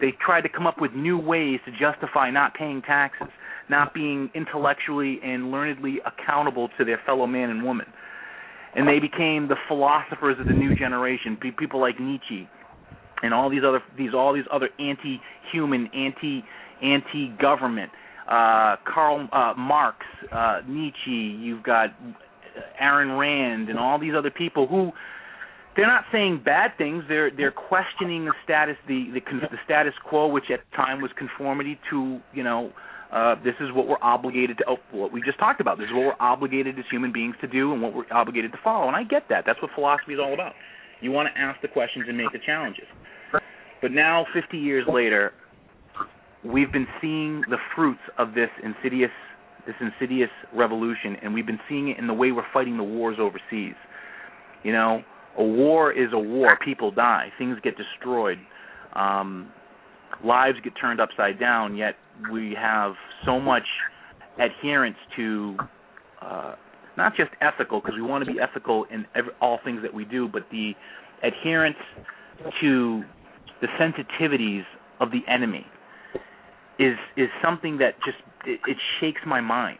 They 0.00 0.12
tried 0.24 0.42
to 0.42 0.48
come 0.48 0.66
up 0.66 0.80
with 0.80 0.92
new 0.92 1.18
ways 1.18 1.60
to 1.64 1.70
justify 1.70 2.30
not 2.30 2.54
paying 2.54 2.82
taxes, 2.82 3.28
not 3.70 3.94
being 3.94 4.28
intellectually 4.34 5.20
and 5.22 5.52
learnedly 5.52 5.98
accountable 6.04 6.68
to 6.78 6.84
their 6.84 7.00
fellow 7.06 7.26
man 7.26 7.50
and 7.50 7.62
woman. 7.62 7.86
And 8.74 8.86
they 8.86 8.98
became 8.98 9.48
the 9.48 9.56
philosophers 9.68 10.36
of 10.40 10.46
the 10.46 10.52
new 10.52 10.74
generation, 10.76 11.38
people 11.58 11.80
like 11.80 12.00
Nietzsche 12.00 12.48
and 13.22 13.34
all 13.34 13.50
these 13.50 13.62
other 13.66 13.82
these 13.96 14.14
all 14.14 14.32
these 14.34 14.44
other 14.52 14.68
anti-human, 14.78 15.88
anti 15.94 16.44
anti-government 16.82 17.90
uh, 18.28 18.76
Karl 18.84 19.28
uh, 19.32 19.54
Marx, 19.56 20.04
uh, 20.30 20.60
Nietzsche, 20.68 21.36
you've 21.40 21.62
got 21.62 21.90
Ayn 22.82 23.18
Rand, 23.18 23.68
and 23.68 23.78
all 23.78 23.98
these 23.98 24.14
other 24.16 24.30
people 24.30 24.66
who 24.66 24.92
they're 25.76 25.86
not 25.86 26.04
saying 26.12 26.42
bad 26.44 26.72
things. 26.76 27.04
They're 27.08 27.30
they're 27.30 27.52
questioning 27.52 28.24
the 28.24 28.34
status 28.44 28.76
the 28.86 29.06
the, 29.14 29.20
the 29.20 29.58
status 29.64 29.94
quo, 30.08 30.26
which 30.26 30.50
at 30.52 30.60
the 30.70 30.76
time 30.76 31.00
was 31.00 31.10
conformity 31.16 31.78
to 31.90 32.20
you 32.34 32.42
know. 32.42 32.72
Uh, 33.10 33.36
this 33.42 33.54
is 33.60 33.72
what 33.72 33.88
we're 33.88 34.02
obligated 34.02 34.58
to. 34.58 34.64
Oh, 34.68 34.76
what 34.90 35.10
we 35.10 35.22
just 35.22 35.38
talked 35.38 35.62
about. 35.62 35.78
This 35.78 35.86
is 35.86 35.94
what 35.94 36.04
we're 36.04 36.20
obligated 36.20 36.78
as 36.78 36.84
human 36.90 37.10
beings 37.10 37.36
to 37.40 37.46
do, 37.46 37.72
and 37.72 37.80
what 37.80 37.94
we're 37.94 38.04
obligated 38.12 38.52
to 38.52 38.58
follow. 38.62 38.86
And 38.86 38.94
I 38.94 39.02
get 39.02 39.22
that. 39.30 39.44
That's 39.46 39.62
what 39.62 39.70
philosophy 39.74 40.12
is 40.12 40.20
all 40.22 40.34
about. 40.34 40.52
You 41.00 41.10
want 41.10 41.28
to 41.32 41.40
ask 41.40 41.58
the 41.62 41.68
questions 41.68 42.04
and 42.06 42.18
make 42.18 42.32
the 42.32 42.38
challenges. 42.44 42.84
But 43.80 43.92
now, 43.92 44.26
50 44.34 44.58
years 44.58 44.84
later, 44.92 45.32
we've 46.44 46.72
been 46.72 46.86
seeing 47.00 47.42
the 47.48 47.56
fruits 47.74 48.00
of 48.18 48.34
this 48.34 48.50
insidious 48.62 49.10
this 49.66 49.74
insidious 49.80 50.30
revolution 50.54 51.16
and 51.22 51.34
we've 51.34 51.46
been 51.46 51.60
seeing 51.68 51.88
it 51.88 51.98
in 51.98 52.06
the 52.06 52.14
way 52.14 52.32
we're 52.32 52.42
fighting 52.54 52.78
the 52.78 52.82
wars 52.82 53.18
overseas. 53.20 53.74
You 54.62 54.72
know, 54.72 55.02
a 55.36 55.44
war 55.44 55.92
is 55.92 56.08
a 56.12 56.18
war, 56.18 56.58
people 56.64 56.90
die, 56.90 57.28
things 57.38 57.58
get 57.62 57.74
destroyed. 57.76 58.38
Um 58.94 59.52
lives 60.24 60.58
get 60.64 60.72
turned 60.80 61.00
upside 61.00 61.38
down, 61.38 61.76
yet 61.76 61.94
we 62.32 62.56
have 62.58 62.94
so 63.24 63.38
much 63.38 63.66
adherence 64.38 64.96
to 65.16 65.56
uh 66.22 66.54
not 66.96 67.14
just 67.16 67.30
ethical 67.40 67.80
because 67.80 67.94
we 67.94 68.02
want 68.02 68.24
to 68.24 68.32
be 68.32 68.40
ethical 68.40 68.84
in 68.92 69.06
every, 69.14 69.32
all 69.40 69.58
things 69.64 69.82
that 69.82 69.92
we 69.92 70.04
do, 70.04 70.28
but 70.28 70.42
the 70.50 70.72
adherence 71.22 71.76
to 72.60 73.02
the 73.60 73.66
sensitivities 73.78 74.62
of 75.00 75.10
the 75.10 75.20
enemy 75.32 75.66
is 76.78 76.96
is 77.16 77.28
something 77.42 77.78
that 77.78 77.94
just 78.04 78.18
it, 78.46 78.60
it 78.66 78.76
shakes 79.00 79.20
my 79.26 79.40
mind. 79.40 79.78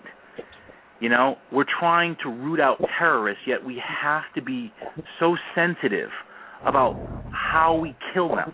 You 1.01 1.09
know, 1.09 1.37
we're 1.53 1.67
trying 1.79 2.17
to 2.25 2.29
root 2.29 2.61
out 2.61 2.79
terrorists, 2.99 3.43
yet 3.47 3.65
we 3.65 3.81
have 4.03 4.25
to 4.35 4.43
be 4.43 4.73
so 5.21 5.37
sensitive 5.55 6.11
about 6.67 6.97
how 7.33 7.79
we 7.81 7.95
kill 8.13 8.31
them. 8.31 8.53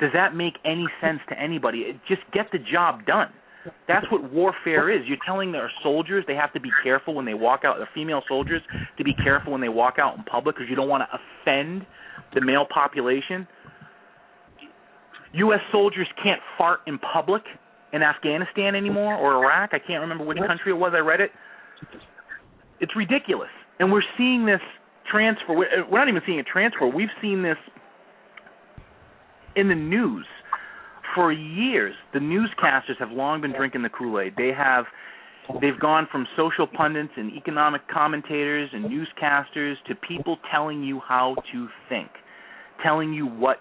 Does 0.00 0.10
that 0.14 0.34
make 0.34 0.54
any 0.64 0.86
sense 1.00 1.20
to 1.28 1.38
anybody? 1.38 2.00
Just 2.08 2.22
get 2.32 2.46
the 2.52 2.58
job 2.58 3.04
done. 3.04 3.28
That's 3.88 4.06
what 4.10 4.32
warfare 4.32 4.90
is. 4.90 5.02
You're 5.06 5.18
telling 5.26 5.54
our 5.54 5.70
soldiers 5.82 6.24
they 6.26 6.34
have 6.34 6.52
to 6.52 6.60
be 6.60 6.70
careful 6.82 7.14
when 7.14 7.24
they 7.24 7.34
walk 7.34 7.62
out, 7.64 7.78
the 7.78 7.86
female 7.94 8.22
soldiers 8.28 8.62
to 8.96 9.04
be 9.04 9.12
careful 9.14 9.52
when 9.52 9.60
they 9.60 9.68
walk 9.68 9.96
out 9.98 10.16
in 10.16 10.24
public 10.24 10.56
because 10.56 10.70
you 10.70 10.76
don't 10.76 10.88
want 10.88 11.02
to 11.02 11.18
offend 11.18 11.84
the 12.34 12.40
male 12.40 12.66
population. 12.72 13.46
U.S. 15.34 15.60
soldiers 15.72 16.06
can't 16.22 16.40
fart 16.56 16.80
in 16.86 16.98
public 16.98 17.42
in 17.92 18.02
Afghanistan 18.02 18.74
anymore 18.74 19.14
or 19.14 19.44
Iraq. 19.44 19.70
I 19.72 19.78
can't 19.78 20.00
remember 20.00 20.24
which 20.24 20.38
country 20.38 20.72
it 20.72 20.76
was. 20.76 20.92
I 20.94 21.00
read 21.00 21.20
it. 21.20 21.30
it's 22.80 22.94
ridiculous, 22.96 23.50
and 23.78 23.92
we're 23.92 24.04
seeing 24.16 24.46
this 24.46 24.60
transfer. 25.10 25.54
We're 25.54 25.66
uh, 25.66 25.86
we're 25.90 25.98
not 25.98 26.08
even 26.08 26.22
seeing 26.26 26.40
a 26.40 26.44
transfer. 26.44 26.86
We've 26.86 27.08
seen 27.20 27.42
this 27.42 27.56
in 29.56 29.68
the 29.68 29.74
news 29.74 30.26
for 31.14 31.32
years. 31.32 31.94
The 32.12 32.18
newscasters 32.18 32.98
have 32.98 33.10
long 33.10 33.40
been 33.40 33.52
drinking 33.52 33.82
the 33.82 33.88
Kool 33.88 34.20
Aid. 34.20 34.34
They 34.36 34.52
have 34.56 34.84
they've 35.60 35.78
gone 35.80 36.08
from 36.10 36.26
social 36.36 36.66
pundits 36.66 37.12
and 37.16 37.32
economic 37.36 37.82
commentators 37.88 38.70
and 38.72 38.84
newscasters 38.84 39.74
to 39.88 39.94
people 39.94 40.38
telling 40.50 40.82
you 40.82 41.00
how 41.06 41.36
to 41.52 41.68
think, 41.88 42.08
telling 42.82 43.12
you 43.12 43.26
what 43.26 43.58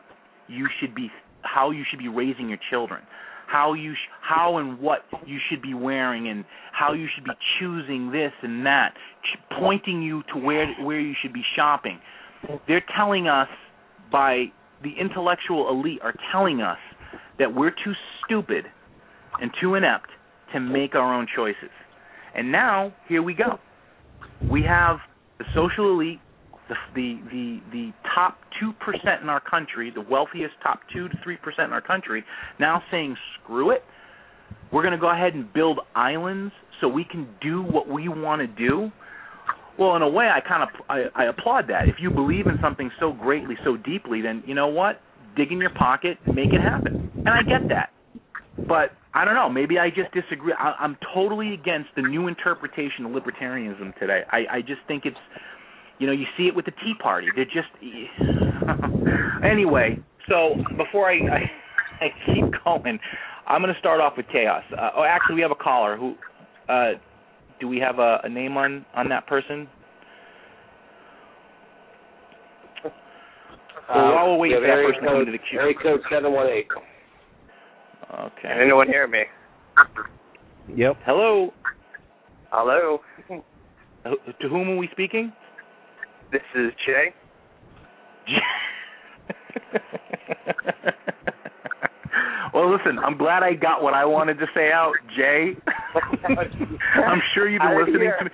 you 0.47 0.67
should 0.79 0.93
be, 0.93 1.09
how 1.45 1.71
you 1.71 1.83
should 1.89 1.99
be 1.99 2.07
raising 2.07 2.49
your 2.49 2.59
children, 2.69 3.01
how 3.47 3.73
you 3.73 3.93
sh- 3.93 4.09
how 4.21 4.57
and 4.57 4.79
what 4.79 5.05
you 5.25 5.39
should 5.49 5.61
be 5.61 5.73
wearing, 5.73 6.27
and 6.27 6.45
how 6.71 6.93
you 6.93 7.07
should 7.13 7.23
be 7.23 7.31
choosing 7.59 8.11
this 8.11 8.31
and 8.41 8.65
that, 8.65 8.93
ch- 9.23 9.39
pointing 9.59 10.01
you 10.01 10.23
to 10.33 10.39
where 10.39 10.67
where 10.81 10.99
you 10.99 11.13
should 11.21 11.33
be 11.33 11.43
shopping. 11.55 11.99
They're 12.67 12.83
telling 12.95 13.27
us 13.27 13.47
by 14.11 14.45
the 14.83 14.91
intellectual 14.99 15.69
elite 15.69 15.99
are 16.03 16.13
telling 16.31 16.61
us 16.61 16.77
that 17.39 17.53
we're 17.53 17.71
too 17.71 17.93
stupid 18.25 18.65
and 19.41 19.51
too 19.61 19.75
inept 19.75 20.09
to 20.53 20.59
make 20.59 20.95
our 20.95 21.13
own 21.13 21.27
choices. 21.35 21.71
And 22.35 22.51
now 22.51 22.93
here 23.07 23.23
we 23.23 23.33
go. 23.33 23.59
We 24.49 24.63
have 24.63 24.97
the 25.39 25.45
social 25.55 25.91
elite, 25.91 26.19
the 26.69 26.75
the 26.93 27.19
the, 27.31 27.59
the 27.71 27.91
top 28.13 28.37
two 28.59 28.73
percent 28.73 29.21
in 29.21 29.29
our 29.29 29.39
country, 29.41 29.91
the 29.93 30.01
wealthiest 30.01 30.53
top 30.63 30.79
two 30.93 31.07
to 31.09 31.15
three 31.23 31.37
percent 31.37 31.67
in 31.67 31.73
our 31.73 31.81
country, 31.81 32.23
now 32.59 32.81
saying 32.91 33.15
screw 33.41 33.71
it. 33.71 33.83
We're 34.71 34.81
going 34.81 34.93
to 34.93 34.99
go 34.99 35.11
ahead 35.11 35.33
and 35.33 35.51
build 35.53 35.79
islands 35.95 36.53
so 36.81 36.87
we 36.87 37.03
can 37.03 37.27
do 37.41 37.61
what 37.63 37.87
we 37.87 38.09
want 38.09 38.41
to 38.41 38.47
do. 38.47 38.91
Well, 39.77 39.95
in 39.95 40.01
a 40.01 40.09
way, 40.09 40.29
I 40.29 40.39
kind 40.41 40.63
of 40.63 40.69
I, 40.89 41.03
I 41.15 41.25
applaud 41.25 41.67
that. 41.67 41.87
If 41.87 41.95
you 41.99 42.09
believe 42.09 42.47
in 42.47 42.57
something 42.61 42.89
so 42.99 43.11
greatly, 43.11 43.55
so 43.63 43.77
deeply, 43.77 44.21
then 44.21 44.43
you 44.45 44.55
know 44.55 44.67
what? 44.67 45.01
Dig 45.35 45.51
in 45.51 45.59
your 45.59 45.69
pocket, 45.71 46.17
make 46.27 46.53
it 46.53 46.61
happen. 46.61 47.11
And 47.17 47.29
I 47.29 47.41
get 47.41 47.67
that. 47.69 47.89
But 48.67 48.91
I 49.13 49.25
don't 49.25 49.35
know. 49.35 49.49
Maybe 49.49 49.77
I 49.77 49.89
just 49.89 50.11
disagree. 50.13 50.53
I, 50.57 50.75
I'm 50.79 50.97
totally 51.13 51.53
against 51.53 51.89
the 51.95 52.01
new 52.03 52.27
interpretation 52.27 53.05
of 53.05 53.11
libertarianism 53.11 53.97
today. 53.99 54.21
I, 54.31 54.57
I 54.57 54.61
just 54.61 54.79
think 54.87 55.05
it's, 55.05 55.17
you 55.99 56.07
know, 56.07 56.13
you 56.13 56.25
see 56.37 56.47
it 56.47 56.55
with 56.55 56.65
the 56.65 56.71
Tea 56.71 56.93
Party. 57.01 57.31
They're 57.35 57.45
just. 57.45 57.67
anyway, 59.43 59.97
so 60.27 60.55
before 60.77 61.09
I, 61.09 61.15
I 61.31 61.39
I 62.05 62.07
keep 62.33 62.45
going, 62.63 62.99
I'm 63.47 63.61
going 63.61 63.73
to 63.73 63.79
start 63.79 64.01
off 64.01 64.13
with 64.17 64.25
chaos. 64.31 64.63
Uh, 64.77 64.89
oh, 64.97 65.03
actually, 65.03 65.35
we 65.35 65.41
have 65.41 65.51
a 65.51 65.55
caller. 65.55 65.95
Who? 65.97 66.15
Uh, 66.67 66.93
do 67.59 67.67
we 67.67 67.77
have 67.79 67.99
a, 67.99 68.19
a 68.23 68.29
name 68.29 68.57
on 68.57 68.85
on 68.95 69.09
that 69.09 69.27
person? 69.27 69.67
Well, 73.87 74.15
while 74.15 74.31
we're 74.31 74.37
waiting 74.37 74.57
for 74.57 74.67
that 74.67 74.83
person 74.83 75.03
to 75.03 75.07
come 75.07 75.19
into 75.19 75.31
the 75.31 75.37
queue. 75.37 75.59
Area 75.59 75.75
code 75.81 76.01
seven 76.11 76.33
one 76.33 76.47
eight. 76.47 76.67
Okay. 78.13 78.31
Can 78.41 78.61
anyone 78.61 78.87
hear 78.87 79.07
me? 79.07 79.23
Yep. 80.75 80.97
Hello. 81.05 81.53
Hello. 82.51 82.99
Who- 83.27 83.43
To 84.41 84.49
whom 84.49 84.69
are 84.69 84.77
we 84.77 84.87
speaking? 84.91 85.31
This 86.31 86.41
is 86.55 86.71
Jay. 86.85 87.13
well, 92.53 92.71
listen, 92.71 92.97
I'm 92.99 93.17
glad 93.17 93.43
I 93.43 93.53
got 93.53 93.83
what 93.83 93.93
I 93.93 94.05
wanted 94.05 94.39
to 94.39 94.47
say 94.55 94.71
out, 94.71 94.93
Jay. 95.15 95.55
I'm 96.95 97.21
sure 97.33 97.47
you've 97.49 97.61
been 97.61 97.77
listening 97.79 98.01
hear- 98.01 98.17
to 98.17 98.25
me. 98.25 98.31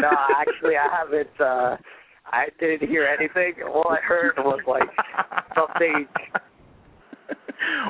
no, 0.00 0.10
actually, 0.38 0.76
I 0.76 0.88
haven't. 0.96 1.40
uh 1.40 1.76
I 2.32 2.46
didn't 2.58 2.88
hear 2.88 3.04
anything. 3.06 3.62
All 3.62 3.84
I 3.90 4.00
heard 4.00 4.32
was 4.38 4.60
like 4.66 4.88
something. 5.54 6.06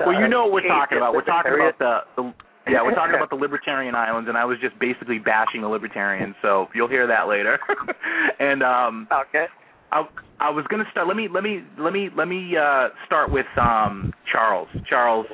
well, 0.05 0.21
you 0.21 0.27
know 0.27 0.45
what 0.47 0.53
we're 0.55 0.66
talking 0.68 0.99
about. 0.99 1.14
We're 1.14 1.23
talking 1.25 1.53
about 1.55 1.79
the, 1.79 2.01
the 2.16 2.35
yeah, 2.68 2.83
we're 2.83 2.94
talking 2.94 3.14
about 3.14 3.31
the 3.35 3.37
libertarian 3.37 3.94
islands, 3.94 4.29
and 4.29 4.37
I 4.38 4.44
was 4.44 4.59
just 4.61 4.79
basically 4.79 5.18
bashing 5.18 5.62
the 5.62 5.68
libertarians. 5.68 6.35
So 6.42 6.66
you'll 6.75 6.88
hear 6.88 7.07
that 7.07 7.29
later. 7.29 7.59
and 8.38 8.62
um, 8.62 9.09
Okay. 9.11 9.46
I 9.92 10.09
I 10.40 10.51
was 10.51 10.64
gonna 10.70 10.88
start. 10.90 11.07
Let 11.07 11.16
me 11.16 11.29
let 11.29 11.44
me 11.44 11.62
let 11.79 11.92
me 11.92 12.09
let 12.16 12.27
me 12.27 12.57
uh, 12.57 12.88
start 13.07 13.31
with 13.31 13.46
um, 13.61 14.12
Charles. 14.31 14.68
Charles, 14.88 15.27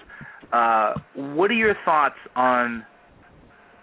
uh, 0.53 0.95
what 1.15 1.51
are 1.51 1.55
your 1.55 1.75
thoughts 1.85 2.19
on? 2.35 2.85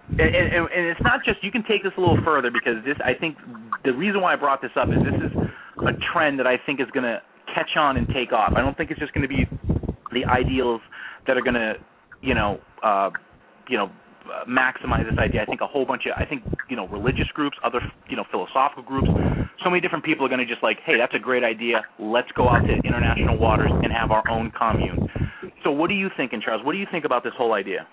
And, 0.07 0.19
and, 0.19 0.53
and 0.53 0.85
it's 0.85 1.01
not 1.01 1.21
just 1.25 1.43
you 1.43 1.51
can 1.51 1.63
take 1.67 1.81
this 1.81 1.93
a 1.97 1.99
little 1.99 2.19
further 2.23 2.51
because 2.51 2.83
this 2.85 2.97
I 3.03 3.17
think 3.19 3.37
the 3.83 3.93
reason 3.93 4.21
why 4.21 4.33
I 4.33 4.35
brought 4.35 4.61
this 4.61 4.71
up 4.75 4.89
is 4.89 5.01
this 5.01 5.31
is 5.31 5.37
a 5.79 5.93
trend 6.13 6.37
that 6.37 6.45
I 6.45 6.57
think 6.63 6.79
is 6.79 6.87
going 6.93 7.05
to 7.05 7.21
catch 7.55 7.71
on 7.75 7.97
and 7.97 8.07
take 8.09 8.31
off. 8.31 8.53
I 8.55 8.61
don't 8.61 8.77
think 8.77 8.91
it's 8.91 8.99
just 8.99 9.13
going 9.13 9.27
to 9.27 9.27
be 9.27 9.47
the 10.11 10.25
ideals 10.25 10.81
that 11.25 11.37
are 11.37 11.41
going 11.41 11.55
to 11.55 11.73
you 12.21 12.35
know 12.35 12.59
uh, 12.83 13.09
you 13.69 13.77
know 13.77 13.89
maximize 14.47 15.09
this 15.09 15.17
idea. 15.19 15.41
I 15.41 15.45
think 15.45 15.61
a 15.61 15.67
whole 15.67 15.85
bunch 15.85 16.03
of 16.05 16.13
I 16.17 16.25
think 16.25 16.43
you 16.69 16.75
know 16.75 16.87
religious 16.87 17.27
groups, 17.33 17.57
other 17.63 17.79
you 18.09 18.15
know 18.15 18.23
philosophical 18.31 18.83
groups, 18.83 19.07
so 19.63 19.69
many 19.69 19.81
different 19.81 20.03
people 20.03 20.25
are 20.25 20.29
going 20.29 20.45
to 20.45 20.45
just 20.45 20.63
like, 20.63 20.77
hey, 20.85 20.93
that's 20.97 21.13
a 21.13 21.19
great 21.19 21.43
idea. 21.43 21.81
Let's 21.99 22.31
go 22.35 22.49
out 22.49 22.61
to 22.65 22.73
international 22.85 23.37
waters 23.37 23.71
and 23.71 23.91
have 23.91 24.11
our 24.11 24.23
own 24.29 24.51
commune. 24.57 25.09
So 25.63 25.71
what 25.71 25.89
are 25.89 25.95
you 25.95 26.09
thinking, 26.17 26.41
Charles? 26.43 26.63
What 26.65 26.73
do 26.73 26.77
you 26.77 26.87
think 26.91 27.05
about 27.05 27.23
this 27.23 27.33
whole 27.37 27.53
idea? 27.53 27.87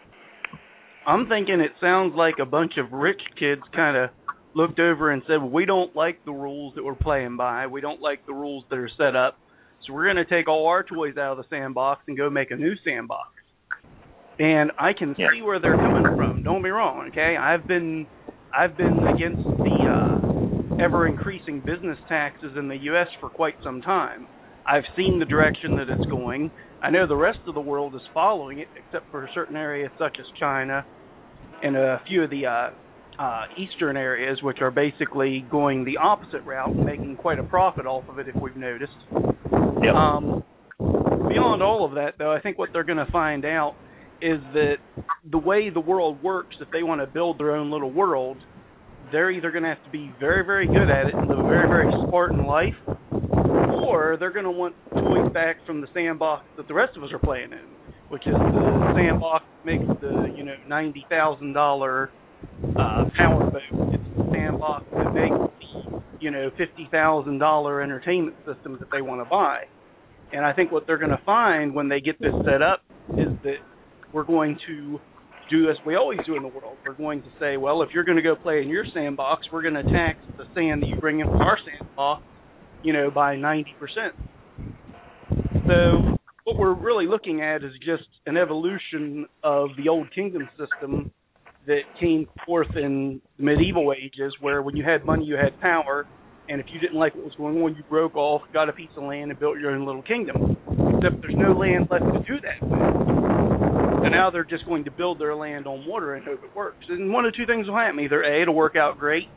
I'm 1.06 1.26
thinking 1.28 1.60
it 1.60 1.72
sounds 1.80 2.14
like 2.14 2.34
a 2.40 2.46
bunch 2.46 2.74
of 2.78 2.92
rich 2.92 3.20
kids 3.38 3.62
kind 3.74 3.96
of 3.96 4.10
looked 4.54 4.78
over 4.78 5.10
and 5.10 5.22
said, 5.26 5.42
"We 5.42 5.64
don't 5.64 5.94
like 5.96 6.24
the 6.24 6.32
rules 6.32 6.74
that 6.76 6.84
we're 6.84 6.94
playing 6.94 7.36
by. 7.36 7.66
We 7.66 7.80
don't 7.80 8.00
like 8.00 8.26
the 8.26 8.34
rules 8.34 8.64
that 8.70 8.78
are 8.78 8.90
set 8.96 9.16
up. 9.16 9.38
So 9.86 9.92
we're 9.92 10.04
going 10.04 10.24
to 10.24 10.24
take 10.24 10.48
all 10.48 10.66
our 10.68 10.84
toys 10.84 11.16
out 11.16 11.32
of 11.32 11.38
the 11.38 11.44
sandbox 11.50 12.02
and 12.06 12.16
go 12.16 12.30
make 12.30 12.50
a 12.50 12.56
new 12.56 12.74
sandbox." 12.84 13.41
And 14.38 14.72
I 14.78 14.92
can 14.94 15.16
Yeah. 15.16 15.28
see 15.30 15.42
where 15.42 15.60
they're 15.60 15.76
coming 15.76 16.08
from. 16.16 16.42
Don't 16.42 16.62
be 16.62 16.70
wrong, 16.70 17.06
okay? 17.08 17.36
I've 17.36 17.66
been 17.66 18.08
I've 18.56 18.76
been 18.76 19.04
against 19.06 19.42
the 19.64 19.86
uh 19.88 20.20
ever 20.78 21.06
increasing 21.06 21.62
business 21.62 21.98
taxes 22.08 22.56
in 22.56 22.68
the 22.68 22.76
US 22.92 23.08
for 23.20 23.30
quite 23.30 23.56
some 23.62 23.82
time. 23.82 24.28
I've 24.66 24.84
seen 24.96 25.18
the 25.18 25.26
direction 25.26 25.76
that 25.76 25.88
it's 25.88 26.04
going. 26.06 26.52
I 26.82 26.90
know 26.90 27.06
the 27.06 27.16
rest 27.16 27.40
of 27.46 27.54
the 27.54 27.60
world 27.60 27.94
is 27.96 28.02
following 28.14 28.58
it, 28.60 28.68
except 28.76 29.10
for 29.10 29.28
certain 29.34 29.56
areas 29.56 29.92
such 29.98 30.16
as 30.20 30.26
China 30.38 30.86
and 31.62 31.76
a 31.76 32.00
few 32.06 32.22
of 32.24 32.30
the 32.30 32.46
uh, 32.46 32.70
uh, 33.22 33.42
eastern 33.56 33.96
areas, 33.96 34.42
which 34.42 34.58
are 34.60 34.70
basically 34.70 35.46
going 35.50 35.84
the 35.84 35.98
opposite 35.98 36.44
route 36.44 36.70
and 36.70 36.84
making 36.84 37.16
quite 37.16 37.38
a 37.38 37.44
profit 37.44 37.86
off 37.86 38.04
of 38.08 38.18
it, 38.18 38.28
if 38.28 38.34
we've 38.40 38.56
noticed. 38.56 38.92
Yep. 39.82 39.94
Um, 39.94 40.44
beyond 41.28 41.62
all 41.62 41.84
of 41.84 41.94
that, 41.94 42.14
though, 42.18 42.32
I 42.32 42.40
think 42.40 42.58
what 42.58 42.70
they're 42.72 42.84
going 42.84 43.04
to 43.04 43.10
find 43.12 43.44
out 43.44 43.74
is 44.22 44.40
that 44.54 44.76
the 45.30 45.38
way 45.38 45.68
the 45.68 45.80
world 45.80 46.22
works, 46.22 46.56
if 46.60 46.68
they 46.72 46.82
want 46.82 47.00
to 47.00 47.06
build 47.06 47.38
their 47.38 47.56
own 47.56 47.70
little 47.70 47.92
world, 47.92 48.36
they're 49.10 49.30
either 49.30 49.50
going 49.50 49.64
to 49.64 49.68
have 49.68 49.84
to 49.84 49.90
be 49.90 50.12
very, 50.20 50.44
very 50.44 50.66
good 50.66 50.88
at 50.88 51.08
it 51.08 51.14
and 51.14 51.28
live 51.28 51.38
a 51.38 51.42
very, 51.42 51.68
very 51.68 51.92
Spartan 52.06 52.46
life, 52.46 52.74
or 53.10 54.16
they're 54.18 54.32
going 54.32 54.44
to 54.44 54.50
want 54.50 54.74
toys 54.92 55.32
back 55.34 55.56
from 55.66 55.80
the 55.80 55.88
sandbox 55.92 56.44
that 56.56 56.68
the 56.68 56.74
rest 56.74 56.96
of 56.96 57.02
us 57.02 57.10
are 57.12 57.18
playing 57.18 57.52
in, 57.52 57.66
which 58.08 58.26
is 58.26 58.32
the 58.32 58.92
sandbox 58.96 59.44
makes 59.64 59.84
the 60.00 60.32
you 60.36 60.44
know 60.44 60.54
ninety 60.68 61.04
thousand 61.08 61.52
dollar 61.52 62.10
uh, 62.78 63.04
power 63.16 63.50
boat. 63.50 63.92
It's 63.92 64.16
the 64.16 64.30
sandbox 64.32 64.84
that 64.96 65.12
makes 65.14 65.34
the 65.34 66.02
you 66.20 66.30
know 66.30 66.50
fifty 66.56 66.88
thousand 66.90 67.38
dollar 67.38 67.82
entertainment 67.82 68.36
systems 68.46 68.78
that 68.80 68.88
they 68.92 69.02
want 69.02 69.20
to 69.20 69.28
buy. 69.28 69.64
And 70.32 70.46
I 70.46 70.52
think 70.54 70.72
what 70.72 70.86
they're 70.86 70.98
going 70.98 71.10
to 71.10 71.20
find 71.26 71.74
when 71.74 71.88
they 71.88 72.00
get 72.00 72.18
this 72.18 72.32
set 72.44 72.62
up 72.62 72.80
is 73.10 73.28
that 73.42 73.56
we're 74.12 74.24
going 74.24 74.58
to 74.66 74.98
do 75.50 75.68
as 75.68 75.76
we 75.84 75.96
always 75.96 76.20
do 76.26 76.36
in 76.36 76.42
the 76.42 76.48
world. 76.48 76.76
We're 76.86 76.94
going 76.94 77.22
to 77.22 77.28
say, 77.38 77.56
well, 77.56 77.82
if 77.82 77.90
you're 77.92 78.04
going 78.04 78.16
to 78.16 78.22
go 78.22 78.34
play 78.34 78.62
in 78.62 78.68
your 78.68 78.84
sandbox, 78.94 79.46
we're 79.52 79.62
going 79.62 79.74
to 79.74 79.82
tax 79.82 80.18
the 80.38 80.44
sand 80.54 80.82
that 80.82 80.88
you 80.88 80.96
bring 80.96 81.20
in 81.20 81.26
from 81.26 81.40
our 81.40 81.58
sandbox, 81.64 82.22
you 82.82 82.92
know, 82.92 83.10
by 83.10 83.36
90%. 83.36 83.64
So 85.66 86.18
what 86.44 86.58
we're 86.58 86.74
really 86.74 87.06
looking 87.06 87.40
at 87.42 87.62
is 87.62 87.72
just 87.84 88.08
an 88.26 88.36
evolution 88.36 89.26
of 89.42 89.70
the 89.76 89.88
old 89.88 90.12
kingdom 90.14 90.48
system 90.58 91.12
that 91.66 91.80
came 92.00 92.26
forth 92.44 92.74
in 92.76 93.20
the 93.38 93.44
medieval 93.44 93.92
ages, 93.96 94.32
where 94.40 94.62
when 94.62 94.76
you 94.76 94.84
had 94.84 95.04
money, 95.04 95.24
you 95.24 95.36
had 95.36 95.60
power, 95.60 96.06
and 96.48 96.60
if 96.60 96.66
you 96.72 96.80
didn't 96.80 96.98
like 96.98 97.14
what 97.14 97.24
was 97.24 97.34
going 97.36 97.56
on, 97.62 97.76
you 97.76 97.84
broke 97.88 98.16
off, 98.16 98.42
got 98.52 98.68
a 98.68 98.72
piece 98.72 98.90
of 98.96 99.04
land, 99.04 99.30
and 99.30 99.38
built 99.38 99.58
your 99.58 99.70
own 99.70 99.86
little 99.86 100.02
kingdom. 100.02 100.56
Except 100.96 101.22
there's 101.22 101.36
no 101.36 101.52
land 101.52 101.86
left 101.90 102.04
to 102.04 102.18
do 102.26 102.40
that 102.40 102.60
with. 102.62 103.21
So 104.02 104.08
now 104.08 104.30
they're 104.30 104.44
just 104.44 104.66
going 104.66 104.84
to 104.84 104.90
build 104.90 105.20
their 105.20 105.34
land 105.34 105.66
on 105.66 105.86
water 105.86 106.14
and 106.14 106.24
hope 106.24 106.40
it 106.42 106.56
works. 106.56 106.84
And 106.88 107.12
one 107.12 107.24
of 107.24 107.34
two 107.34 107.46
things 107.46 107.68
will 107.68 107.76
happen: 107.76 108.00
either 108.00 108.22
a, 108.22 108.42
it'll 108.42 108.54
work 108.54 108.74
out 108.76 108.98
great, 108.98 109.28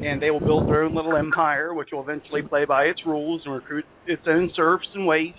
and 0.00 0.22
they 0.22 0.30
will 0.30 0.40
build 0.40 0.68
their 0.68 0.84
own 0.84 0.94
little 0.94 1.16
empire, 1.16 1.74
which 1.74 1.88
will 1.92 2.02
eventually 2.02 2.42
play 2.42 2.64
by 2.64 2.84
its 2.84 3.00
rules 3.04 3.42
and 3.44 3.54
recruit 3.54 3.84
its 4.06 4.22
own 4.28 4.50
serfs 4.54 4.86
and 4.94 5.06
waifs, 5.06 5.38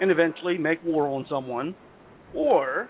and 0.00 0.10
eventually 0.10 0.58
make 0.58 0.84
war 0.84 1.08
on 1.08 1.24
someone, 1.28 1.74
or 2.34 2.88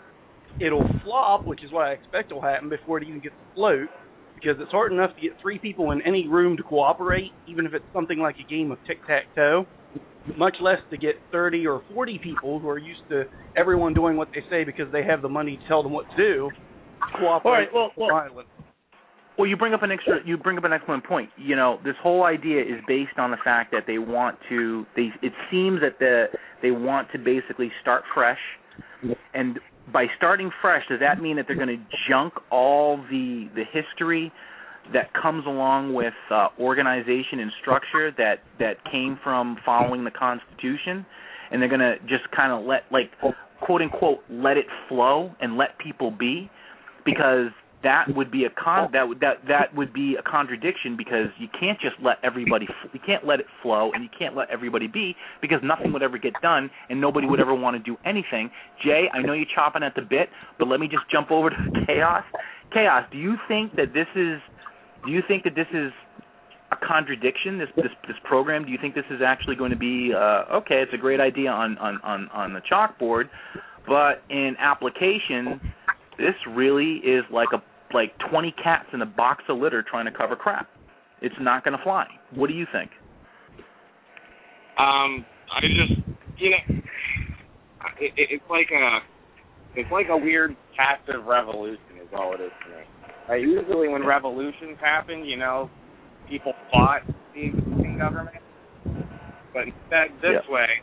it'll 0.60 0.88
flop, 1.04 1.46
which 1.46 1.62
is 1.62 1.72
what 1.72 1.86
I 1.86 1.92
expect 1.92 2.32
will 2.32 2.42
happen 2.42 2.68
before 2.68 2.98
it 2.98 3.04
even 3.06 3.20
gets 3.20 3.34
afloat, 3.52 3.88
because 4.34 4.56
it's 4.60 4.70
hard 4.70 4.92
enough 4.92 5.14
to 5.14 5.20
get 5.20 5.32
three 5.40 5.58
people 5.58 5.92
in 5.92 6.02
any 6.02 6.26
room 6.28 6.56
to 6.56 6.62
cooperate, 6.62 7.30
even 7.46 7.66
if 7.66 7.74
it's 7.74 7.84
something 7.92 8.18
like 8.18 8.36
a 8.44 8.48
game 8.50 8.72
of 8.72 8.78
tic 8.86 8.98
tac 9.06 9.24
toe. 9.34 9.66
Much 10.36 10.56
less 10.60 10.78
to 10.90 10.96
get 10.96 11.16
30 11.32 11.66
or 11.66 11.82
40 11.94 12.18
people 12.18 12.58
who 12.58 12.68
are 12.68 12.78
used 12.78 13.00
to 13.10 13.24
everyone 13.56 13.92
doing 13.92 14.16
what 14.16 14.28
they 14.34 14.42
say 14.48 14.64
because 14.64 14.86
they 14.92 15.02
have 15.04 15.22
the 15.22 15.28
money 15.28 15.56
to 15.56 15.68
tell 15.68 15.82
them 15.82 15.92
what 15.92 16.08
to 16.10 16.16
do. 16.16 16.50
Cooperate 17.18 17.50
All 17.50 17.52
right, 17.52 17.68
well, 17.74 17.90
well- 17.96 18.10
violence. 18.10 18.48
Well, 19.38 19.48
you 19.48 19.56
bring 19.56 19.72
up 19.72 19.82
an 19.82 19.90
extra. 19.90 20.18
You 20.26 20.36
bring 20.36 20.58
up 20.58 20.64
an 20.64 20.74
excellent 20.74 21.04
point. 21.04 21.30
You 21.38 21.56
know, 21.56 21.80
this 21.84 21.94
whole 22.02 22.24
idea 22.24 22.60
is 22.60 22.80
based 22.86 23.18
on 23.18 23.30
the 23.30 23.38
fact 23.42 23.72
that 23.72 23.84
they 23.86 23.98
want 23.98 24.36
to. 24.50 24.84
They. 24.94 25.08
It 25.22 25.32
seems 25.50 25.80
that 25.80 25.98
the 25.98 26.26
they 26.60 26.70
want 26.70 27.08
to 27.12 27.18
basically 27.18 27.72
start 27.80 28.04
fresh, 28.12 28.38
and 29.32 29.58
by 29.90 30.06
starting 30.18 30.50
fresh, 30.60 30.84
does 30.88 31.00
that 31.00 31.20
mean 31.20 31.36
that 31.36 31.46
they're 31.46 31.56
going 31.56 31.68
to 31.68 31.82
junk 32.10 32.34
all 32.50 32.98
the 33.10 33.48
the 33.54 33.64
history 33.72 34.30
that 34.92 35.12
comes 35.14 35.46
along 35.46 35.94
with 35.94 36.14
uh, 36.30 36.48
organization 36.58 37.40
and 37.40 37.52
structure 37.60 38.10
that 38.18 38.40
that 38.58 38.76
came 38.90 39.18
from 39.22 39.56
following 39.64 40.04
the 40.04 40.10
Constitution, 40.10 41.06
and 41.50 41.60
they're 41.60 41.68
going 41.68 41.80
to 41.80 41.96
just 42.08 42.30
kind 42.34 42.52
of 42.52 42.66
let 42.66 42.82
like 42.90 43.10
quote 43.60 43.82
unquote 43.82 44.18
let 44.28 44.56
it 44.56 44.66
flow 44.88 45.30
and 45.40 45.56
let 45.56 45.78
people 45.78 46.10
be, 46.10 46.50
because 47.04 47.50
that 47.82 48.06
would 48.14 48.30
be 48.30 48.44
a 48.44 48.50
con 48.50 48.88
that 48.92 49.06
would 49.06 49.20
that 49.20 49.38
that 49.48 49.74
would 49.74 49.92
be 49.92 50.16
a 50.18 50.22
contradiction 50.22 50.96
because 50.96 51.26
you 51.38 51.48
can't 51.58 51.80
just 51.80 51.96
let 52.02 52.16
everybody 52.22 52.66
you 52.92 53.00
can't 53.04 53.26
let 53.26 53.40
it 53.40 53.46
flow 53.60 53.90
and 53.92 54.02
you 54.02 54.10
can't 54.16 54.36
let 54.36 54.48
everybody 54.50 54.86
be 54.86 55.14
because 55.40 55.58
nothing 55.62 55.92
would 55.92 56.02
ever 56.02 56.18
get 56.18 56.32
done 56.42 56.70
and 56.88 57.00
nobody 57.00 57.26
would 57.26 57.40
ever 57.40 57.54
want 57.54 57.76
to 57.76 57.82
do 57.82 57.96
anything. 58.04 58.50
Jay, 58.84 59.06
I 59.12 59.20
know 59.22 59.32
you're 59.32 59.46
chopping 59.54 59.82
at 59.82 59.94
the 59.94 60.02
bit, 60.02 60.28
but 60.58 60.68
let 60.68 60.80
me 60.80 60.88
just 60.88 61.10
jump 61.10 61.30
over 61.30 61.50
to 61.50 61.56
chaos. 61.86 62.24
Chaos, 62.72 63.04
do 63.10 63.18
you 63.18 63.34
think 63.48 63.74
that 63.76 63.92
this 63.92 64.06
is 64.14 64.40
do 65.04 65.12
you 65.12 65.22
think 65.26 65.44
that 65.44 65.54
this 65.54 65.66
is 65.72 65.92
a 66.70 66.86
contradiction 66.86 67.58
this 67.58 67.68
this 67.76 67.92
this 68.08 68.16
program 68.24 68.64
do 68.64 68.70
you 68.70 68.78
think 68.80 68.94
this 68.94 69.04
is 69.10 69.20
actually 69.24 69.56
going 69.56 69.70
to 69.70 69.76
be 69.76 70.12
uh 70.14 70.44
okay 70.56 70.80
it's 70.82 70.92
a 70.94 70.98
great 70.98 71.20
idea 71.20 71.50
on 71.50 71.76
on 71.78 72.00
on 72.02 72.28
on 72.28 72.52
the 72.54 72.60
chalkboard 72.70 73.24
but 73.86 74.22
in 74.30 74.56
application 74.58 75.60
this 76.18 76.34
really 76.54 76.96
is 77.04 77.24
like 77.30 77.48
a 77.52 77.62
like 77.94 78.12
20 78.30 78.54
cats 78.62 78.86
in 78.92 79.02
a 79.02 79.06
box 79.06 79.44
of 79.48 79.58
litter 79.58 79.84
trying 79.88 80.06
to 80.06 80.12
cover 80.12 80.36
crap. 80.36 80.68
It's 81.20 81.34
not 81.40 81.64
going 81.64 81.76
to 81.76 81.82
fly. 81.82 82.06
What 82.34 82.48
do 82.48 82.54
you 82.54 82.66
think? 82.72 82.90
Um, 84.78 85.24
I 85.54 85.60
just, 85.60 86.00
you 86.38 86.50
know, 86.50 86.80
it, 88.00 88.12
it, 88.16 88.28
it's 88.30 88.44
like 88.50 88.68
a, 88.72 88.98
it's 89.76 89.90
like 89.92 90.06
a 90.10 90.16
weird 90.16 90.56
passive 90.76 91.24
revolution 91.26 92.00
is 92.00 92.08
all 92.16 92.34
it 92.34 92.40
is 92.40 92.50
to 92.64 92.70
me. 92.70 92.84
Uh, 93.28 93.34
usually 93.34 93.88
when 93.88 94.04
revolutions 94.04 94.76
happen, 94.80 95.24
you 95.24 95.36
know, 95.36 95.70
people 96.28 96.52
fought 96.70 97.02
the 97.34 97.44
existing 97.44 97.96
government, 97.98 98.42
but 99.54 99.64
instead 99.64 100.10
this 100.20 100.42
Yeah. 100.46 100.52
way, 100.52 100.82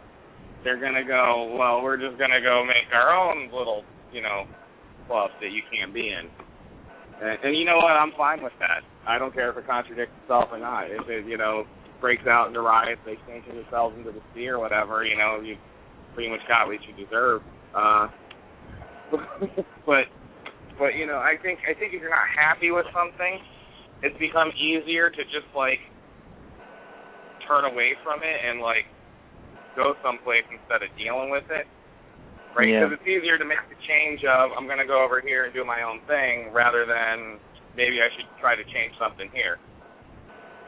they're 0.64 0.78
gonna 0.78 1.04
go, 1.04 1.56
well, 1.58 1.82
we're 1.82 1.98
just 1.98 2.18
gonna 2.18 2.42
go 2.42 2.64
make 2.66 2.88
our 2.94 3.12
own 3.12 3.50
little, 3.52 3.84
you 4.12 4.22
know, 4.22 4.48
club 5.08 5.32
that 5.42 5.52
you 5.52 5.62
can't 5.72 5.94
be 5.94 6.10
in. 6.10 6.30
And, 7.22 7.40
and 7.44 7.56
you 7.58 7.66
know 7.66 7.78
what? 7.78 7.92
I'm 7.92 8.12
fine 8.14 8.42
with 8.42 8.54
that. 8.60 8.84
I 9.06 9.18
don't 9.18 9.34
care 9.34 9.50
if 9.50 9.58
it 9.58 9.66
contradicts 9.66 10.16
itself 10.24 10.50
or 10.52 10.60
not. 10.60 10.90
If 10.90 11.10
it, 11.10 11.26
you 11.26 11.38
know, 11.38 11.66
breaks 12.00 12.26
out 12.28 12.48
into 12.48 12.62
riots, 12.62 13.02
they 13.06 13.18
change 13.28 13.46
themselves 13.46 13.98
into 13.98 14.12
the 14.12 14.22
sea 14.34 14.48
or 14.48 14.60
whatever, 14.60 15.04
you 15.04 15.18
know, 15.18 15.42
you 15.42 15.58
pretty 16.14 16.30
much 16.30 16.40
got 16.48 16.68
what 16.68 16.78
you 16.88 16.94
deserve. 17.06 17.42
Uh, 17.76 18.08
but, 19.86 20.06
but 20.80 20.96
you 20.96 21.06
know, 21.06 21.20
I 21.20 21.36
think 21.44 21.60
I 21.68 21.76
think 21.78 21.94
if 21.94 22.02
you're 22.02 22.10
not 22.10 22.32
happy 22.32 22.72
with 22.72 22.88
something, 22.96 23.44
it's 24.02 24.18
become 24.18 24.50
easier 24.56 25.12
to 25.12 25.22
just 25.28 25.52
like 25.54 25.84
turn 27.46 27.68
away 27.68 28.00
from 28.02 28.24
it 28.24 28.38
and 28.48 28.64
like 28.64 28.88
go 29.76 29.94
someplace 30.02 30.48
instead 30.50 30.82
of 30.82 30.90
dealing 30.98 31.30
with 31.30 31.46
it. 31.52 31.68
Right? 32.58 32.72
Yeah. 32.72 32.88
Because 32.88 32.98
it's 32.98 33.08
easier 33.08 33.38
to 33.38 33.46
make 33.46 33.62
the 33.70 33.78
change 33.86 34.26
of 34.26 34.56
I'm 34.58 34.66
going 34.66 34.82
to 34.82 34.90
go 34.90 35.04
over 35.04 35.22
here 35.22 35.46
and 35.46 35.54
do 35.54 35.62
my 35.68 35.84
own 35.86 36.02
thing 36.10 36.50
rather 36.56 36.88
than 36.88 37.38
maybe 37.78 38.02
I 38.02 38.10
should 38.18 38.26
try 38.42 38.56
to 38.56 38.66
change 38.74 38.96
something 38.98 39.30
here. 39.36 39.62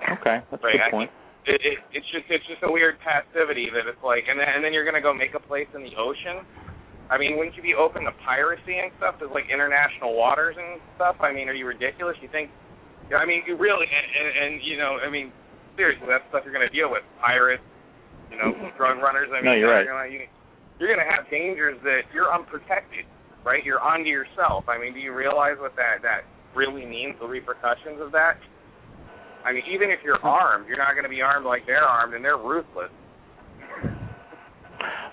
Okay, 0.02 0.42
that's 0.50 0.62
Right, 0.64 0.78
a 0.78 0.82
I 0.82 0.90
good 0.90 0.92
point. 0.92 1.12
It, 1.46 1.62
it 1.62 1.78
it's 1.94 2.06
just 2.14 2.26
it's 2.30 2.46
just 2.46 2.62
a 2.62 2.70
weird 2.70 3.02
passivity 3.02 3.70
that 3.74 3.90
it's 3.90 4.02
like, 4.06 4.26
and 4.30 4.38
then 4.38 4.46
and 4.50 4.62
then 4.62 4.74
you're 4.74 4.86
going 4.86 4.98
to 4.98 5.02
go 5.02 5.14
make 5.14 5.34
a 5.34 5.42
place 5.42 5.70
in 5.74 5.82
the 5.82 5.94
ocean. 5.98 6.46
I 7.12 7.20
mean, 7.20 7.36
wouldn't 7.36 7.60
you 7.60 7.62
be 7.62 7.76
open 7.76 8.08
to 8.08 8.16
piracy 8.24 8.80
and 8.80 8.88
stuff? 8.96 9.20
There's 9.20 9.36
like 9.36 9.52
international 9.52 10.16
waters 10.16 10.56
and 10.56 10.80
stuff. 10.96 11.20
I 11.20 11.36
mean, 11.36 11.52
are 11.52 11.58
you 11.58 11.68
ridiculous? 11.68 12.16
You 12.24 12.32
think? 12.32 12.48
I 13.12 13.28
mean, 13.28 13.44
you 13.44 13.60
really 13.60 13.84
and, 13.84 14.08
and 14.16 14.28
and 14.32 14.52
you 14.64 14.80
know, 14.80 14.96
I 15.04 15.12
mean, 15.12 15.36
seriously, 15.76 16.08
that's 16.08 16.24
stuff 16.32 16.48
you're 16.48 16.56
going 16.56 16.64
to 16.64 16.72
deal 16.72 16.88
with. 16.88 17.04
Pirates, 17.20 17.64
you 18.32 18.40
know, 18.40 18.56
mm-hmm. 18.56 18.72
drug 18.80 19.04
runners. 19.04 19.28
I 19.28 19.44
mean, 19.44 19.52
No, 19.52 19.54
you're 19.60 19.68
right. 19.68 19.84
You're 19.84 19.92
gonna, 19.92 20.08
you, 20.08 20.24
you're 20.80 20.88
going 20.88 21.04
to 21.04 21.12
have 21.12 21.28
dangers 21.28 21.76
that 21.84 22.08
you're 22.16 22.32
unprotected, 22.32 23.04
right? 23.44 23.60
You're 23.60 23.84
onto 23.84 24.08
yourself. 24.08 24.72
I 24.72 24.80
mean, 24.80 24.96
do 24.96 25.04
you 25.04 25.12
realize 25.12 25.60
what 25.60 25.76
that 25.76 26.00
that 26.08 26.24
really 26.56 26.88
means? 26.88 27.20
The 27.20 27.28
repercussions 27.28 28.00
of 28.00 28.16
that. 28.16 28.40
I 29.44 29.52
mean, 29.52 29.68
even 29.68 29.92
if 29.92 30.00
you're 30.08 30.16
mm-hmm. 30.16 30.32
armed, 30.32 30.72
you're 30.72 30.80
not 30.80 30.96
going 30.96 31.04
to 31.04 31.12
be 31.12 31.20
armed 31.20 31.44
like 31.44 31.68
they're 31.68 31.84
armed, 31.84 32.16
and 32.16 32.24
they're 32.24 32.40
ruthless. 32.40 32.94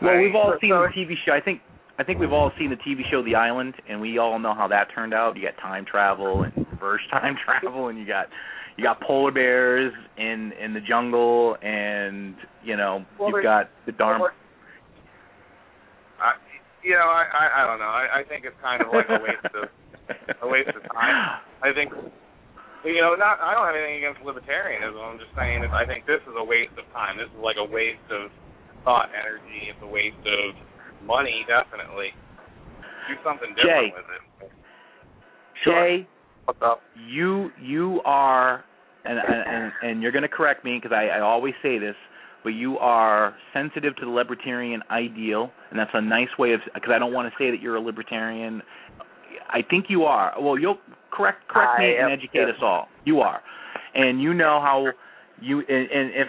Well, 0.00 0.14
Right. 0.14 0.22
we've 0.22 0.34
all 0.34 0.54
So- 0.54 0.58
seen 0.61 0.70
the 0.70 0.88
TV 0.94 1.18
show. 1.26 1.32
I 1.34 1.40
think 1.40 1.61
I 1.98 2.04
think 2.04 2.20
we've 2.20 2.32
all 2.32 2.52
seen 2.58 2.70
the 2.70 2.76
TV 2.76 3.02
show 3.11 3.24
The 3.24 3.34
Island, 3.34 3.74
and 3.88 4.00
we 4.00 4.18
all 4.18 4.38
know 4.38 4.54
how 4.54 4.68
that 4.68 4.87
turned 4.94 5.12
out. 5.12 5.37
You 5.37 5.42
got 5.42 5.61
time 5.61 5.84
travel 5.84 6.44
and 6.44 6.54
reverse 6.70 7.02
time 7.11 7.37
travel, 7.44 7.88
and 7.88 7.98
you 7.98 8.06
got 8.06 8.26
you 8.76 8.84
got 8.84 9.00
polar 9.00 9.32
bears 9.32 9.92
in 10.16 10.52
in 10.62 10.72
the 10.74 10.80
jungle, 10.80 11.56
and 11.61 12.37
you 12.62 12.76
know 12.76 13.04
Well, 13.18 13.30
you've 13.30 13.42
got 13.42 13.70
the 13.87 13.92
Dharma. 13.92 14.30
I, 16.22 16.34
you 16.84 16.94
know, 16.94 17.11
I, 17.11 17.26
I 17.26 17.62
I 17.62 17.66
don't 17.66 17.80
know. 17.80 17.90
I, 17.90 18.20
I 18.20 18.22
think 18.22 18.44
it's 18.46 18.56
kind 18.62 18.80
of 18.80 18.94
like 18.94 19.11
a 19.11 19.18
waste 19.18 19.54
of 19.58 19.68
a 20.42 20.46
waste 20.46 20.70
of 20.70 20.82
time. 20.94 21.42
I 21.62 21.74
think 21.74 21.90
you 22.87 23.02
know, 23.02 23.18
not 23.18 23.42
I 23.42 23.58
don't 23.58 23.66
have 23.66 23.74
anything 23.74 24.06
against 24.06 24.22
libertarianism. 24.22 25.02
I'm 25.02 25.18
just 25.18 25.34
saying 25.34 25.66
that 25.66 25.74
I 25.74 25.82
think 25.82 26.06
this 26.06 26.22
is 26.30 26.34
a 26.38 26.46
waste 26.46 26.78
of 26.78 26.87
time. 26.94 27.18
This 27.18 27.26
is 27.26 27.42
like 27.42 27.58
a 27.58 27.66
waste 27.66 28.06
of 28.14 28.30
thought 28.87 29.11
energy. 29.11 29.66
It's 29.66 29.82
a 29.82 29.90
waste 29.90 30.22
of 30.22 30.54
money, 31.04 31.44
definitely. 31.46 32.11
Do 33.08 33.14
something 33.24 33.54
Jay. 33.56 33.92
different 33.92 34.06
with 34.40 34.50
it. 34.50 34.52
Jay, 35.64 36.08
What's 36.44 36.61
up? 36.62 36.80
you 37.08 37.50
you 37.61 38.00
are 38.04 38.64
and 39.04 39.18
and 39.18 39.72
and 39.82 40.02
you're 40.02 40.12
going 40.12 40.22
to 40.22 40.28
correct 40.28 40.64
me 40.64 40.80
because 40.82 40.94
I, 40.94 41.18
I 41.18 41.20
always 41.20 41.54
say 41.62 41.78
this 41.78 41.94
but 42.44 42.50
you 42.50 42.78
are 42.78 43.34
sensitive 43.52 43.96
to 43.96 44.04
the 44.04 44.11
libertarian 44.11 44.82
ideal 44.90 45.50
and 45.70 45.78
that's 45.78 45.90
a 45.94 46.00
nice 46.00 46.28
way 46.38 46.52
of 46.52 46.61
because 46.74 46.90
I 46.94 46.98
don't 46.98 47.12
want 47.12 47.30
to 47.30 47.34
say 47.42 47.50
that 47.50 47.61
you're 47.61 47.76
a 47.76 47.80
libertarian 47.80 48.62
I 49.50 49.61
think 49.68 49.87
you 49.88 50.04
are 50.04 50.32
well 50.40 50.58
you'll 50.58 50.78
correct 51.11 51.48
correct 51.48 51.78
me 51.80 51.96
I 51.98 52.04
and 52.04 52.12
educate 52.12 52.46
yes. 52.46 52.56
us 52.56 52.62
all 52.62 52.88
you 53.04 53.20
are 53.20 53.40
and 53.94 54.22
you 54.22 54.34
know 54.34 54.61
how 54.62 54.87
you 55.40 55.58
and, 55.58 55.90
and 55.90 56.11
if 56.11 56.28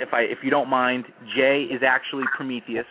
if 0.00 0.14
I 0.14 0.20
if 0.22 0.38
you 0.42 0.50
don't 0.50 0.68
mind 0.68 1.04
Jay 1.36 1.66
is 1.70 1.82
actually 1.86 2.24
Prometheus 2.36 2.86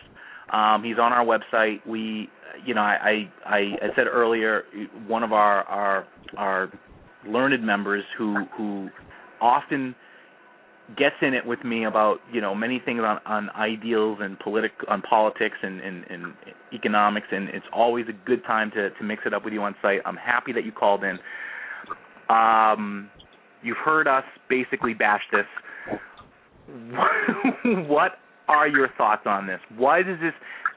um, 0.52 0.82
he's 0.84 0.98
on 0.98 1.12
our 1.12 1.24
website. 1.24 1.86
We, 1.86 2.28
you 2.64 2.74
know, 2.74 2.80
I, 2.80 3.28
I, 3.44 3.56
I 3.56 3.88
said 3.94 4.06
earlier, 4.06 4.64
one 5.06 5.22
of 5.22 5.32
our 5.32 5.64
our 5.64 6.06
our 6.36 6.72
learned 7.26 7.64
members 7.64 8.04
who 8.16 8.44
who 8.56 8.88
often 9.40 9.94
gets 10.96 11.16
in 11.20 11.34
it 11.34 11.44
with 11.44 11.62
me 11.64 11.84
about 11.84 12.18
you 12.32 12.40
know 12.40 12.54
many 12.54 12.80
things 12.84 13.00
on 13.00 13.18
on 13.26 13.50
ideals 13.50 14.18
and 14.22 14.38
politic 14.38 14.72
on 14.88 15.02
politics 15.02 15.56
and, 15.62 15.80
and 15.80 16.04
and 16.08 16.32
economics 16.72 17.26
and 17.30 17.48
it's 17.50 17.66
always 17.72 18.06
a 18.08 18.26
good 18.26 18.42
time 18.44 18.70
to 18.70 18.90
to 18.90 19.04
mix 19.04 19.22
it 19.26 19.34
up 19.34 19.44
with 19.44 19.52
you 19.52 19.62
on 19.62 19.74
site. 19.82 20.00
I'm 20.06 20.16
happy 20.16 20.52
that 20.52 20.64
you 20.64 20.72
called 20.72 21.04
in. 21.04 21.18
Um, 22.30 23.10
you've 23.62 23.76
heard 23.76 24.08
us 24.08 24.24
basically 24.48 24.94
bash 24.94 25.22
this. 25.32 25.46
what 27.86 28.12
are 28.48 28.68
your 28.68 28.88
thoughts 28.96 29.22
on 29.26 29.46
this? 29.46 29.60
Why 29.76 30.02
does 30.02 30.18
this? 30.20 30.32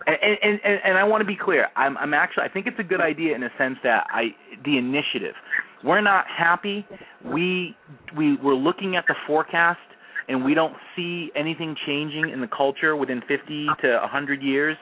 And 0.05 0.17
and 0.21 0.59
and, 0.63 0.79
and 0.83 0.97
I 0.97 1.03
want 1.03 1.21
to 1.21 1.25
be 1.25 1.37
clear. 1.37 1.67
I'm 1.75 1.97
I'm 1.97 2.13
actually 2.13 2.43
I 2.43 2.49
think 2.49 2.67
it's 2.67 2.79
a 2.79 2.83
good 2.83 3.01
idea 3.01 3.35
in 3.35 3.43
a 3.43 3.49
sense 3.57 3.77
that 3.83 4.05
I 4.09 4.29
the 4.65 4.77
initiative. 4.77 5.35
We're 5.83 6.01
not 6.01 6.25
happy. 6.27 6.85
We 7.25 7.75
we 8.15 8.37
we're 8.37 8.55
looking 8.55 8.95
at 8.95 9.05
the 9.07 9.15
forecast 9.25 9.79
and 10.27 10.45
we 10.45 10.53
don't 10.53 10.75
see 10.95 11.31
anything 11.35 11.75
changing 11.85 12.29
in 12.29 12.41
the 12.41 12.47
culture 12.47 12.95
within 12.95 13.21
50 13.27 13.67
to 13.81 13.97
100 14.01 14.41
years. 14.41 14.77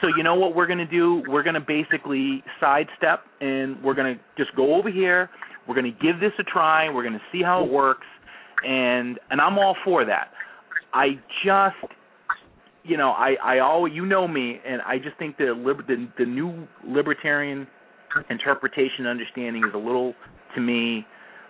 So 0.00 0.08
you 0.16 0.22
know 0.22 0.34
what 0.34 0.54
we're 0.54 0.66
going 0.66 0.78
to 0.78 0.86
do? 0.86 1.22
We're 1.28 1.42
going 1.42 1.54
to 1.54 1.60
basically 1.60 2.44
sidestep 2.60 3.24
and 3.40 3.82
we're 3.82 3.94
going 3.94 4.14
to 4.14 4.20
just 4.42 4.54
go 4.56 4.74
over 4.74 4.90
here. 4.90 5.30
We're 5.66 5.74
going 5.74 5.92
to 5.92 6.04
give 6.04 6.20
this 6.20 6.32
a 6.38 6.44
try. 6.44 6.88
We're 6.92 7.02
going 7.02 7.14
to 7.14 7.24
see 7.32 7.42
how 7.42 7.64
it 7.64 7.70
works 7.70 8.06
and 8.64 9.18
and 9.30 9.40
I'm 9.40 9.58
all 9.58 9.76
for 9.84 10.04
that. 10.04 10.30
I 10.92 11.20
just 11.44 11.92
you 12.86 12.96
know, 12.96 13.10
I 13.10 13.34
I 13.42 13.58
always 13.58 13.94
you 13.94 14.06
know 14.06 14.28
me, 14.28 14.60
and 14.66 14.80
I 14.82 14.98
just 14.98 15.18
think 15.18 15.36
the 15.36 15.54
liber, 15.56 15.82
the 15.82 16.08
the 16.18 16.24
new 16.24 16.66
libertarian 16.86 17.66
interpretation 18.30 19.00
and 19.00 19.08
understanding 19.08 19.64
is 19.64 19.74
a 19.74 19.78
little 19.78 20.14
to 20.54 20.60
me 20.60 21.06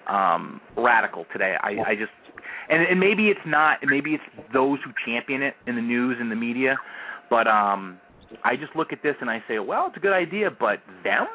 um, 0.09 0.61
radical 0.77 1.27
today. 1.33 1.55
I, 1.61 1.90
I 1.90 1.94
just 1.94 2.11
and, 2.68 2.83
and 2.83 2.99
maybe 2.99 3.29
it's 3.29 3.40
not. 3.46 3.79
Maybe 3.85 4.14
it's 4.14 4.49
those 4.53 4.79
who 4.85 4.90
champion 5.05 5.42
it 5.42 5.55
in 5.66 5.77
the 5.77 5.83
news 5.83 6.16
and 6.20 6.31
the 6.31 6.37
media, 6.37 6.77
but 7.31 7.46
um, 7.46 8.01
I 8.44 8.57
just 8.57 8.75
look 8.75 8.92
at 8.92 9.03
this 9.03 9.14
and 9.20 9.31
I 9.31 9.42
say, 9.49 9.59
well, 9.59 9.87
it's 9.88 9.96
a 9.96 10.01
good 10.01 10.12
idea, 10.12 10.51
but 10.51 10.81
them? 11.05 11.27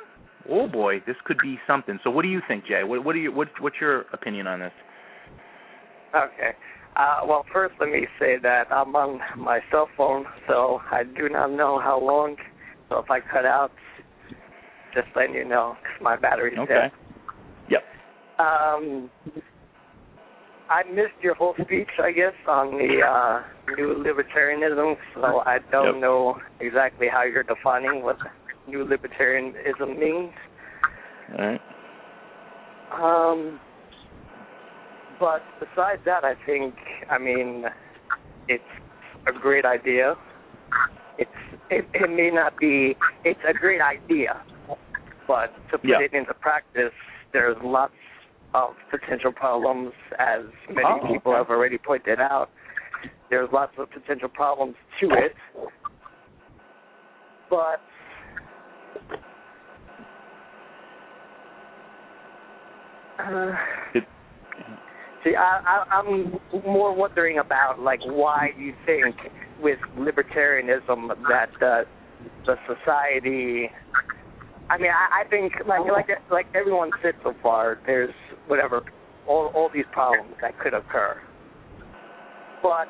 Oh 0.50 0.68
boy, 0.68 1.02
this 1.06 1.16
could 1.26 1.38
be 1.42 1.60
something. 1.68 2.00
So, 2.04 2.10
what 2.10 2.24
do 2.24 2.28
you 2.28 2.42
think, 2.48 2.66
Jay? 2.66 2.84
What, 2.84 3.06
what 3.06 3.16
are 3.16 3.20
you? 3.20 3.32
What, 3.32 3.50
what's 3.60 3.76
your 3.80 4.02
opinion 4.14 4.48
on 4.48 4.60
this? 4.60 4.72
Okay. 6.16 6.52
Uh, 7.02 7.26
well, 7.26 7.44
first 7.52 7.74
let 7.80 7.90
me 7.90 8.06
say 8.20 8.36
that 8.44 8.66
I'm 8.72 8.96
on 8.96 9.20
my 9.36 9.60
cell 9.72 9.88
phone, 9.98 10.24
so 10.48 10.80
I 10.92 11.04
do 11.04 11.30
not 11.30 11.52
know 11.52 11.80
how 11.80 12.00
long. 12.00 12.36
So 12.90 13.00
if 13.00 13.10
I 13.10 13.20
cut 13.22 13.44
out, 13.46 13.72
just 14.94 15.08
letting 15.16 15.34
you 15.34 15.46
know, 15.46 15.78
cause 15.82 16.02
my 16.02 16.16
battery's 16.16 16.60
okay. 16.60 16.74
dead. 16.74 16.92
Yep. 17.72 17.82
Um, 18.38 19.10
I 20.70 20.84
missed 20.94 21.18
your 21.24 21.34
whole 21.34 21.56
speech, 21.64 21.90
I 22.04 22.12
guess, 22.12 22.34
on 22.48 22.78
the 22.78 23.02
uh, 23.04 23.42
new 23.76 24.04
libertarianism. 24.06 24.96
So 25.16 25.42
I 25.46 25.58
don't 25.72 25.96
Yep. 25.96 26.02
know 26.02 26.36
exactly 26.60 27.08
how 27.12 27.24
you're 27.24 27.44
defining 27.44 28.04
what 28.04 28.18
new 28.68 28.86
libertarianism 28.86 29.98
means. 29.98 30.34
All 31.40 31.48
right. 31.48 31.62
Um, 32.94 33.60
but 35.22 35.44
besides 35.60 36.02
that, 36.06 36.26
I 36.26 36.34
think, 36.48 36.74
I 37.10 37.20
mean, 37.20 37.66
it's 38.48 38.64
a 39.28 39.32
great 39.40 39.64
idea. 39.66 40.16
It's 41.20 41.30
it, 41.70 41.86
it 41.94 42.10
may 42.10 42.32
not 42.34 42.58
be. 42.60 42.96
It's 43.24 43.40
a 43.48 43.54
great 43.54 43.82
idea, 43.82 44.42
but 45.28 45.54
to 45.70 45.78
put 45.78 45.88
Yeah. 45.88 46.00
it 46.02 46.14
into 46.14 46.34
practice, 46.34 46.92
there's 47.32 47.56
lots 47.64 47.94
of 48.56 48.72
potential 48.90 49.32
problems, 49.32 49.94
as 50.18 50.42
many 50.68 50.88
Oh, 50.88 51.08
people 51.14 51.32
okay. 51.34 51.38
have 51.38 51.50
already 51.52 51.78
pointed 51.78 52.20
out. 52.20 52.50
There's 53.30 53.50
lots 53.54 53.74
of 53.78 53.90
potential 53.92 54.28
problems 54.28 54.76
to 55.00 55.10
it, 55.12 55.36
but 57.50 57.80
uh, 63.20 63.52
It- 63.94 64.08
See, 65.24 65.36
I, 65.36 65.62
I, 65.66 66.00
I'm 66.00 66.40
more 66.66 66.96
wondering 66.96 67.38
about 67.38 67.80
like 67.80 68.00
why 68.06 68.50
you 68.58 68.74
think 68.86 69.16
with 69.62 69.78
libertarianism 69.98 71.10
that 71.30 71.50
the 71.60 71.84
the 72.46 72.56
society. 72.68 73.70
I 74.70 74.78
mean, 74.78 74.92
I, 74.92 75.22
I 75.26 75.30
think 75.30 75.54
like 75.68 75.82
like 75.92 76.08
like 76.32 76.48
everyone 76.56 76.92
said 77.04 77.14
so 77.24 77.34
far, 77.44 77.80
there's 77.86 78.14
whatever 78.48 78.82
all 79.28 79.52
all 79.54 79.70
these 79.74 79.86
problems 79.92 80.34
that 80.42 80.58
could 80.60 80.74
occur, 80.74 81.22
but 82.64 82.88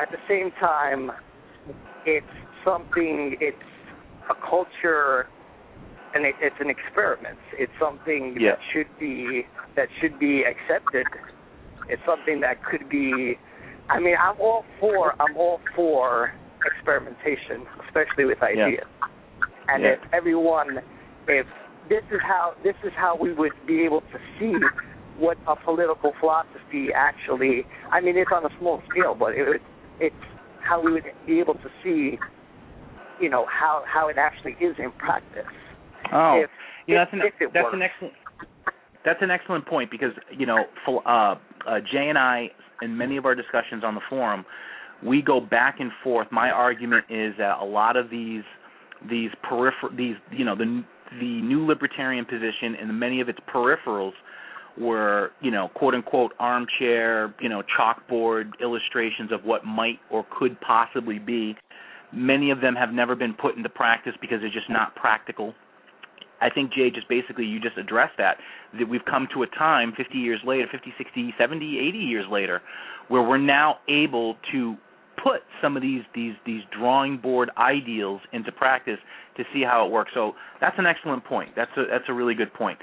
at 0.00 0.10
the 0.10 0.18
same 0.28 0.50
time, 0.58 1.10
it's 2.06 2.26
something. 2.64 3.36
It's 3.40 3.56
a 4.30 4.34
culture 4.48 5.26
and 6.14 6.24
it, 6.24 6.34
it's 6.40 6.56
an 6.60 6.70
experiment. 6.70 7.38
It's 7.58 7.72
something 7.80 8.36
Yeah. 8.38 8.52
that 8.52 8.58
should 8.72 8.98
be 8.98 9.46
that 9.76 9.88
should 10.00 10.18
be 10.18 10.44
accepted. 10.44 11.06
It's 11.88 12.02
something 12.06 12.40
that 12.40 12.64
could 12.64 12.88
be. 12.88 13.38
I 13.90 13.98
mean, 13.98 14.14
I'm 14.20 14.40
all 14.40 14.64
for 14.80 15.14
I'm 15.20 15.36
all 15.36 15.60
for 15.74 16.32
experimentation, 16.64 17.66
especially 17.86 18.24
with 18.24 18.42
ideas. 18.42 18.86
And 19.68 19.82
Yeah. 19.82 19.90
if 19.90 20.00
everyone, 20.12 20.80
if 21.28 21.46
this 21.88 22.02
is 22.10 22.20
how 22.22 22.54
this 22.62 22.76
is 22.84 22.92
how 22.96 23.16
we 23.16 23.32
would 23.32 23.52
be 23.66 23.84
able 23.84 24.00
to 24.00 24.18
see 24.38 24.54
what 25.18 25.36
a 25.46 25.56
political 25.56 26.12
philosophy 26.20 26.88
actually. 26.94 27.66
I 27.90 28.00
mean, 28.00 28.16
it's 28.16 28.30
on 28.34 28.44
a 28.44 28.50
small 28.58 28.82
scale, 28.90 29.14
but 29.14 29.32
it, 29.34 29.60
it's 30.00 30.14
how 30.60 30.80
we 30.82 30.92
would 30.92 31.04
be 31.26 31.38
able 31.38 31.54
to 31.54 31.68
see, 31.82 32.18
you 33.20 33.28
know, 33.28 33.46
how 33.46 33.84
how 33.86 34.08
it 34.08 34.16
actually 34.18 34.52
is 34.52 34.76
in 34.78 34.90
practice. 34.92 35.44
Oh, 36.12 36.40
if, 36.42 36.50
you 36.86 36.94
know, 36.94 37.00
that's 37.02 37.12
an 37.12 37.20
if 37.20 37.34
it 37.40 37.50
that's 37.52 37.64
works. 37.64 37.74
an 37.74 37.82
excellent 37.82 38.14
that's 39.04 39.22
an 39.22 39.30
excellent 39.30 39.66
point 39.66 39.90
because 39.90 40.12
you 40.36 40.46
know 40.46 40.64
uh, 41.06 41.34
uh, 41.66 41.80
Jay 41.80 42.08
and 42.08 42.18
I 42.18 42.50
in 42.80 42.96
many 42.96 43.16
of 43.16 43.24
our 43.24 43.34
discussions 43.34 43.84
on 43.84 43.94
the 43.94 44.00
forum 44.08 44.44
we 45.04 45.20
go 45.20 45.40
back 45.40 45.80
and 45.80 45.90
forth. 46.02 46.28
My 46.30 46.50
argument 46.50 47.06
is 47.10 47.34
that 47.38 47.58
a 47.60 47.64
lot 47.64 47.96
of 47.96 48.10
these 48.10 48.44
these 49.10 49.30
peripher 49.42 49.94
these 49.96 50.14
you 50.30 50.44
know 50.44 50.54
the 50.54 50.84
the 51.20 51.42
new 51.42 51.66
libertarian 51.66 52.24
position 52.24 52.76
and 52.80 52.98
many 52.98 53.20
of 53.20 53.28
its 53.28 53.38
peripherals 53.52 54.12
were 54.78 55.32
you 55.40 55.50
know 55.50 55.68
quote 55.74 55.94
unquote 55.94 56.32
armchair 56.38 57.34
you 57.40 57.48
know 57.48 57.62
chalkboard 57.78 58.50
illustrations 58.60 59.32
of 59.32 59.44
what 59.44 59.64
might 59.64 59.98
or 60.10 60.24
could 60.38 60.60
possibly 60.60 61.18
be. 61.18 61.56
Many 62.14 62.50
of 62.50 62.60
them 62.60 62.74
have 62.76 62.90
never 62.90 63.16
been 63.16 63.32
put 63.34 63.56
into 63.56 63.70
practice 63.70 64.12
because 64.20 64.40
they're 64.40 64.50
just 64.50 64.68
not 64.70 64.94
practical. 64.94 65.54
I 66.42 66.50
think 66.50 66.72
Jay 66.72 66.90
just 66.90 67.08
basically 67.08 67.44
you 67.44 67.60
just 67.60 67.78
addressed 67.78 68.18
that 68.18 68.36
that 68.78 68.88
we've 68.88 69.04
come 69.04 69.28
to 69.34 69.42
a 69.42 69.46
time 69.46 69.92
50 69.96 70.18
years 70.18 70.40
later, 70.44 70.66
50, 70.70 70.92
60, 70.98 71.34
70, 71.38 71.78
80 71.78 71.98
years 71.98 72.26
later 72.30 72.60
where 73.08 73.22
we're 73.22 73.38
now 73.38 73.76
able 73.88 74.36
to 74.52 74.76
put 75.22 75.42
some 75.60 75.76
of 75.76 75.82
these 75.82 76.02
these 76.14 76.34
these 76.46 76.62
drawing 76.76 77.18
board 77.18 77.50
ideals 77.58 78.20
into 78.32 78.50
practice 78.50 78.98
to 79.36 79.44
see 79.52 79.62
how 79.62 79.86
it 79.86 79.90
works. 79.90 80.10
So 80.14 80.32
that's 80.60 80.76
an 80.78 80.86
excellent 80.86 81.24
point. 81.24 81.50
That's 81.54 81.70
a 81.76 81.84
that's 81.90 82.04
a 82.08 82.12
really 82.12 82.34
good 82.34 82.52
point. 82.54 82.78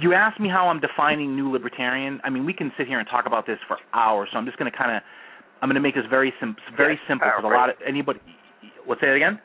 You 0.00 0.14
asked 0.14 0.40
me 0.40 0.48
how 0.48 0.68
I'm 0.68 0.80
defining 0.80 1.36
new 1.36 1.52
libertarian. 1.52 2.20
I 2.24 2.30
mean, 2.30 2.46
we 2.46 2.52
can 2.52 2.72
sit 2.78 2.86
here 2.86 2.98
and 2.98 3.08
talk 3.08 3.26
about 3.26 3.46
this 3.46 3.58
for 3.68 3.76
hours. 3.92 4.28
So 4.32 4.38
I'm 4.38 4.46
just 4.46 4.58
going 4.58 4.70
to 4.70 4.76
kind 4.76 4.96
of 4.96 5.02
I'm 5.60 5.68
going 5.68 5.76
to 5.76 5.80
make 5.80 5.94
this 5.94 6.04
very 6.10 6.32
sim- 6.40 6.56
very 6.76 6.94
Yes, 6.94 7.02
simple 7.08 7.28
because 7.28 7.44
a 7.44 7.54
lot 7.54 7.70
of 7.70 7.76
anybody. 7.86 8.20
Let's 8.88 9.00
say 9.00 9.08
it 9.08 9.16
again. 9.16 9.38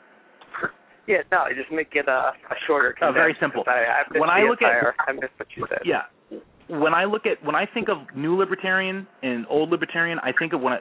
Yeah, 1.08 1.24
no, 1.32 1.44
just 1.56 1.72
make 1.72 1.88
it 1.92 2.06
a, 2.06 2.32
a 2.36 2.56
shorter. 2.66 2.94
Oh, 3.00 3.12
very 3.12 3.34
simple. 3.40 3.64
I, 3.66 4.04
I 4.14 4.18
When 4.18 4.28
I 4.28 4.42
look 4.42 4.60
at- 4.62 4.68
entire, 4.68 4.94
I 5.08 5.12
missed 5.12 5.32
what 5.38 5.48
you 5.56 5.66
said. 5.68 5.78
Yeah. 5.84 6.02
When 6.68 6.92
I 6.92 7.06
look 7.06 7.24
at 7.24 7.42
when 7.42 7.54
I 7.54 7.64
think 7.64 7.88
of 7.88 7.96
new 8.14 8.36
libertarian 8.36 9.06
and 9.22 9.46
old 9.48 9.70
libertarian, 9.70 10.18
I 10.18 10.32
think 10.38 10.52
of 10.52 10.60
when 10.60 10.74
I, 10.74 10.80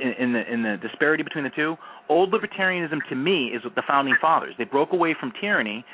in, 0.00 0.12
in 0.20 0.32
the 0.32 0.52
in 0.52 0.62
the 0.62 0.76
disparity 0.80 1.24
between 1.24 1.42
the 1.42 1.50
two. 1.50 1.74
Old 2.08 2.32
libertarianism 2.32 2.98
to 3.08 3.16
me 3.16 3.48
is 3.48 3.60
the 3.74 3.82
founding 3.88 4.14
fathers. 4.20 4.54
They 4.56 4.62
broke 4.64 4.92
away 4.92 5.16
from 5.18 5.32
tyranny 5.40 5.84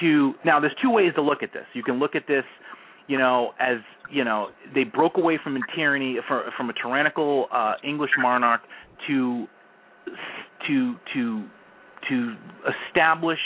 to 0.00 0.34
now. 0.44 0.60
There's 0.60 0.76
two 0.80 0.90
ways 0.92 1.10
to 1.16 1.22
look 1.22 1.42
at 1.42 1.52
this. 1.52 1.64
You 1.74 1.82
can 1.82 1.98
look 1.98 2.14
at 2.14 2.28
this, 2.28 2.44
you 3.08 3.18
know, 3.18 3.54
as 3.58 3.78
you 4.08 4.22
know, 4.22 4.50
they 4.72 4.84
broke 4.84 5.16
away 5.16 5.36
from 5.42 5.56
a 5.56 5.60
tyranny 5.74 6.18
from 6.28 6.44
from 6.56 6.70
a 6.70 6.74
tyrannical 6.74 7.48
uh, 7.52 7.72
English 7.82 8.12
monarch 8.18 8.60
to 9.08 9.46
to 10.68 10.94
to 11.12 11.44
to 12.08 12.34
establish 12.88 13.38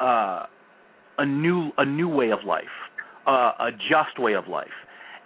uh, 0.00 0.46
a 1.18 1.26
new 1.26 1.70
a 1.78 1.84
new 1.84 2.08
way 2.08 2.30
of 2.30 2.40
life, 2.46 2.64
uh, 3.26 3.52
a 3.58 3.70
just 3.72 4.18
way 4.18 4.34
of 4.34 4.48
life, 4.48 4.68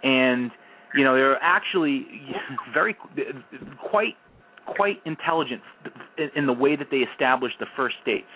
and 0.03 0.51
you 0.95 1.03
know 1.03 1.15
they're 1.15 1.41
actually 1.41 2.05
very 2.73 2.95
quite 3.89 4.15
quite 4.65 4.97
intelligent 5.05 5.61
in, 6.35 6.47
the 6.47 6.53
way 6.53 6.75
that 6.75 6.87
they 6.89 6.97
established 6.97 7.55
the 7.59 7.67
first 7.75 7.95
states. 8.01 8.27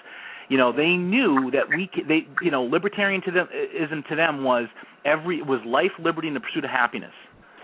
You 0.47 0.57
know, 0.57 0.71
they 0.71 0.95
knew 0.95 1.51
that 1.51 1.69
we 1.69 1.89
they 2.07 2.27
you 2.41 2.51
know 2.51 2.63
libertarian 2.63 3.21
to 3.23 3.31
them 3.31 4.03
to 4.09 4.15
them 4.15 4.43
was 4.43 4.67
every 5.05 5.41
was 5.41 5.59
life, 5.65 5.91
liberty, 5.99 6.27
and 6.27 6.35
the 6.35 6.41
pursuit 6.41 6.63
of 6.63 6.71
happiness. 6.71 7.13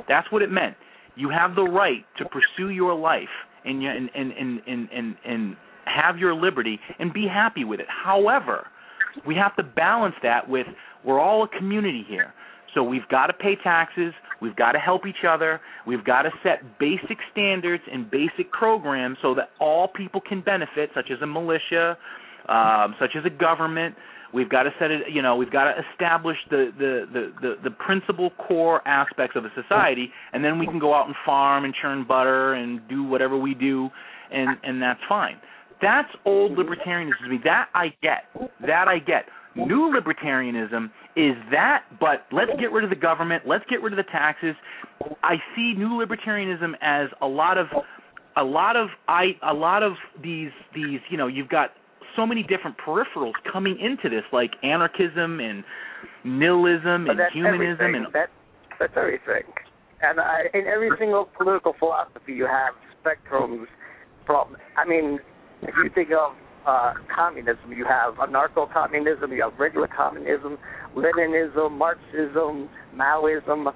That's 0.08 0.32
what 0.32 0.42
it 0.42 0.52
meant. 0.52 0.76
You 1.16 1.30
have 1.30 1.56
the 1.56 1.64
right 1.64 2.06
to 2.18 2.26
pursue 2.26 2.70
your 2.70 2.94
life 2.94 3.30
and 3.64 3.84
and 3.84 4.10
and 4.14 4.32
and 4.68 4.90
and, 4.92 5.16
and 5.26 5.56
have 5.86 6.18
your 6.18 6.34
liberty 6.34 6.80
and 7.00 7.14
be 7.14 7.28
happy 7.28 7.64
with 7.64 7.80
it. 7.80 7.88
However, 7.90 8.68
we 9.26 9.36
have 9.36 9.56
to 9.56 9.64
balance 9.64 10.16
that 10.24 10.50
with 10.50 10.68
we're 11.04 11.20
all 11.20 11.44
a 11.44 11.48
community 11.48 12.06
here. 12.08 12.34
So 12.74 12.84
we've 12.84 13.08
got 13.10 13.28
to 13.28 13.34
pay 13.34 13.56
taxes, 13.64 14.14
we've 14.42 14.56
got 14.56 14.74
to 14.74 14.80
help 14.80 15.08
each 15.08 15.24
other, 15.28 15.62
we've 15.88 16.04
got 16.04 16.24
to 16.24 16.32
set 16.44 16.78
basic 16.78 17.18
standards 17.32 17.84
and 17.92 18.12
basic 18.12 18.52
programs 18.52 19.18
so 19.22 19.34
that 19.36 19.52
all 19.62 19.88
people 19.88 20.20
can 20.20 20.42
benefit, 20.42 20.90
such 20.94 21.10
as 21.10 21.22
a 21.22 21.26
militia, 21.26 21.98
um, 22.50 22.96
such 23.00 23.12
as 23.18 23.24
a 23.26 23.30
government. 23.30 23.96
We've 24.34 24.50
got 24.50 24.64
to 24.64 24.72
set 24.78 24.92
it, 24.92 25.04
you 25.10 25.22
know, 25.22 25.38
we've 25.38 25.52
got 25.52 25.74
to 25.74 25.82
establish 25.94 26.36
the, 26.50 26.72
the, 26.78 27.06
the, 27.14 27.34
the, 27.42 27.56
the 27.64 27.72
principal 27.72 28.32
core 28.46 28.86
aspects 28.86 29.38
of 29.38 29.46
a 29.46 29.50
society, 29.56 30.12
and 30.34 30.44
then 30.44 30.60
we 30.60 30.66
can 30.66 30.80
go 30.80 30.94
out 30.94 31.06
and 31.06 31.16
farm 31.26 31.64
and 31.64 31.74
churn 31.82 32.06
butter 32.06 32.56
and 32.56 32.82
do 32.90 33.06
whatever 33.06 33.38
we 33.38 33.54
do, 33.54 33.90
and, 34.34 34.58
and 34.64 34.82
that's 34.82 35.00
fine. 35.08 35.38
That's 35.86 36.10
old 36.26 36.58
libertarianism 36.58 37.24
to 37.24 37.30
me. 37.30 37.40
That 37.44 37.70
I 37.76 37.90
get. 38.02 38.24
That 38.62 38.88
I 38.88 38.98
get. 38.98 39.26
New 39.56 39.94
libertarianism 39.96 40.86
is 41.16 41.36
that, 41.52 41.84
but 42.00 42.26
let's 42.32 42.52
get 42.60 42.72
rid 42.72 42.84
of 42.84 42.90
the 42.90 42.96
government. 42.96 43.44
Let's 43.46 43.64
get 43.70 43.84
rid 43.84 43.94
of 43.94 43.98
the 43.98 44.12
taxes. 44.12 44.56
I 45.24 45.36
see 45.56 45.76
new 45.78 45.90
libertarianism 45.90 46.74
as 46.82 47.10
a 47.22 47.28
lot 47.28 47.60
of, 47.60 47.68
a 48.36 48.44
lot 48.44 48.76
of 48.76 48.88
I, 49.08 49.38
a 49.48 49.54
lot 49.54 49.84
of 49.84 49.94
these 50.24 50.50
these. 50.74 51.00
You 51.12 51.18
know, 51.18 51.28
you've 51.28 51.50
got 51.50 51.70
so 52.16 52.26
many 52.26 52.42
different 52.42 52.78
peripherals 52.86 53.34
coming 53.54 53.78
into 53.80 54.10
this, 54.10 54.26
like 54.34 54.52
anarchism 54.64 55.40
and 55.40 55.64
nihilism 56.24 57.08
and 57.10 57.20
humanism 57.32 57.86
everything. 57.86 57.96
and 58.06 58.14
that, 58.14 58.30
that's 58.80 58.94
everything. 58.98 59.44
And 60.02 60.20
I, 60.20 60.46
in 60.56 60.66
every 60.66 60.90
single 60.98 61.30
political 61.38 61.76
philosophy, 61.78 62.34
you 62.34 62.48
have 62.48 62.74
spectrums 63.06 63.66
from. 64.26 64.58
I 64.76 64.86
mean, 64.86 65.20
if 65.62 65.76
you 65.84 65.90
think 65.94 66.10
of 66.12 66.34
uh, 66.66 66.94
communism, 67.14 67.72
you 67.72 67.86
have 67.86 68.16
anarcho-communism, 68.16 69.32
you 69.32 69.44
have 69.44 69.60
regular 69.60 69.88
communism, 69.88 70.58
Leninism, 70.96 71.72
Marxism, 71.78 72.70
Maoism. 72.96 73.68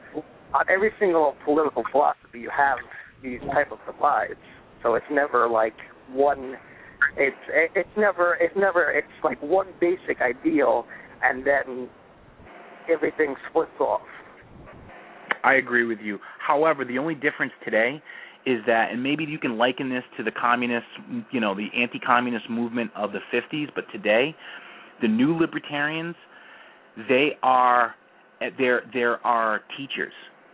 On 0.51 0.65
every 0.67 0.91
single 0.99 1.35
political 1.45 1.83
philosophy, 1.91 2.39
you 2.39 2.49
have 2.55 2.77
these 3.21 3.39
type 3.53 3.71
of 3.71 3.77
divides. 3.85 4.39
So 4.81 4.95
it's 4.95 5.05
never 5.11 5.47
like 5.47 5.75
one. 6.11 6.55
It's 7.17 7.35
it's 7.75 7.89
never 7.97 8.37
it's 8.39 8.55
never 8.57 8.91
it's 8.91 9.07
like 9.23 9.41
one 9.41 9.67
basic 9.79 10.21
ideal, 10.21 10.85
and 11.23 11.45
then 11.45 11.89
everything 12.91 13.35
splits 13.49 13.71
off. 13.79 14.01
I 15.43 15.55
agree 15.55 15.85
with 15.85 15.99
you. 15.99 16.17
However, 16.45 16.83
the 16.83 16.97
only 16.97 17.15
difference 17.15 17.53
today 17.63 18.01
is 18.45 18.59
that, 18.67 18.91
and 18.91 19.03
maybe 19.03 19.25
you 19.25 19.37
can 19.37 19.57
liken 19.57 19.89
this 19.89 20.03
to 20.17 20.23
the 20.23 20.31
communist, 20.31 20.87
you 21.31 21.39
know, 21.39 21.53
the 21.55 21.67
anti-communist 21.75 22.49
movement 22.49 22.91
of 22.95 23.11
the 23.11 23.19
50s, 23.33 23.67
but 23.75 23.83
today, 23.91 24.35
the 25.01 25.07
new 25.07 25.37
libertarians, 25.37 26.15
they 27.07 27.37
are, 27.43 27.95
eh, 28.41 28.49
there, 28.57 28.83
there 28.93 29.25
are 29.25 29.61
teachers, 29.77 30.13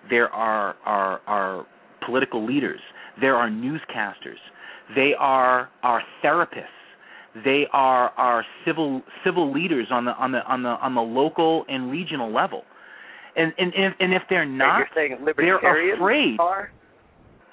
there 0.10 0.30
are, 0.30 0.76
are, 0.86 1.22
are 1.28 1.68
political 2.06 2.46
leaders, 2.46 2.80
there 3.22 3.36
are 3.36 3.50
newscasters, 3.50 4.40
they 4.96 5.12
are, 5.18 5.70
are 5.84 6.02
therapists, 6.24 6.66
they 7.44 7.66
are, 7.72 8.10
are 8.12 8.46
civil, 8.66 9.02
civil 9.24 9.54
leaders 9.54 9.88
on 9.92 10.06
the, 10.06 10.12
on 10.12 10.32
the, 10.32 10.40
on 10.40 10.64
the, 10.64 10.70
on 10.70 10.96
the 10.96 11.02
local 11.02 11.66
and 11.68 11.92
regional 11.92 12.34
level. 12.34 12.64
And, 13.36 13.54
and, 13.58 13.74
and, 13.74 13.86
if, 13.86 13.94
and 14.00 14.14
if 14.14 14.22
they're 14.30 14.46
not, 14.46 14.78
You're 14.78 14.88
saying 14.96 15.26
they're 15.38 15.96
afraid. 15.96 16.40
are? 16.40 16.72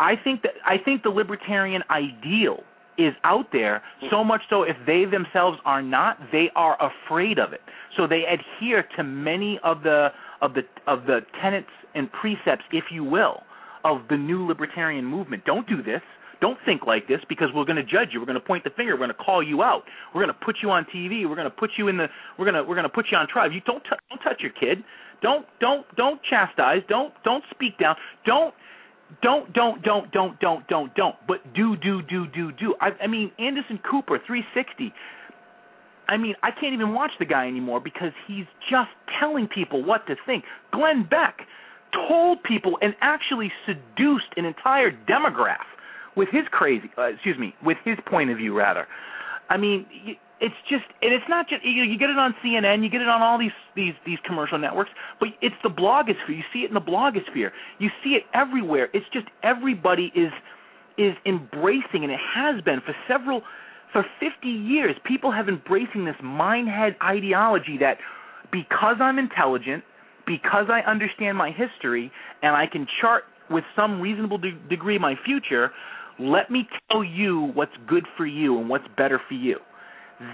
I 0.02 0.14
think 0.22 0.42
that 0.42 0.52
I 0.66 0.76
think 0.84 1.02
the 1.02 1.10
libertarian 1.10 1.82
ideal 1.90 2.64
is 2.98 3.14
out 3.24 3.46
there 3.52 3.82
so 4.10 4.22
hmm. 4.22 4.28
much 4.28 4.42
so 4.50 4.64
if 4.64 4.76
they 4.86 5.04
themselves 5.04 5.58
are 5.64 5.82
not, 5.82 6.18
they 6.30 6.50
are 6.54 6.76
afraid 6.80 7.38
of 7.38 7.52
it. 7.52 7.60
So 7.96 8.06
they 8.06 8.22
adhere 8.26 8.84
to 8.96 9.04
many 9.04 9.58
of 9.64 9.82
the 9.82 10.08
of 10.40 10.54
the 10.54 10.62
of 10.86 11.06
the 11.06 11.20
tenets 11.40 11.68
and 11.94 12.10
precepts, 12.12 12.64
if 12.72 12.84
you 12.90 13.04
will, 13.04 13.42
of 13.84 14.02
the 14.08 14.16
new 14.16 14.46
libertarian 14.46 15.04
movement. 15.04 15.44
Don't 15.44 15.68
do 15.68 15.82
this. 15.82 16.02
Don't 16.40 16.58
think 16.66 16.82
like 16.86 17.06
this 17.06 17.20
because 17.28 17.48
we're 17.54 17.64
going 17.64 17.76
to 17.76 17.84
judge 17.84 18.08
you. 18.12 18.18
We're 18.18 18.26
going 18.26 18.40
to 18.40 18.44
point 18.44 18.64
the 18.64 18.70
finger. 18.70 18.94
We're 18.94 19.06
going 19.06 19.10
to 19.10 19.24
call 19.24 19.44
you 19.44 19.62
out. 19.62 19.82
We're 20.12 20.24
going 20.24 20.34
to 20.34 20.44
put 20.44 20.56
you 20.60 20.70
on 20.70 20.84
TV. 20.92 21.28
We're 21.28 21.36
going 21.36 21.44
to 21.44 21.50
put 21.50 21.70
you 21.78 21.86
in 21.86 21.96
the. 21.96 22.08
We're 22.36 22.50
going 22.50 22.56
to 22.56 22.64
we're 22.64 22.74
going 22.74 22.90
to 22.90 22.94
put 22.94 23.06
you 23.12 23.16
on 23.16 23.28
trial. 23.28 23.52
You 23.52 23.60
don't 23.60 23.82
t- 23.84 23.90
don't 24.10 24.18
touch 24.18 24.40
your 24.40 24.50
kid. 24.50 24.82
Don't 25.22 25.46
don't 25.60 25.86
don't 25.96 26.20
chastise. 26.28 26.82
Don't 26.88 27.14
don't 27.22 27.44
speak 27.54 27.78
down. 27.78 27.94
Don't 28.26 28.52
don't 29.22 29.52
don't 29.52 29.82
don't 29.82 30.10
don't 30.12 30.38
don't 30.40 30.66
don't 30.68 30.94
don't. 30.94 31.16
But 31.26 31.38
do 31.54 31.76
do 31.76 32.02
do 32.02 32.26
do 32.28 32.52
do. 32.52 32.74
I 32.80 32.90
i 33.02 33.06
mean 33.06 33.30
anderson 33.38 33.78
cooper 33.88 34.18
360 34.26 34.92
i 36.08 36.16
mean 36.16 36.34
i 36.42 36.50
can't 36.50 36.74
even 36.74 36.94
watch 36.94 37.12
the 37.18 37.24
guy 37.24 37.46
anymore 37.46 37.80
because 37.80 38.12
he's 38.26 38.46
just 38.70 38.90
telling 39.20 39.48
people 39.48 39.84
what 39.84 40.06
to 40.06 40.16
think. 40.26 40.44
Glenn 40.72 41.06
beck 41.08 41.40
told 42.08 42.42
people 42.42 42.78
and 42.80 42.94
actually 43.00 43.52
seduced 43.66 44.32
an 44.36 44.44
entire 44.44 44.90
demograph 44.90 45.66
with 46.16 46.28
his 46.30 46.42
crazy 46.50 46.90
uh, 46.96 47.04
excuse 47.04 47.38
me 47.38 47.54
with 47.64 47.78
his 47.84 47.96
point 48.06 48.30
of 48.30 48.38
view 48.38 48.56
rather. 48.56 48.86
I 49.50 49.56
mean 49.56 49.86
it's 50.42 50.58
just 50.68 50.84
and 51.00 51.14
it's 51.14 51.24
not 51.28 51.48
just 51.48 51.64
you, 51.64 51.84
you 51.84 51.96
get 51.96 52.10
it 52.10 52.18
on 52.18 52.34
CNN, 52.44 52.82
you 52.82 52.90
get 52.90 53.00
it 53.00 53.08
on 53.08 53.22
all 53.22 53.38
these 53.38 53.54
these 53.76 53.94
these 54.04 54.18
commercial 54.26 54.58
networks, 54.58 54.90
but 55.20 55.28
it's 55.40 55.54
the 55.62 55.70
blogosphere. 55.70 56.34
You 56.34 56.42
see 56.52 56.60
it 56.60 56.68
in 56.68 56.74
the 56.74 56.80
blogosphere. 56.80 57.50
You 57.78 57.88
see 58.02 58.10
it 58.10 58.24
everywhere. 58.34 58.88
It's 58.92 59.06
just 59.12 59.26
everybody 59.44 60.10
is 60.16 60.32
is 60.98 61.14
embracing, 61.24 62.02
and 62.02 62.10
it 62.10 62.18
has 62.34 62.60
been 62.64 62.80
for 62.84 62.94
several 63.06 63.42
for 63.92 64.04
50 64.18 64.48
years. 64.48 64.96
People 65.06 65.30
have 65.30 65.48
embracing 65.48 66.04
this 66.04 66.16
mindhead 66.22 66.96
ideology 67.02 67.78
that 67.78 67.98
because 68.50 68.96
I'm 69.00 69.18
intelligent, 69.18 69.84
because 70.26 70.66
I 70.68 70.80
understand 70.90 71.38
my 71.38 71.52
history, 71.52 72.10
and 72.42 72.56
I 72.56 72.66
can 72.66 72.86
chart 73.00 73.24
with 73.48 73.64
some 73.76 74.00
reasonable 74.00 74.38
de- 74.38 74.58
degree 74.68 74.98
my 74.98 75.14
future, 75.24 75.70
let 76.18 76.50
me 76.50 76.66
tell 76.90 77.04
you 77.04 77.52
what's 77.54 77.72
good 77.88 78.06
for 78.16 78.26
you 78.26 78.58
and 78.58 78.68
what's 78.68 78.86
better 78.96 79.20
for 79.28 79.34
you. 79.34 79.58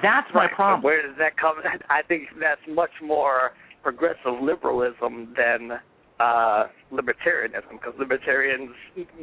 That's 0.03 0.29
my 0.35 0.43
Right, 0.43 0.51
but 0.51 0.57
problem. 0.57 0.83
Where 0.83 1.03
does 1.07 1.17
that 1.19 1.37
come? 1.37 1.57
I 1.91 2.03
think 2.03 2.29
that's 2.41 2.61
much 2.69 2.91
more 3.03 3.53
progressive 3.83 4.41
liberalism 4.43 5.35
than 5.37 5.79
uh, 6.21 6.65
libertarianism, 6.93 7.73
because 7.73 7.95
libertarians 7.99 8.71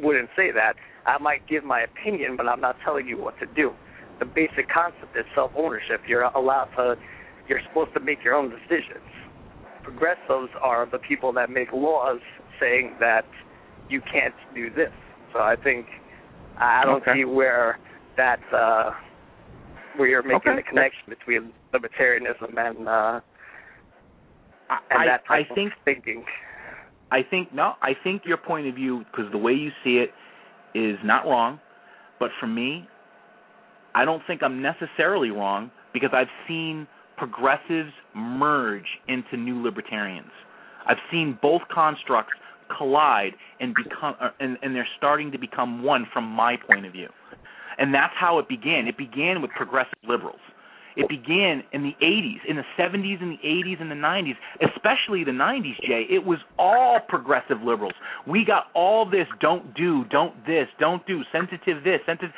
wouldn't 0.02 0.30
say 0.36 0.50
that. 0.52 0.74
I 1.04 1.18
might 1.18 1.46
give 1.48 1.62
my 1.62 1.82
opinion, 1.82 2.36
but 2.36 2.46
I'm 2.48 2.60
not 2.60 2.76
telling 2.84 3.06
you 3.06 3.18
what 3.20 3.38
to 3.40 3.46
do. 3.54 3.72
The 4.18 4.24
basic 4.24 4.68
concept 4.72 5.14
is 5.16 5.24
self-ownership. 5.34 6.00
You're 6.08 6.22
allowed 6.22 6.68
to. 6.76 6.96
You're 7.48 7.60
supposed 7.68 7.92
to 7.94 8.00
make 8.00 8.24
your 8.24 8.34
own 8.34 8.50
decisions. 8.50 9.04
Progressives 9.84 10.50
are 10.62 10.88
the 10.90 10.98
people 10.98 11.32
that 11.34 11.48
make 11.50 11.68
laws 11.72 12.18
saying 12.58 12.96
that 12.98 13.26
you 13.88 14.00
can't 14.00 14.34
do 14.54 14.68
this. 14.70 14.90
So 15.32 15.38
I 15.40 15.54
think 15.62 15.86
I 16.58 16.84
don't 16.84 17.02
Okay. 17.02 17.12
see 17.20 17.24
where 17.24 17.78
that. 18.16 18.40
Uh, 18.52 18.90
where 19.96 20.08
you're 20.08 20.22
making 20.22 20.52
Okay. 20.52 20.56
the 20.56 20.62
connection 20.62 21.04
between 21.08 21.52
libertarianism 21.74 22.56
and 22.56 22.88
uh, 22.88 23.20
I, 24.68 24.78
and 24.90 25.02
I, 25.02 25.06
that 25.06 25.22
I 25.28 25.42
type 25.42 25.54
think 25.54 25.72
of 25.72 25.78
thinking. 25.84 26.24
I 27.10 27.22
think 27.22 27.54
no, 27.54 27.74
I 27.82 27.92
think 28.02 28.22
your 28.24 28.36
point 28.36 28.66
of 28.66 28.74
view 28.74 29.04
because 29.10 29.30
the 29.32 29.38
way 29.38 29.52
you 29.52 29.70
see 29.84 29.98
it 29.98 30.10
is 30.78 30.98
not 31.04 31.24
wrong, 31.24 31.60
but 32.18 32.30
for 32.40 32.46
me, 32.46 32.88
I 33.94 34.04
don't 34.04 34.22
think 34.26 34.42
I'm 34.42 34.60
necessarily 34.60 35.30
wrong 35.30 35.70
because 35.92 36.10
I've 36.12 36.26
seen 36.48 36.86
progressives 37.16 37.92
merge 38.14 38.86
into 39.08 39.36
new 39.36 39.62
libertarians. 39.62 40.30
I've 40.86 40.98
seen 41.10 41.38
both 41.40 41.62
constructs 41.72 42.32
collide 42.76 43.32
and 43.60 43.74
become 43.74 44.16
uh, 44.20 44.30
and, 44.40 44.58
and 44.62 44.74
they're 44.74 44.88
starting 44.98 45.30
to 45.32 45.38
become 45.38 45.82
one 45.82 46.06
from 46.12 46.24
my 46.24 46.56
point 46.70 46.86
of 46.86 46.92
view. 46.92 47.08
And 47.78 47.94
that's 47.94 48.14
how 48.18 48.38
it 48.38 48.48
began. 48.48 48.86
It 48.86 48.96
began 48.96 49.42
with 49.42 49.50
progressive 49.52 49.98
liberals. 50.06 50.40
It 50.96 51.08
began 51.10 51.62
in 51.72 51.82
the 51.82 51.94
80s, 52.02 52.38
in 52.48 52.56
the 52.56 52.64
70s 52.78 53.20
and 53.20 53.32
the 53.32 53.46
80s 53.46 53.82
and 53.82 53.90
the 53.90 53.94
90s, 53.94 54.34
especially 54.62 55.24
the 55.24 55.30
90s, 55.30 55.76
Jay. 55.86 56.06
It 56.08 56.24
was 56.24 56.38
all 56.58 57.00
progressive 57.06 57.58
liberals. 57.62 57.92
We 58.26 58.46
got 58.46 58.68
all 58.74 59.04
this 59.04 59.26
don't 59.40 59.74
do, 59.74 60.04
don't 60.10 60.34
this, 60.46 60.68
don't 60.80 61.06
do, 61.06 61.22
sensitive 61.30 61.84
this, 61.84 62.00
sensitive. 62.06 62.32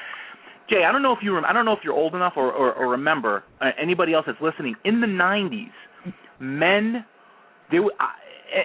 Jay, 0.68 0.84
I 0.84 0.91
don't 0.91 1.03
know 1.03 1.12
if 1.12 1.20
you 1.22 1.34
rem- 1.34 1.45
I 1.45 1.53
don't 1.53 1.64
know 1.64 1.72
if 1.72 1.78
you're 1.84 1.95
old 1.95 2.16
enough 2.16 2.32
or, 2.36 2.53
or, 2.53 2.72
or 2.72 2.89
remember 2.89 3.45
uh, 3.61 3.70
anybody 3.80 4.12
else 4.12 4.24
that's 4.26 4.41
listening. 4.41 4.74
In 4.84 5.01
the 5.01 5.07
90s, 5.07 5.70
men 6.41 7.05
there 7.70 7.82
were, 7.82 7.93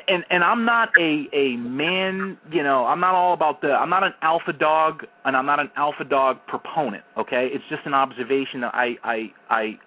and 0.07 0.23
and 0.29 0.43
I'm 0.43 0.65
not 0.65 0.89
a 0.99 1.25
a 1.33 1.57
man, 1.57 2.37
you 2.51 2.63
know, 2.63 2.85
I'm 2.85 2.99
not 2.99 3.15
all 3.15 3.33
about 3.33 3.61
the 3.61 3.69
I'm 3.69 3.89
not 3.89 4.03
an 4.03 4.13
alpha 4.21 4.53
dog 4.53 5.03
and 5.25 5.35
I'm 5.35 5.45
not 5.45 5.59
an 5.59 5.69
alpha 5.75 6.03
dog 6.03 6.37
proponent, 6.47 7.03
okay? 7.17 7.49
It's 7.51 7.63
just 7.69 7.81
an 7.85 7.93
observation 7.93 8.61
that 8.61 8.73
I 8.73 8.95
I 9.03 9.31
I 9.49 9.79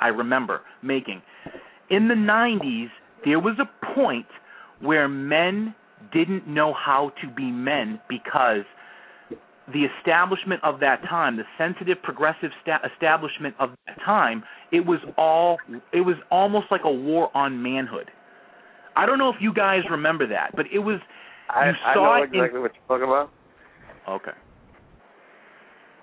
I 0.00 0.08
remember 0.08 0.62
making. 0.82 1.22
In 1.90 2.08
the 2.08 2.14
90s, 2.14 2.88
there 3.24 3.40
was 3.40 3.56
a 3.58 3.94
point 3.94 4.26
where 4.80 5.08
men 5.08 5.74
didn't 6.12 6.46
know 6.46 6.72
how 6.72 7.12
to 7.22 7.28
be 7.28 7.50
men 7.50 8.00
because 8.08 8.64
the 9.72 9.86
establishment 9.98 10.62
of 10.64 10.80
that 10.80 11.02
time, 11.08 11.36
the 11.36 11.44
sensitive 11.58 12.02
progressive 12.02 12.50
sta- 12.62 12.80
establishment 12.92 13.54
of 13.58 13.70
that 13.86 13.98
time, 14.04 14.42
it 14.72 14.84
was 14.84 14.98
all 15.16 15.58
it 15.92 16.00
was 16.00 16.16
almost 16.30 16.66
like 16.70 16.82
a 16.84 16.90
war 16.90 17.34
on 17.36 17.62
manhood. 17.62 18.10
I 19.00 19.06
don't 19.06 19.16
know 19.16 19.30
if 19.32 19.40
you 19.40 19.52
guys 19.54 19.80
remember 19.90 20.26
that, 20.28 20.52
but 20.54 20.66
it 20.70 20.78
was 20.80 21.00
I, 21.48 21.72
You 21.72 21.74
I 21.88 21.94
saw 21.94 22.04
know 22.04 22.22
it 22.22 22.28
in- 22.28 22.34
exactly 22.36 22.60
what 22.60 22.72
you're 22.76 22.88
talking 22.92 23.08
about. 23.08 23.32
okay. 24.20 24.36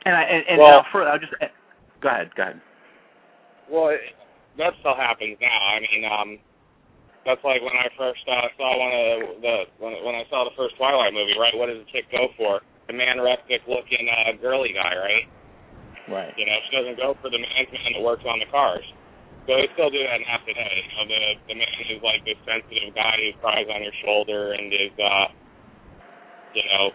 And 0.05 0.15
I 0.17 0.23
and, 0.23 0.43
and 0.49 0.57
Well- 0.57 0.81
I'll, 0.81 0.85
further, 0.91 1.09
I'll 1.13 1.19
just 1.21 1.33
eh, 1.41 1.53
go 2.01 2.09
ahead, 2.09 2.33
go 2.35 2.41
ahead. 2.43 2.61
Well, 3.69 3.89
it, 3.93 4.01
that 4.57 4.73
still 4.81 4.95
happens 4.97 5.37
now. 5.37 5.53
I 5.53 5.77
mean, 5.85 6.01
um, 6.09 6.29
that's 7.21 7.43
like 7.45 7.61
when 7.61 7.77
I 7.77 7.85
first 7.99 8.23
uh, 8.25 8.49
saw 8.57 8.69
one 8.81 8.89
of 8.89 9.03
the, 9.05 9.17
the 9.45 9.55
when 9.77 9.93
when 10.01 10.15
I 10.17 10.25
saw 10.33 10.41
the 10.47 10.55
first 10.57 10.73
Twilight 10.81 11.13
movie. 11.13 11.37
Right, 11.37 11.53
what 11.53 11.67
does 11.69 11.77
the 11.85 11.89
chick 11.93 12.09
go 12.09 12.33
for? 12.33 12.61
The 12.87 12.93
anorexic 12.97 13.61
looking 13.67 14.07
uh, 14.09 14.39
girly 14.41 14.71
guy, 14.73 14.95
right? 14.97 15.27
Right. 16.07 16.31
You 16.39 16.47
know, 16.47 16.55
she 16.65 16.77
doesn't 16.79 16.95
go 16.97 17.13
for 17.21 17.29
the 17.29 17.37
man's 17.37 17.67
man 17.69 17.99
that 17.99 18.01
works 18.01 18.23
on 18.25 18.39
the 18.39 18.47
cars. 18.49 18.83
So 19.47 19.55
they 19.55 19.71
still 19.79 19.89
do 19.89 20.03
that 20.03 20.19
now 20.27 20.43
today. 20.43 20.75
You 20.75 20.91
know, 20.99 21.05
the 21.07 21.21
the 21.47 21.55
man 21.55 21.77
is 21.87 22.03
like 22.03 22.19
this 22.27 22.37
sensitive 22.43 22.91
guy 22.91 23.15
who 23.15 23.31
cries 23.39 23.65
on 23.71 23.79
your 23.79 23.95
shoulder 24.03 24.51
and 24.53 24.67
is 24.75 24.91
uh 24.99 25.27
you 26.51 26.63
know, 26.67 26.91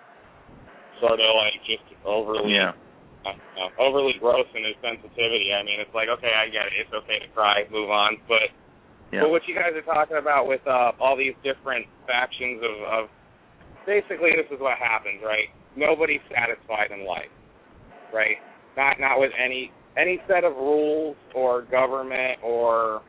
sort 1.00 1.20
of 1.20 1.30
like 1.36 1.57
just 1.64 1.84
overly 2.05 2.53
Yeah. 2.53 2.76
know, 3.24 3.70
overly 3.78 4.14
gross 4.20 4.46
in 4.55 4.64
his 4.64 4.76
sensitivity. 4.82 5.55
I 5.55 5.62
mean, 5.62 5.80
it's 5.80 5.94
like, 5.94 6.09
okay, 6.09 6.32
I 6.34 6.48
get 6.48 6.66
it. 6.68 6.74
It's 6.84 6.92
okay 6.92 7.18
to 7.20 7.28
cry, 7.32 7.64
move 7.70 7.90
on. 7.90 8.18
But 8.28 8.53
Yeah. 9.12 9.22
but 9.22 9.30
what 9.30 9.48
you 9.48 9.55
guys 9.55 9.72
are 9.74 9.82
talking 9.82 10.16
about 10.18 10.46
with 10.46 10.66
uh, 10.66 10.92
all 11.00 11.16
these 11.16 11.34
different 11.42 11.86
factions 12.07 12.61
of, 12.62 12.76
of 12.84 13.11
basically 13.86 14.36
this 14.36 14.48
is 14.50 14.61
what 14.61 14.76
happens, 14.78 15.22
right? 15.24 15.48
Nobody's 15.76 16.22
satisfied 16.28 16.90
in 16.92 17.07
life, 17.07 17.32
right? 18.12 18.36
Not 18.76 19.00
not 19.00 19.20
with 19.20 19.32
any 19.38 19.72
any 19.97 20.20
set 20.28 20.45
of 20.45 20.57
rules 20.57 21.16
or 21.34 21.62
government 21.62 22.38
or 22.43 23.03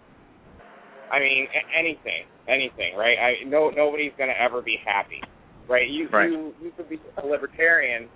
I 1.12 1.20
mean 1.20 1.48
anything, 1.78 2.26
anything, 2.48 2.96
right? 2.98 3.18
I 3.18 3.48
no 3.48 3.70
nobody's 3.70 4.14
gonna 4.18 4.34
ever 4.40 4.62
be 4.62 4.78
happy, 4.86 5.22
right? 5.70 5.90
You 5.90 6.10
Right. 6.12 6.30
you 6.30 6.54
you 6.62 6.72
could 6.76 6.90
be 6.90 7.00
a 7.22 7.26
libertarian, 7.26 8.10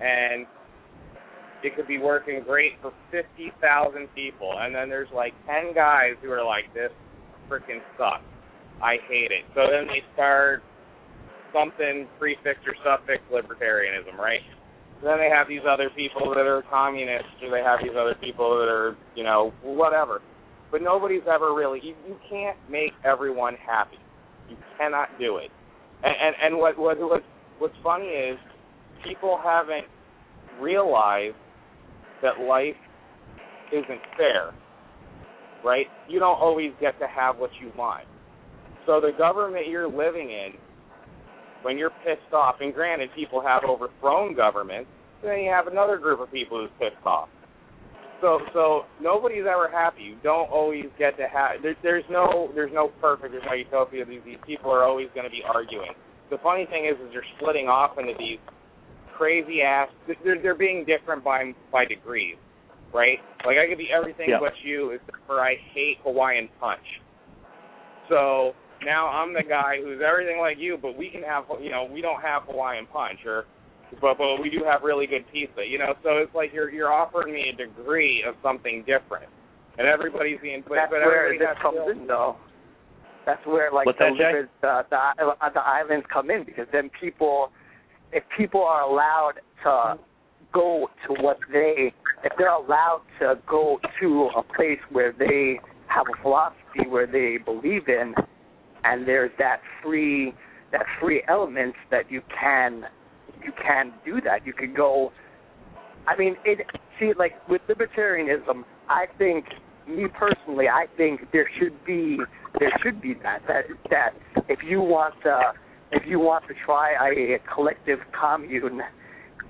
and 0.00 0.46
it 1.62 1.74
could 1.74 1.88
be 1.88 1.98
working 1.98 2.42
great 2.44 2.72
for 2.82 2.92
fifty 3.10 3.50
thousand 3.60 4.08
people, 4.14 4.52
and 4.58 4.74
then 4.74 4.88
there's 4.88 5.08
like 5.14 5.32
ten 5.46 5.74
guys 5.74 6.12
who 6.22 6.30
are 6.30 6.44
like, 6.44 6.72
this 6.74 6.92
freaking 7.50 7.80
sucks. 7.96 8.22
I 8.82 8.96
hate 9.08 9.32
it. 9.32 9.44
So 9.54 9.62
then 9.70 9.86
they 9.86 10.02
start 10.12 10.62
something 11.54 12.06
prefix 12.18 12.58
or 12.66 12.74
suffix 12.84 13.22
libertarianism, 13.32 14.18
right? 14.18 14.40
Then 15.04 15.18
they 15.18 15.28
have 15.28 15.48
these 15.48 15.60
other 15.68 15.90
people 15.94 16.32
that 16.34 16.46
are 16.46 16.64
communists, 16.70 17.28
or 17.42 17.50
they 17.50 17.62
have 17.62 17.80
these 17.82 17.92
other 17.92 18.14
people 18.14 18.56
that 18.58 18.68
are, 18.72 18.96
you 19.14 19.22
know, 19.22 19.52
whatever. 19.62 20.22
But 20.72 20.80
nobody's 20.80 21.28
ever 21.30 21.54
really. 21.54 21.78
You, 21.82 21.94
you 22.08 22.16
can't 22.28 22.56
make 22.70 22.92
everyone 23.04 23.54
happy. 23.66 23.98
You 24.48 24.56
cannot 24.78 25.08
do 25.18 25.36
it. 25.36 25.50
And 26.02 26.14
and, 26.20 26.34
and 26.42 26.58
what 26.58 26.78
what 26.78 26.98
what's 26.98 27.24
what's 27.58 27.74
funny 27.82 28.06
is 28.06 28.38
people 29.06 29.38
haven't 29.42 29.86
realized 30.58 31.36
that 32.22 32.40
life 32.40 32.74
isn't 33.72 34.00
fair. 34.16 34.54
Right? 35.62 35.86
You 36.08 36.18
don't 36.18 36.40
always 36.40 36.72
get 36.80 36.98
to 37.00 37.06
have 37.06 37.36
what 37.36 37.50
you 37.60 37.70
want. 37.76 38.04
So 38.86 39.00
the 39.00 39.12
government 39.16 39.68
you're 39.68 39.88
living 39.88 40.30
in 40.30 40.52
when 41.64 41.78
you're 41.78 41.90
pissed 42.04 42.32
off, 42.32 42.56
and 42.60 42.72
granted, 42.72 43.10
people 43.16 43.40
have 43.42 43.62
overthrown 43.68 44.34
governments, 44.36 44.88
then 45.22 45.40
you 45.40 45.50
have 45.50 45.66
another 45.66 45.98
group 45.98 46.20
of 46.20 46.30
people 46.30 46.60
who's 46.60 46.70
pissed 46.78 47.04
off. 47.06 47.28
So, 48.20 48.38
so 48.52 48.82
nobody's 49.02 49.44
ever 49.50 49.68
happy. 49.70 50.02
You 50.02 50.16
don't 50.22 50.48
always 50.50 50.86
get 50.98 51.16
to 51.18 51.26
have. 51.28 51.62
There, 51.62 51.74
there's 51.82 52.04
no, 52.10 52.50
there's 52.54 52.72
no 52.72 52.88
perfect. 53.00 53.32
There's 53.32 53.44
no 53.46 53.54
utopia. 53.54 54.04
These, 54.04 54.20
these 54.24 54.38
people 54.46 54.70
are 54.70 54.84
always 54.84 55.08
going 55.14 55.24
to 55.24 55.30
be 55.30 55.42
arguing. 55.44 55.92
The 56.30 56.38
funny 56.42 56.66
thing 56.70 56.86
is, 56.86 56.94
is 57.04 57.12
they're 57.12 57.26
splitting 57.38 57.66
off 57.68 57.98
into 57.98 58.12
these 58.18 58.38
crazy 59.18 59.60
ass. 59.62 59.88
They're, 60.24 60.40
they're 60.40 60.54
being 60.54 60.84
different 60.86 61.22
by 61.22 61.52
by 61.70 61.84
degrees, 61.84 62.36
right? 62.94 63.18
Like 63.44 63.56
I 63.58 63.68
could 63.68 63.78
be 63.78 63.88
everything 63.94 64.26
Yeah. 64.30 64.38
but 64.40 64.52
you, 64.64 64.90
except 64.92 65.18
for 65.26 65.40
I 65.40 65.56
hate 65.74 65.98
Hawaiian 66.02 66.48
Punch. 66.60 66.86
So 68.08 68.52
now 68.84 69.08
I'm 69.08 69.32
the 69.34 69.42
guy 69.42 69.76
who's 69.82 70.00
everything 70.06 70.38
like 70.40 70.56
you, 70.58 70.78
but 70.80 70.96
we 70.96 71.10
can 71.10 71.22
have, 71.22 71.44
you 71.60 71.70
know, 71.70 71.88
we 71.90 72.00
don't 72.00 72.20
have 72.22 72.42
Hawaiian 72.44 72.86
Punch, 72.86 73.20
or 73.26 73.44
but 74.00 74.18
but 74.18 74.40
we 74.42 74.50
do 74.50 74.64
have 74.64 74.82
really 74.82 75.06
good 75.06 75.24
pizza, 75.32 75.62
you 75.66 75.78
know. 75.78 75.94
So 76.02 76.18
it's 76.18 76.34
like 76.34 76.50
you're 76.52 76.70
you're 76.70 76.92
offering 76.92 77.32
me 77.32 77.52
a 77.52 77.56
degree 77.56 78.24
of 78.26 78.34
something 78.42 78.80
different, 78.86 79.30
and 79.78 79.86
everybody's 79.86 80.40
being, 80.42 80.62
but, 80.68 80.74
That's 80.76 80.90
but 80.90 81.00
where 81.00 81.26
everybody 81.26 81.38
this 81.38 81.48
has 81.56 81.62
comes 81.62 81.78
to- 81.86 81.90
in, 82.02 82.06
though. 82.06 82.36
That's 83.26 83.44
where 83.46 83.72
like 83.72 83.86
What's 83.86 83.98
the, 83.98 84.10
that, 84.10 84.18
Jay? 84.18 84.24
libers- 84.24 84.48
the, 84.60 84.82
the 84.90 85.24
uh, 85.40 85.50
the 85.54 85.60
islands 85.60 86.04
come 86.12 86.30
in 86.30 86.44
because 86.44 86.66
then 86.72 86.90
people, 87.00 87.50
if 88.12 88.22
people 88.36 88.62
are 88.62 88.82
allowed 88.82 89.34
to 89.62 89.98
go 90.52 90.88
to 91.08 91.14
what 91.22 91.38
they, 91.50 91.92
if 92.22 92.32
they're 92.36 92.52
allowed 92.52 93.00
to 93.20 93.36
go 93.48 93.78
to 94.00 94.28
a 94.36 94.42
place 94.42 94.78
where 94.92 95.12
they 95.18 95.58
have 95.86 96.04
a 96.06 96.22
philosophy 96.22 96.86
where 96.88 97.06
they 97.06 97.38
believe 97.42 97.88
in, 97.88 98.14
and 98.84 99.06
there's 99.06 99.32
that 99.38 99.60
free 99.82 100.32
that 100.72 100.84
free 101.00 101.22
element 101.28 101.74
that 101.90 102.10
you 102.10 102.20
can 102.40 102.84
you 103.44 103.52
can 103.62 103.92
do 104.04 104.20
that. 104.22 104.46
You 104.46 104.52
can 104.52 104.74
go. 104.74 105.12
I 106.06 106.16
mean, 106.16 106.36
it. 106.44 106.66
See, 106.98 107.12
like 107.18 107.32
with 107.48 107.62
libertarianism, 107.68 108.64
I 108.88 109.06
think 109.18 109.46
me 109.88 110.06
personally, 110.18 110.66
I 110.68 110.86
think 110.96 111.22
there 111.32 111.48
should 111.58 111.84
be 111.84 112.18
there 112.58 112.72
should 112.82 113.00
be 113.00 113.14
that 113.22 113.40
that 113.48 113.64
that 113.90 114.10
if 114.48 114.60
you 114.66 114.80
want 114.80 115.14
to 115.24 115.52
if 115.92 116.02
you 116.06 116.18
want 116.18 116.46
to 116.48 116.54
try 116.64 116.92
a, 116.92 117.38
collective 117.54 117.98
commune, 118.18 118.80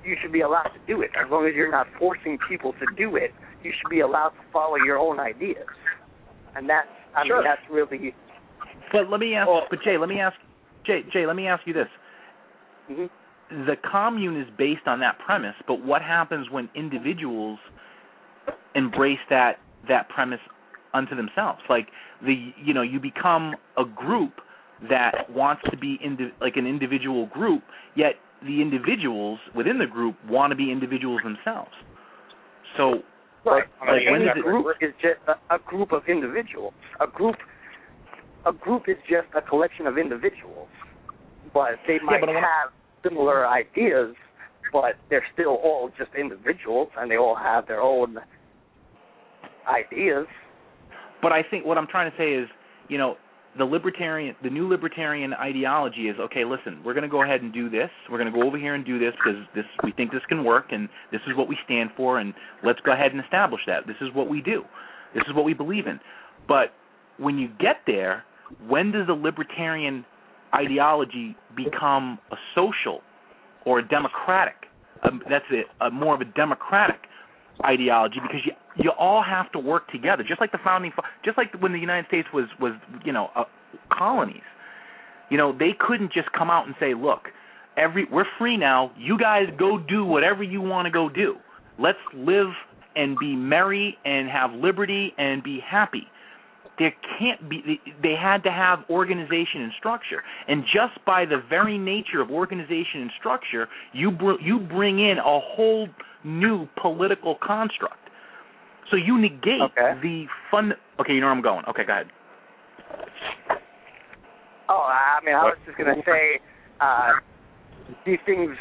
you 0.05 0.17
should 0.21 0.33
be 0.33 0.43
allowed 0.43 0.69
to 0.69 0.81
do 0.87 1.03
it 1.03 1.11
as 1.19 1.31
long 1.31 1.47
as 1.47 1.55
you're 1.55 1.71
not 1.71 1.87
forcing 1.99 2.39
people 2.49 2.73
to 2.73 2.87
do 2.97 3.17
it. 3.17 3.31
You 3.63 3.73
should 3.73 3.91
be 3.91 4.01
allowed 4.01 4.31
to 4.31 4.45
follow 4.53 4.77
your 4.77 4.99
own 4.99 5.19
ideas, 5.21 5.67
and 6.55 6.69
that's 6.69 6.89
I 7.17 7.27
Sure. 7.27 7.37
mean 7.37 7.45
that's 7.45 7.63
really 7.71 8.15
But 8.95 9.11
let 9.11 9.19
me 9.19 9.35
ask. 9.35 9.49
Well- 9.49 9.67
but 9.69 9.83
Jay, 9.83 9.99
let 9.99 10.09
me 10.09 10.21
ask. 10.21 10.37
Jay, 10.87 11.03
Jay, 11.13 11.27
let 11.27 11.37
me 11.37 11.49
ask 11.49 11.67
you 11.67 11.75
this. 11.75 11.89
mhm. 12.91 13.11
the 13.67 13.77
commune 13.77 14.41
is 14.41 14.49
based 14.57 14.87
on 14.87 15.01
that 15.01 15.19
premise, 15.19 15.55
but 15.67 15.81
what 15.81 16.03
happens 16.03 16.51
when 16.51 16.69
individuals 16.75 17.59
embrace 18.75 19.19
that 19.31 19.59
that 19.89 20.09
premise 20.09 20.41
unto 20.93 21.15
themselves? 21.15 21.61
Like 21.69 21.89
the 22.23 22.53
you 22.57 22.73
know, 22.73 22.83
you 22.83 23.01
become 23.01 23.55
a 23.77 23.85
group 23.85 24.41
that 24.89 25.31
wants 25.31 25.63
to 25.71 25.77
be 25.77 25.95
indi- 26.05 26.33
like 26.41 26.57
an 26.57 26.67
individual 26.67 27.27
group, 27.27 27.63
yet 27.97 28.15
the 28.43 28.61
individuals 28.61 29.39
within 29.55 29.79
the 29.79 29.87
group 29.87 30.17
want 30.29 30.51
to 30.51 30.57
be 30.57 30.71
individuals 30.71 31.21
themselves. 31.23 31.73
So 32.77 33.03
Right. 33.45 33.65
I 33.81 33.85
mean, 33.85 33.95
Like, 34.07 34.11
when 34.11 34.29
a 34.29 34.43
group 34.43 34.67
is 34.81 34.93
just 35.03 35.21
a, 35.29 35.55
a 35.55 35.59
group 35.59 35.93
of 35.93 36.03
individuals. 36.09 36.73
A 37.01 37.07
group, 37.07 37.37
a 38.47 38.53
group 38.53 38.85
is 38.89 38.97
just 39.09 39.29
a 39.37 39.43
collection 39.43 39.87
of 39.87 39.99
individuals, 39.99 40.69
but 41.53 41.73
they 41.87 41.99
might 42.05 42.21
but 42.21 42.29
have 42.29 42.73
similar 43.03 43.47
ideas, 43.47 44.15
but 44.73 44.97
they're 45.11 45.27
still 45.33 45.59
all 45.63 45.91
just 45.97 46.11
individuals, 46.19 46.89
and 46.97 47.11
they 47.11 47.17
all 47.17 47.37
have 47.37 47.67
their 47.67 47.81
own 47.81 48.19
ideas. 49.69 50.27
But 51.23 51.33
I 51.33 51.43
think 51.43 51.65
what 51.65 51.79
I'm 51.79 51.87
trying 51.87 52.11
to 52.11 52.17
say 52.17 52.35
is, 52.35 52.49
you 52.89 52.99
know, 52.99 53.17
the 53.57 53.65
libertarian, 53.65 54.35
the 54.43 54.51
new 54.51 54.69
libertarian 54.69 55.33
ideology 55.33 56.09
is 56.09 56.17
okay. 56.19 56.45
Listen, 56.45 56.83
we're 56.85 56.93
going 56.93 57.05
to 57.05 57.09
go 57.09 57.23
ahead 57.23 57.41
and 57.41 57.53
do 57.53 57.71
this. 57.71 57.89
We're 58.11 58.19
going 58.19 58.33
to 58.33 58.37
go 58.37 58.47
over 58.47 58.59
here 58.59 58.75
and 58.75 58.85
do 58.85 58.99
this 58.99 59.13
because 59.13 59.41
this 59.55 59.65
we 59.83 59.93
think 59.93 60.11
this 60.11 60.23
can 60.29 60.45
work, 60.45 60.67
and 60.73 60.89
this 61.13 61.21
is 61.29 61.37
what 61.37 61.49
we 61.49 61.57
stand 61.65 61.91
for, 61.97 62.19
and 62.19 62.35
let's 62.65 62.81
go 62.85 62.93
ahead 62.93 63.13
and 63.13 63.23
establish 63.23 63.61
that. 63.67 63.87
This 63.87 63.97
is 64.01 64.09
what 64.13 64.29
we 64.29 64.43
do. 64.43 64.65
This 65.15 65.23
is 65.29 65.35
what 65.35 65.45
we 65.45 65.55
believe 65.55 65.87
in. 65.87 66.01
But 66.49 66.75
when 67.19 67.39
you 67.39 67.49
get 67.61 67.77
there, 67.87 68.25
when 68.67 68.93
does 68.93 69.07
the 69.07 69.15
libertarian 69.15 70.05
ideology 70.55 71.37
become 71.57 72.19
a 72.31 72.37
social 72.55 73.01
or 73.67 73.81
a 73.81 73.89
democratic? 73.89 74.55
Um, 75.03 75.23
that's 75.29 75.45
it, 75.51 75.67
a 75.81 75.91
more 75.91 76.15
of 76.15 76.21
a 76.21 76.27
democratic 76.37 77.01
ideology 77.65 78.17
because 78.23 78.41
you 78.45 78.53
you 78.77 78.91
all 78.99 79.23
have 79.23 79.53
to 79.53 79.59
work 79.59 79.89
together, 79.91 80.25
just 80.27 80.41
like 80.41 80.51
the 80.51 80.59
founding, 80.65 80.91
just 81.25 81.39
like 81.39 81.55
when 81.61 81.73
the 81.73 81.79
United 81.79 82.07
States 82.09 82.29
was 82.33 82.47
was 82.61 82.73
you 83.05 83.13
know 83.13 83.31
uh, 83.37 83.45
colonies. 83.93 84.43
You 85.31 85.39
know 85.39 85.57
they 85.57 85.71
couldn't 85.79 86.13
just 86.13 86.31
come 86.33 86.51
out 86.51 86.67
and 86.67 86.75
say, 86.81 86.95
look, 86.95 87.29
every 87.77 88.07
we're 88.11 88.27
free 88.39 88.57
now. 88.57 88.91
You 88.99 89.19
guys 89.19 89.45
go 89.59 89.79
do 89.79 90.05
whatever 90.05 90.43
you 90.43 90.61
want 90.61 90.87
to 90.87 90.91
go 90.91 91.09
do. 91.09 91.37
Let's 91.79 91.99
live 92.15 92.49
and 92.97 93.19
be 93.19 93.35
merry 93.35 93.97
and 94.05 94.29
have 94.29 94.53
liberty 94.53 95.13
and 95.19 95.43
be 95.43 95.61
happy. 95.69 96.07
There 96.79 96.93
can't 97.19 97.49
be. 97.49 97.81
They 98.03 98.15
had 98.21 98.43
to 98.43 98.51
have 98.51 98.81
organization 98.91 99.63
and 99.63 99.73
structure, 99.79 100.23
and 100.49 100.65
just 100.65 101.05
by 101.07 101.25
the 101.25 101.41
very 101.49 101.79
nature 101.79 102.21
of 102.21 102.31
organization 102.31 103.03
and 103.03 103.11
structure, 103.19 103.69
you 103.93 104.11
br- 104.11 104.41
you 104.41 104.59
bring 104.59 104.99
in 104.99 105.19
a 105.19 105.41
whole 105.41 105.89
new 106.25 106.67
political 106.81 107.37
construct. 107.37 107.99
So 108.91 108.97
you 108.97 109.19
negate 109.21 109.63
Okay. 109.63 109.95
the 110.03 110.27
fun. 110.51 110.75
Okay, 110.99 111.15
you 111.15 111.21
know 111.21 111.27
where 111.27 111.35
I'm 111.35 111.43
going. 111.43 111.65
Okay, 111.67 111.85
go 111.85 111.93
ahead. 111.93 112.11
Oh, 114.69 114.83
I 114.83 115.25
mean, 115.25 115.35
I 115.35 115.45
was 115.45 115.59
just 115.67 115.79
gonna 115.79 116.03
say, 116.05 116.41
uh, 116.81 117.13
these 118.05 118.19
things. 118.27 118.57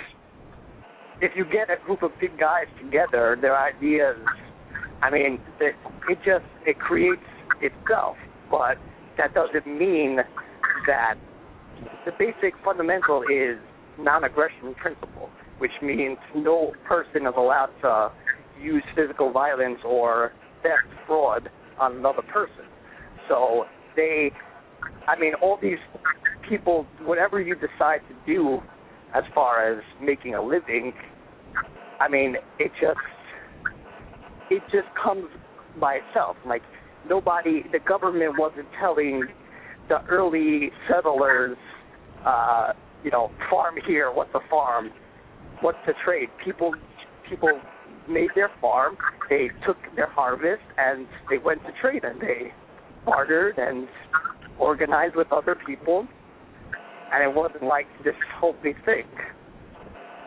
If 1.21 1.31
you 1.35 1.45
get 1.45 1.69
a 1.69 1.77
group 1.83 2.03
of 2.03 2.11
big 2.19 2.37
guys 2.37 2.67
together, 2.77 3.37
their 3.39 3.57
ideas. 3.57 4.17
I 5.01 5.09
mean, 5.09 5.39
it, 5.59 5.75
it 6.09 6.17
just 6.23 6.45
it 6.65 6.79
creates 6.79 7.23
itself, 7.61 8.15
but 8.49 8.77
that 9.17 9.33
doesn't 9.33 9.67
mean 9.67 10.17
that 10.87 11.15
the 12.05 12.11
basic 12.17 12.53
fundamental 12.63 13.23
is 13.23 13.57
non-aggression 13.99 14.73
principle, 14.75 15.29
which 15.59 15.71
means 15.81 16.17
no 16.35 16.73
person 16.87 17.27
is 17.27 17.33
allowed 17.37 17.69
to 17.81 18.11
use 18.61 18.83
physical 18.95 19.31
violence 19.31 19.79
or 19.85 20.31
theft, 20.61 20.93
fraud 21.07 21.49
on 21.79 21.97
another 21.97 22.21
person. 22.21 22.65
So 23.27 23.65
they 23.95 24.31
I 25.07 25.19
mean, 25.19 25.33
all 25.41 25.57
these 25.61 25.79
people, 26.47 26.85
whatever 27.03 27.41
you 27.41 27.55
decide 27.55 27.99
to 28.09 28.15
do 28.25 28.59
as 29.13 29.23
far 29.35 29.71
as 29.71 29.83
making 30.01 30.35
a 30.35 30.41
living, 30.41 30.93
I 31.99 32.07
mean, 32.07 32.35
it 32.59 32.71
just 32.81 32.97
it 34.49 34.61
just 34.71 34.87
comes 35.01 35.27
by 35.79 35.95
itself. 35.95 36.37
Like 36.45 36.61
nobody, 37.07 37.63
the 37.71 37.79
government 37.79 38.35
wasn't 38.37 38.67
telling 38.79 39.23
the 39.89 40.01
early 40.09 40.71
settlers, 40.89 41.57
uh, 42.25 42.73
you 43.03 43.11
know, 43.11 43.31
farm 43.49 43.75
here, 43.85 44.11
what's 44.11 44.33
a 44.33 44.49
farm, 44.49 44.89
what's 45.61 45.77
the 45.85 45.93
trade. 46.05 46.29
People, 46.43 46.73
people 47.29 47.59
made 48.09 48.29
their 48.35 48.51
farm, 48.61 48.97
they 49.29 49.49
took 49.65 49.77
their 49.95 50.09
harvest, 50.09 50.63
and 50.77 51.07
they 51.29 51.37
went 51.37 51.61
to 51.63 51.71
trade, 51.81 52.03
and 52.03 52.19
they 52.21 52.51
bartered 53.05 53.57
and 53.57 53.87
organized 54.59 55.15
with 55.15 55.31
other 55.31 55.57
people, 55.65 56.07
and 57.11 57.23
it 57.23 57.35
wasn't 57.35 57.63
like 57.63 57.85
this 58.03 58.15
whole 58.39 58.55
big 58.63 58.75
thing. 58.85 59.05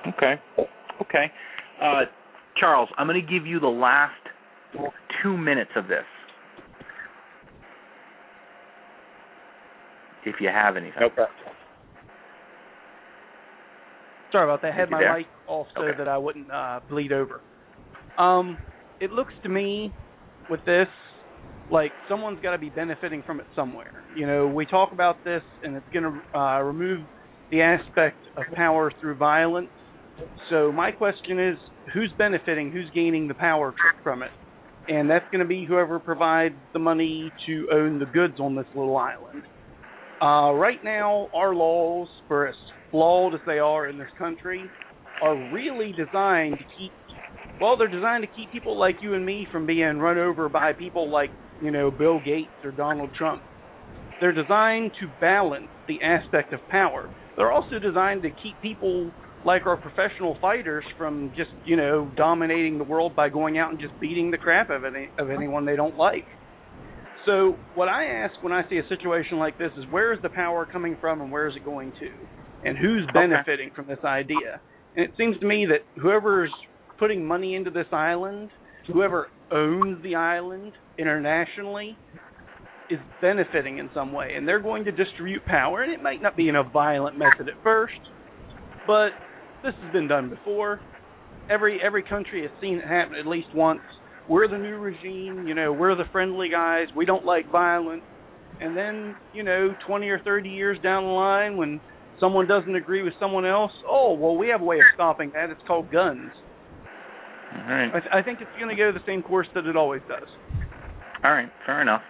Okay. 0.08 0.34
Okay. 1.00 1.32
Uh, 1.82 2.02
Charles, 2.56 2.88
I'm 2.96 3.06
going 3.06 3.20
to 3.20 3.32
give 3.32 3.46
you 3.46 3.60
the 3.60 3.66
last 3.66 4.12
two 5.22 5.36
minutes 5.36 5.70
of 5.76 5.88
this. 5.88 6.04
If 10.26 10.36
you 10.40 10.48
have 10.48 10.76
anything. 10.76 11.02
Okay. 11.02 11.24
Sorry 14.32 14.44
about 14.44 14.60
that. 14.62 14.72
I 14.72 14.76
had 14.76 14.90
my 14.90 15.00
there? 15.00 15.16
mic 15.18 15.26
off 15.48 15.66
so 15.74 15.82
Okay. 15.82 15.98
that 15.98 16.08
I 16.08 16.18
wouldn't 16.18 16.50
uh, 16.50 16.80
bleed 16.90 17.12
over. 17.12 17.40
Um, 18.18 18.58
it 19.00 19.12
looks 19.12 19.32
to 19.44 19.48
me 19.48 19.92
with 20.50 20.60
this 20.66 20.88
like 21.70 21.92
someone's 22.08 22.40
got 22.42 22.52
to 22.52 22.58
be 22.58 22.68
benefiting 22.70 23.22
from 23.24 23.40
it 23.40 23.46
somewhere. 23.54 23.92
You 24.16 24.26
know, 24.26 24.46
we 24.46 24.66
talk 24.66 24.92
about 24.92 25.24
this, 25.24 25.42
and 25.62 25.76
it's 25.76 25.86
going 25.92 26.04
to 26.04 26.38
uh, 26.38 26.60
remove 26.60 27.00
the 27.50 27.62
aspect 27.62 28.18
of 28.36 28.44
power 28.54 28.92
through 29.00 29.16
violence. 29.16 29.68
So 30.50 30.72
my 30.72 30.92
question 30.92 31.38
is, 31.38 31.56
who's 31.92 32.12
benefiting? 32.18 32.70
Who's 32.72 32.90
gaining 32.94 33.28
the 33.28 33.34
power 33.34 33.74
from 34.02 34.22
it? 34.22 34.30
And 34.88 35.10
that's 35.10 35.24
going 35.32 35.40
to 35.40 35.48
be 35.48 35.64
whoever 35.66 35.98
provides 35.98 36.54
the 36.72 36.78
money 36.78 37.32
to 37.46 37.68
own 37.72 37.98
the 37.98 38.06
goods 38.06 38.38
on 38.38 38.54
this 38.54 38.66
little 38.74 38.96
island. 38.96 39.42
Uh, 40.20 40.52
right 40.52 40.82
now, 40.82 41.28
our 41.34 41.54
laws, 41.54 42.08
for 42.26 42.48
as 42.48 42.54
flawed 42.90 43.34
as 43.34 43.40
they 43.46 43.58
are 43.58 43.86
in 43.88 43.98
this 43.98 44.08
country, 44.18 44.64
are 45.22 45.52
really 45.52 45.92
designed 45.92 46.56
to 46.58 46.64
keep. 46.78 46.90
Well, 47.60 47.76
they're 47.76 47.88
designed 47.88 48.22
to 48.22 48.34
keep 48.34 48.50
people 48.52 48.78
like 48.78 48.96
you 49.02 49.14
and 49.14 49.24
me 49.24 49.46
from 49.52 49.66
being 49.66 49.98
run 49.98 50.18
over 50.18 50.48
by 50.48 50.72
people 50.72 51.10
like, 51.10 51.30
you 51.62 51.70
know, 51.70 51.90
Bill 51.90 52.18
Gates 52.24 52.50
or 52.64 52.70
Donald 52.70 53.10
Trump. 53.16 53.42
They're 54.20 54.32
designed 54.32 54.92
to 55.00 55.06
balance 55.20 55.68
the 55.88 56.00
aspect 56.02 56.52
of 56.52 56.60
power. 56.70 57.10
They're 57.36 57.52
also 57.52 57.78
designed 57.78 58.22
to 58.22 58.30
keep 58.30 58.60
people 58.62 59.10
like 59.44 59.66
our 59.66 59.76
professional 59.76 60.36
fighters 60.40 60.84
from 60.96 61.32
just, 61.36 61.50
you 61.64 61.76
know, 61.76 62.10
dominating 62.16 62.78
the 62.78 62.84
world 62.84 63.14
by 63.14 63.28
going 63.28 63.58
out 63.58 63.70
and 63.70 63.78
just 63.78 63.92
beating 64.00 64.30
the 64.30 64.38
crap 64.38 64.70
of 64.70 64.84
any 64.84 65.08
of 65.18 65.30
anyone 65.30 65.66
they 65.66 65.76
don't 65.76 65.96
like. 65.96 66.24
So, 67.26 67.56
what 67.74 67.88
I 67.88 68.06
ask 68.06 68.40
when 68.42 68.52
I 68.52 68.68
see 68.70 68.78
a 68.78 68.88
situation 68.88 69.38
like 69.38 69.58
this 69.58 69.72
is 69.76 69.84
where 69.90 70.12
is 70.12 70.20
the 70.22 70.28
power 70.28 70.64
coming 70.64 70.96
from 71.00 71.20
and 71.20 71.30
where 71.32 71.48
is 71.48 71.56
it 71.56 71.64
going 71.64 71.92
to? 71.98 72.08
And 72.64 72.78
who's 72.78 73.06
benefiting 73.12 73.70
from 73.74 73.88
this 73.88 73.98
idea? 74.04 74.60
And 74.96 75.04
it 75.04 75.10
seems 75.18 75.38
to 75.40 75.46
me 75.46 75.66
that 75.66 76.00
whoever's 76.00 76.52
putting 76.98 77.26
money 77.26 77.54
into 77.54 77.70
this 77.70 77.86
island, 77.92 78.50
whoever 78.92 79.28
owns 79.52 80.02
the 80.02 80.14
island 80.14 80.72
internationally, 80.98 81.96
is 82.90 82.98
benefiting 83.20 83.78
in 83.78 83.90
some 83.92 84.12
way. 84.12 84.34
And 84.36 84.46
they're 84.46 84.62
going 84.62 84.84
to 84.84 84.92
distribute 84.92 85.44
power. 85.44 85.82
And 85.82 85.92
it 85.92 86.02
might 86.02 86.22
not 86.22 86.36
be 86.36 86.48
in 86.48 86.56
a 86.56 86.62
violent 86.62 87.18
method 87.18 87.48
at 87.48 87.62
first, 87.62 88.00
but 88.86 89.10
this 89.64 89.74
has 89.82 89.92
been 89.92 90.06
done 90.06 90.30
before. 90.30 90.80
Every 91.50 91.80
every 91.84 92.02
country 92.02 92.42
has 92.42 92.50
seen 92.60 92.78
it 92.78 92.84
happen 92.84 93.16
at 93.16 93.26
least 93.26 93.48
once. 93.54 93.80
We're 94.28 94.48
the 94.48 94.58
new 94.58 94.76
regime, 94.76 95.46
you 95.46 95.54
know, 95.54 95.72
we're 95.72 95.94
the 95.94 96.04
friendly 96.12 96.48
guys. 96.48 96.88
We 96.96 97.04
don't 97.04 97.24
like 97.24 97.50
violence. 97.50 98.02
And 98.60 98.76
then, 98.76 99.14
you 99.32 99.42
know, 99.42 99.74
20 99.86 100.08
or 100.08 100.18
30 100.20 100.48
years 100.48 100.78
down 100.82 101.04
the 101.04 101.10
line 101.10 101.56
when 101.56 101.80
someone 102.18 102.48
doesn't 102.48 102.74
agree 102.74 103.02
with 103.02 103.12
someone 103.20 103.44
else, 103.44 103.72
oh, 103.88 104.14
well, 104.14 104.36
we 104.36 104.48
have 104.48 104.62
a 104.62 104.64
way 104.64 104.78
of 104.78 104.84
stopping 104.94 105.30
that. 105.34 105.50
It's 105.50 105.60
called 105.66 105.92
guns. 105.92 106.30
All 107.54 107.72
right. 107.72 107.88
I, 107.94 108.00
th- 108.00 108.12
I 108.12 108.22
think 108.22 108.40
it's 108.40 108.50
going 108.58 108.74
to 108.74 108.76
go 108.76 108.92
the 108.92 109.04
same 109.06 109.22
course 109.22 109.46
that 109.54 109.66
it 109.66 109.76
always 109.76 110.02
does. 110.08 110.28
All 111.24 111.32
right, 111.32 111.48
fair 111.64 111.82
enough. 111.82 112.02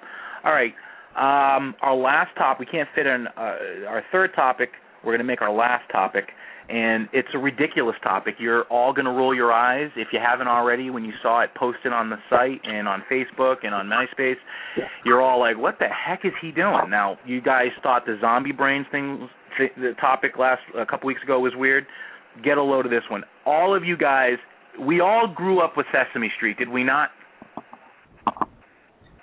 All 0.44 0.52
right, 0.52 0.72
um, 1.16 1.74
our 1.80 1.94
last 1.94 2.36
topic. 2.36 2.60
We 2.60 2.66
can't 2.66 2.88
fit 2.94 3.06
in 3.06 3.26
uh, 3.36 3.88
our 3.88 4.02
third 4.12 4.30
topic. 4.34 4.70
We're 5.04 5.12
going 5.12 5.20
to 5.20 5.24
make 5.24 5.42
our 5.42 5.52
last 5.52 5.84
topic, 5.90 6.24
and 6.68 7.08
it's 7.12 7.28
a 7.34 7.38
ridiculous 7.38 7.96
topic. 8.02 8.36
You're 8.38 8.64
all 8.64 8.92
going 8.92 9.04
to 9.04 9.12
roll 9.12 9.34
your 9.34 9.52
eyes 9.52 9.90
if 9.96 10.08
you 10.12 10.18
haven't 10.18 10.48
already 10.48 10.90
when 10.90 11.04
you 11.04 11.12
saw 11.22 11.42
it 11.42 11.50
posted 11.54 11.92
on 11.92 12.10
the 12.10 12.16
site 12.28 12.60
and 12.64 12.88
on 12.88 13.04
Facebook 13.10 13.56
and 13.62 13.74
on 13.74 13.86
MySpace. 13.86 14.36
You're 15.04 15.22
all 15.22 15.38
like, 15.38 15.56
"What 15.56 15.78
the 15.78 15.88
heck 15.88 16.24
is 16.24 16.32
he 16.40 16.50
doing?" 16.50 16.90
Now, 16.90 17.18
you 17.24 17.40
guys 17.40 17.68
thought 17.82 18.04
the 18.06 18.18
zombie 18.20 18.52
brains 18.52 18.86
thing, 18.90 19.28
the 19.76 19.94
topic 20.00 20.38
last 20.38 20.62
a 20.76 20.84
couple 20.84 21.06
weeks 21.06 21.22
ago 21.22 21.40
was 21.40 21.54
weird. 21.56 21.86
Get 22.42 22.58
a 22.58 22.62
load 22.62 22.84
of 22.84 22.90
this 22.90 23.04
one. 23.08 23.22
All 23.44 23.74
of 23.74 23.84
you 23.84 23.96
guys, 23.96 24.36
we 24.80 25.00
all 25.00 25.26
grew 25.32 25.60
up 25.60 25.76
with 25.76 25.86
Sesame 25.92 26.30
Street, 26.36 26.58
did 26.58 26.68
we 26.68 26.84
not? 26.84 27.10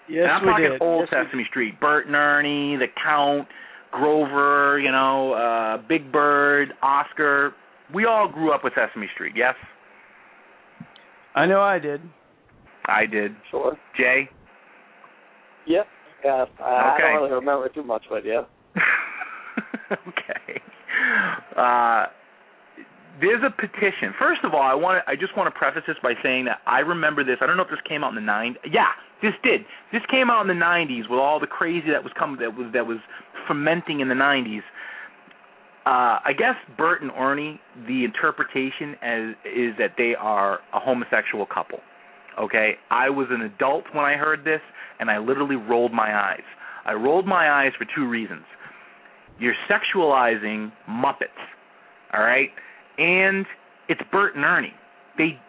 Yes, 0.10 0.24
and 0.24 0.32
I'm 0.32 0.41
we 0.44 0.52
talking 0.52 0.72
did. 0.72 0.82
old 0.82 1.08
Yes, 1.12 1.26
Sesame 1.28 1.46
Street. 1.50 1.80
Bert 1.80 2.08
and 2.08 2.16
Ernie, 2.16 2.76
the 2.78 2.88
Count, 3.04 3.48
Grover, 3.94 4.80
you 4.80 4.91
know, 4.91 5.34
uh 5.34 5.78
Big 5.88 6.12
Bird, 6.12 6.74
Oscar. 6.82 7.54
We 7.94 8.06
all 8.06 8.28
grew 8.28 8.52
up 8.52 8.64
with 8.64 8.74
Sesame 8.74 9.08
Street, 9.14 9.34
yes? 9.36 9.56
I 11.36 11.46
know 11.46 11.62
I 11.62 11.80
did. 11.80 12.02
I 12.86 13.06
did. 13.06 13.36
Sure. 13.52 13.78
Jay? 13.98 14.30
Yep. 15.68 15.88
Yeah. 16.26 16.46
I, 16.60 16.64
I 16.64 16.98
don't 17.00 17.22
really 17.22 17.34
remember 17.34 17.70
too 17.70 17.84
much, 17.84 18.04
but 18.10 18.26
yeah. 18.26 18.44
okay. 19.91 20.62
Uh 21.56 22.06
there's 23.22 23.44
a 23.46 23.52
petition. 23.52 24.14
First 24.18 24.41
of 24.44 24.54
all, 24.54 24.62
I 24.62 24.74
want 24.74 24.98
to, 24.98 25.10
I 25.10 25.16
just 25.16 25.38
want 25.38 25.54
to 25.54 25.58
preface 25.58 25.84
this 25.86 25.98
by 26.02 26.14
saying 26.24 26.46
that 26.46 26.60
I 26.66 26.80
remember 26.80 27.24
this. 27.24 27.38
I 27.41 27.46
don't 27.46 27.58
know 27.58 27.64
if 27.64 27.70
this 27.70 27.80
came 27.88 28.04
out 28.04 28.10
in 28.10 28.16
the 28.16 28.26
90s. 28.26 28.56
Yeah, 28.72 28.89
this 29.24 29.34
did. 29.42 29.62
This 29.92 30.02
came 30.12 30.30
out 30.30 30.42
in 30.42 30.48
the 30.48 30.62
90s 30.62 31.10
with 31.10 31.20
all 31.20 31.40
the 31.40 31.48
crazy 31.48 31.90
that 31.90 32.04
was 32.04 32.12
coming 32.20 32.38
that 32.42 32.56
was 32.56 32.72
that 32.74 32.86
was 32.86 33.00
fermenting 33.48 34.02
in 34.02 34.10
the 34.10 34.16
90s. 34.16 34.62
Uh, 35.86 36.20
I 36.24 36.32
guess 36.38 36.56
Bert 36.78 37.02
and 37.02 37.12
Ernie, 37.12 37.60
the 37.88 38.04
interpretation 38.06 38.96
as 39.02 39.36
is 39.46 39.74
that 39.80 39.96
they 39.98 40.14
are 40.18 40.60
a 40.74 40.80
homosexual 40.80 41.46
couple. 41.46 41.80
Okay, 42.40 42.74
I 42.90 43.10
was 43.10 43.28
an 43.32 43.42
adult 43.42 43.86
when 43.94 44.04
I 44.04 44.16
heard 44.16 44.44
this, 44.44 44.62
and 45.00 45.10
I 45.10 45.20
literally 45.20 45.56
rolled 45.56 45.94
my 45.94 46.16
eyes. 46.16 46.44
I 46.86 46.94
rolled 46.94 47.26
my 47.26 47.50
eyes 47.50 47.72
for 47.78 47.86
two 47.96 48.08
reasons. 48.08 48.44
You're 49.40 49.56
sexualizing 49.70 50.72
Muppets, 50.90 51.40
all 52.14 52.22
right, 52.22 52.50
and 52.98 53.46
it's 53.88 54.02
Bert 54.12 54.36
and 54.36 54.44
Ernie. 54.44 54.74
They 55.18 55.40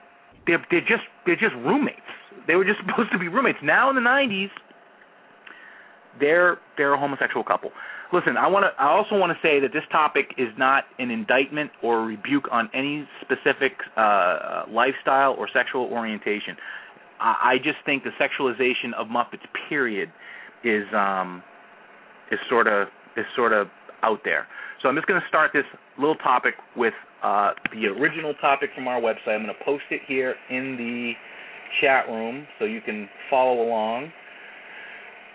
they're 0.47 0.65
they're 0.71 0.81
just 0.81 1.05
they're 1.27 1.37
just 1.37 1.55
roommates. 1.65 2.01
They 2.47 2.55
were 2.57 2.65
just 2.65 2.79
supposed 2.87 3.13
to 3.13 3.19
be 3.19 3.29
roommates. 3.29 3.59
Now 3.63 3.91
in 3.91 3.97
the 3.97 4.03
'90s, 4.03 4.51
they're 6.21 6.59
they're 6.77 6.95
a 6.95 6.99
homosexual 6.99 7.45
couple. 7.45 7.71
Listen, 8.13 8.37
I 8.37 8.47
want 8.47 8.65
to. 8.65 8.83
I 8.83 8.89
also 8.91 9.17
want 9.17 9.33
to 9.33 9.39
say 9.43 9.61
that 9.61 9.73
this 9.73 9.83
topic 9.91 10.35
is 10.39 10.49
not 10.57 10.85
an 10.99 11.11
indictment 11.11 11.71
or 11.83 12.03
a 12.03 12.07
rebuke 12.07 12.47
on 12.53 12.71
any 12.75 13.09
specific 13.23 13.73
uh, 13.97 14.65
lifestyle 14.71 15.35
or 15.35 15.49
sexual 15.53 15.87
orientation. 15.87 16.57
I, 17.19 17.55
I 17.55 17.57
just 17.59 17.79
think 17.85 18.05
the 18.05 18.15
sexualization 18.21 18.95
of 18.97 19.09
Muppets, 19.09 19.43
period, 19.69 20.13
is 20.63 20.85
um, 20.95 21.43
is 22.31 22.39
sort 22.49 22.69
of 22.69 22.89
is 23.17 23.25
sort 23.35 23.53
of 23.53 23.69
out 24.03 24.21
there. 24.25 24.47
So 24.83 24.89
I'm 24.89 24.97
just 24.97 25.07
going 25.07 25.21
to 25.21 25.27
start 25.29 25.51
this 25.55 25.65
little 25.99 26.17
topic 26.17 26.55
with 26.77 26.95
uh, 27.23 27.53
the 27.73 27.87
original 27.87 28.35
topic 28.35 28.71
from 28.75 28.87
our 28.87 29.01
website. 29.01 29.35
I'm 29.35 29.43
going 29.43 29.55
to 29.59 29.65
post 29.65 29.85
it 29.91 30.03
here 30.07 30.35
in 30.51 30.77
the 30.77 31.13
chat 31.81 32.09
room 32.09 32.47
so 32.59 32.65
you 32.65 32.81
can 32.81 33.09
follow 33.31 33.63
along. 33.63 34.11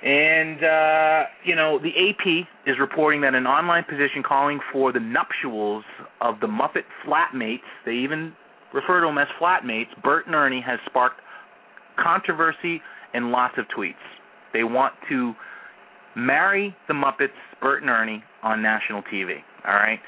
And, 0.02 0.64
uh, 0.64 1.24
you 1.44 1.56
know, 1.56 1.78
the 1.78 1.90
AP 1.90 2.48
is 2.66 2.78
reporting 2.80 3.22
that 3.22 3.36
an 3.36 3.46
online 3.46 3.84
petition 3.84 4.24
calling 4.26 4.60
for 4.72 4.94
the 4.94 5.00
nuptials 5.00 5.84
of 6.22 6.40
the 6.40 6.48
Muppet 6.48 6.86
flatmates, 7.06 7.68
they 7.86 7.94
even 7.94 8.34
refer 8.74 9.02
to 9.02 9.08
them 9.08 9.18
as 9.18 9.28
flatmates, 9.42 9.90
Bert 10.02 10.26
and 10.26 10.36
Ernie, 10.36 10.64
has 10.66 10.80
sparked 10.86 11.20
controversy 12.02 12.82
and 13.14 13.32
lots 13.32 13.56
of 13.58 13.66
tweets. 13.78 13.94
They 14.54 14.64
want 14.64 14.94
to 15.10 15.34
marry 16.16 16.76
the 16.88 16.94
Muppets, 16.94 17.36
Bert 17.62 17.82
and 17.82 17.90
Ernie, 17.90 18.24
on 18.42 18.62
national 18.62 19.02
TV. 19.14 19.36
All 19.68 19.74
right. 19.74 20.00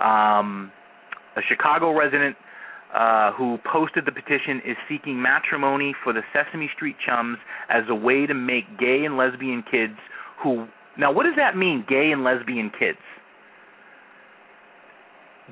Um, 0.00 0.72
a 1.36 1.40
Chicago 1.48 1.96
resident 1.96 2.36
uh, 2.94 3.32
who 3.32 3.58
posted 3.70 4.04
the 4.06 4.12
petition 4.12 4.60
is 4.64 4.76
seeking 4.88 5.20
matrimony 5.20 5.94
for 6.02 6.12
the 6.12 6.22
Sesame 6.32 6.70
Street 6.74 6.96
chums 7.04 7.38
as 7.68 7.84
a 7.88 7.94
way 7.94 8.26
to 8.26 8.34
make 8.34 8.64
gay 8.78 9.04
and 9.04 9.16
lesbian 9.16 9.62
kids 9.70 9.94
who. 10.42 10.66
Now, 10.98 11.12
what 11.12 11.24
does 11.24 11.36
that 11.36 11.56
mean, 11.56 11.84
gay 11.88 12.10
and 12.12 12.24
lesbian 12.24 12.70
kids? 12.78 12.98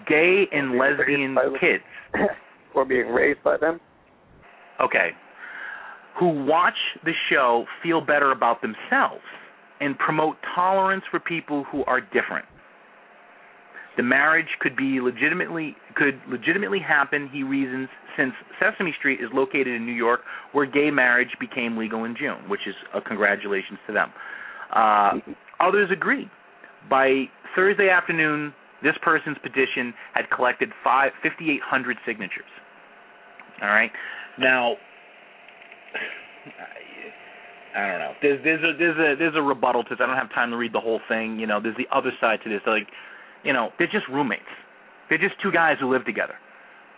Gay 0.09 0.47
and 0.53 0.77
lesbian 0.79 1.37
kids. 1.61 1.85
or 2.75 2.85
being 2.85 3.09
raised 3.09 3.43
by 3.45 3.57
them. 3.57 3.81
Okay. 4.81 5.11
who 6.19 6.45
watch 6.47 6.77
the 7.05 7.13
show 7.31 7.67
feel 7.83 8.01
better 8.01 8.33
about 8.33 8.61
themselves 8.63 9.23
and 9.81 9.99
promote 9.99 10.37
tolerance 10.55 11.05
for 11.11 11.21
people 11.21 11.65
who 11.71 11.85
are 11.85 12.01
different. 12.01 12.47
The 13.97 14.03
marriage 14.03 14.49
could 14.61 14.77
be 14.77 15.01
legitimately 15.01 15.77
could 15.95 16.21
legitimately 16.29 16.81
happen, 16.81 17.31
he 17.33 17.43
reasons, 17.43 17.89
since 18.17 18.33
Sesame 18.61 18.95
Street 18.99 19.21
is 19.21 19.29
located 19.33 19.69
in 19.69 19.87
New 19.87 19.93
York, 19.93 20.21
where 20.53 20.67
gay 20.67 20.91
marriage 20.91 21.31
became 21.41 21.77
legal 21.77 22.05
in 22.05 22.15
June, 22.17 22.49
which 22.49 22.61
is 22.67 22.75
a 22.95 23.01
congratulations 23.01 23.79
to 23.87 23.93
them. 23.93 24.13
Uh, 24.75 25.13
others 25.61 25.91
agree. 25.93 26.31
By 26.91 27.25
Thursday 27.55 27.89
afternoon, 27.89 28.53
this 28.83 28.95
person's 29.03 29.39
petition 29.43 29.95
had 30.15 30.29
collected 30.35 30.71
five, 30.85 31.13
5,800 31.23 31.97
signatures. 32.07 32.45
All 33.63 33.69
right. 33.69 33.91
Now, 34.39 34.77
I 37.77 37.87
don't 37.89 37.99
know. 37.99 38.13
There's 38.23 38.45
there's 38.45 38.65
a 38.65 38.79
there's 38.79 38.97
a 38.97 39.19
there's 39.19 39.35
a 39.37 39.43
rebuttal 39.43 39.85
to 39.85 39.89
this. 39.91 39.99
I 40.03 40.07
don't 40.07 40.17
have 40.17 40.33
time 40.33 40.51
to 40.51 40.57
read 40.57 40.73
the 40.73 40.81
whole 40.81 41.01
thing. 41.09 41.39
You 41.39 41.47
know, 41.47 41.61
there's 41.61 41.77
the 41.77 41.87
other 41.95 42.11
side 42.21 42.41
to 42.45 42.51
this. 42.51 42.61
Like, 42.67 42.89
you 43.47 43.53
know, 43.53 43.71
they're 43.79 43.87
just 43.87 44.09
roommates. 44.09 44.43
They're 45.09 45.19
just 45.19 45.41
two 45.41 45.53
guys 45.53 45.77
who 45.81 45.91
live 45.91 46.05
together. 46.05 46.35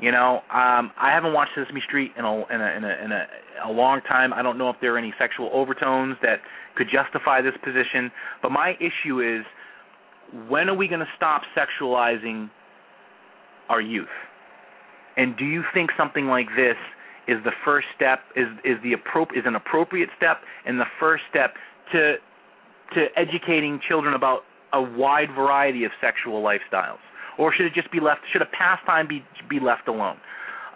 You 0.00 0.12
know, 0.12 0.40
um, 0.50 0.92
I 0.96 1.10
haven't 1.12 1.34
watched 1.34 1.50
Sesame 1.54 1.82
Street 1.86 2.12
in 2.16 2.24
a 2.24 2.34
in 2.46 2.60
a 2.60 2.76
in 2.76 2.84
a 2.84 3.04
in 3.04 3.12
a, 3.12 3.26
a 3.66 3.70
long 3.70 4.00
time. 4.08 4.32
I 4.32 4.42
don't 4.42 4.56
know 4.56 4.70
if 4.70 4.76
there 4.80 4.94
are 4.94 4.98
any 4.98 5.12
sexual 5.18 5.50
overtones 5.52 6.16
that 6.22 6.38
could 6.76 6.86
justify 6.90 7.42
this 7.42 7.54
position. 7.62 8.10
But 8.40 8.50
my 8.50 8.74
issue 8.80 9.20
is, 9.20 9.44
when 10.48 10.68
are 10.68 10.76
we 10.76 10.86
going 10.88 11.00
to 11.00 11.12
stop 11.16 11.42
sexualizing 11.56 12.48
our 13.68 13.80
youth? 13.80 14.06
And 15.16 15.36
do 15.36 15.44
you 15.44 15.64
think 15.74 15.90
something 15.98 16.26
like 16.26 16.46
this 16.56 16.76
is 17.26 17.42
the 17.44 17.52
first 17.64 17.88
step? 17.96 18.20
Is 18.36 18.46
is 18.64 18.76
the 18.84 18.92
appro- 18.92 19.36
is 19.36 19.44
an 19.46 19.56
appropriate 19.56 20.10
step 20.16 20.38
and 20.64 20.78
the 20.78 20.86
first 21.00 21.24
step 21.28 21.54
to 21.92 22.14
to 22.94 23.06
educating 23.16 23.80
children 23.86 24.14
about 24.14 24.42
a 24.72 24.82
wide 24.82 25.28
variety 25.34 25.84
of 25.84 25.92
sexual 26.00 26.42
lifestyles? 26.42 26.98
or 27.38 27.54
should 27.56 27.66
it 27.66 27.72
just 27.74 27.90
be 27.90 28.00
left? 28.00 28.20
Should 28.32 28.42
a 28.42 28.46
pastime 28.46 29.08
be 29.08 29.24
be 29.48 29.60
left 29.60 29.88
alone? 29.88 30.16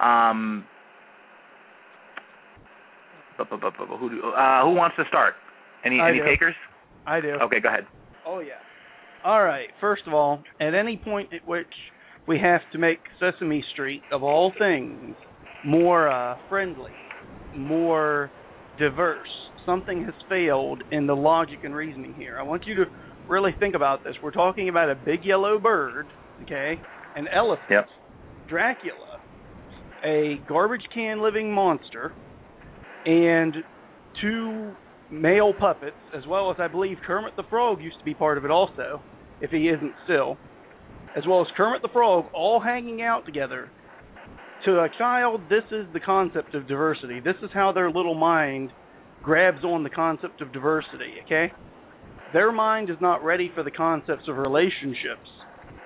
Um, 0.01 0.65
who 3.37 4.11
do, 4.11 4.23
uh, 4.31 4.63
who 4.63 4.75
wants 4.75 4.97
to 4.97 5.05
start? 5.09 5.35
Any 5.85 6.01
I 6.01 6.11
any 6.11 6.19
do. 6.19 6.25
takers? 6.25 6.55
I 7.07 7.21
do. 7.21 7.33
Okay, 7.43 7.61
go 7.61 7.69
ahead. 7.69 7.85
Oh 8.25 8.39
yeah. 8.39 8.53
All 9.25 9.43
right. 9.43 9.69
First 9.81 10.03
of 10.07 10.15
all, 10.15 10.43
at 10.61 10.75
any 10.75 10.97
point 10.97 11.33
at 11.35 11.47
which 11.47 11.67
we 12.27 12.39
have 12.39 12.61
to 12.73 12.79
make 12.79 12.99
Sesame 13.19 13.65
Street, 13.73 14.03
of 14.13 14.23
all 14.23 14.53
things, 14.59 15.17
more 15.65 16.09
uh, 16.09 16.37
friendly, 16.49 16.93
more 17.57 18.31
diverse, 18.79 19.29
something 19.67 20.05
has 20.05 20.15
failed 20.29 20.83
in 20.93 21.07
the 21.07 21.15
logic 21.15 21.59
and 21.65 21.75
reasoning 21.75 22.15
here. 22.15 22.39
I 22.39 22.43
want 22.43 22.65
you 22.67 22.77
to 22.77 22.85
really 23.29 23.53
think 23.59 23.75
about 23.75 24.05
this. 24.05 24.15
We're 24.23 24.31
talking 24.31 24.69
about 24.69 24.91
a 24.91 24.95
big 24.95 25.25
yellow 25.25 25.59
bird, 25.59 26.07
okay, 26.45 26.81
an 27.17 27.29
elephant, 27.29 27.71
Yep. 27.71 27.89
Dracula, 28.49 29.21
a 30.05 30.41
garbage 30.49 30.83
can 30.93 31.23
living 31.23 31.53
monster, 31.53 32.13
and 33.07 33.55
two 34.21 34.73
male 35.11 35.53
puppets, 35.59 35.97
as 36.17 36.27
well 36.27 36.51
as 36.51 36.57
I 36.59 36.69
believe 36.69 36.99
Kermit 37.07 37.37
the 37.37 37.45
Frog 37.45 37.81
used 37.81 37.99
to 37.99 38.05
be 38.05 38.15
part 38.15 38.39
of 38.39 38.45
it 38.45 38.51
also, 38.51 39.01
if 39.41 39.51
he 39.51 39.69
isn't 39.69 39.93
still, 40.05 40.37
as 41.17 41.25
well 41.27 41.41
as 41.41 41.47
Kermit 41.57 41.83
the 41.83 41.89
Frog, 41.89 42.27
all 42.33 42.61
hanging 42.61 43.03
out 43.03 43.25
together. 43.27 43.71
To 44.65 44.81
a 44.81 44.89
child, 44.97 45.43
this 45.51 45.65
is 45.73 45.87
the 45.93 46.01
concept 46.01 46.55
of 46.55 46.69
diversity. 46.69 47.21
This 47.21 47.35
is 47.43 47.51
how 47.53 47.73
their 47.73 47.91
little 47.91 48.15
mind 48.15 48.71
grabs 49.23 49.65
on 49.65 49.83
the 49.83 49.91
concept 49.91 50.41
of 50.41 50.53
diversity, 50.53 51.15
okay? 51.27 51.53
Their 52.33 52.53
mind 52.53 52.91
is 52.91 52.97
not 53.01 53.23
ready 53.25 53.51
for 53.55 53.63
the 53.63 53.71
concepts 53.71 54.25
of 54.29 54.37
relationships 54.39 55.29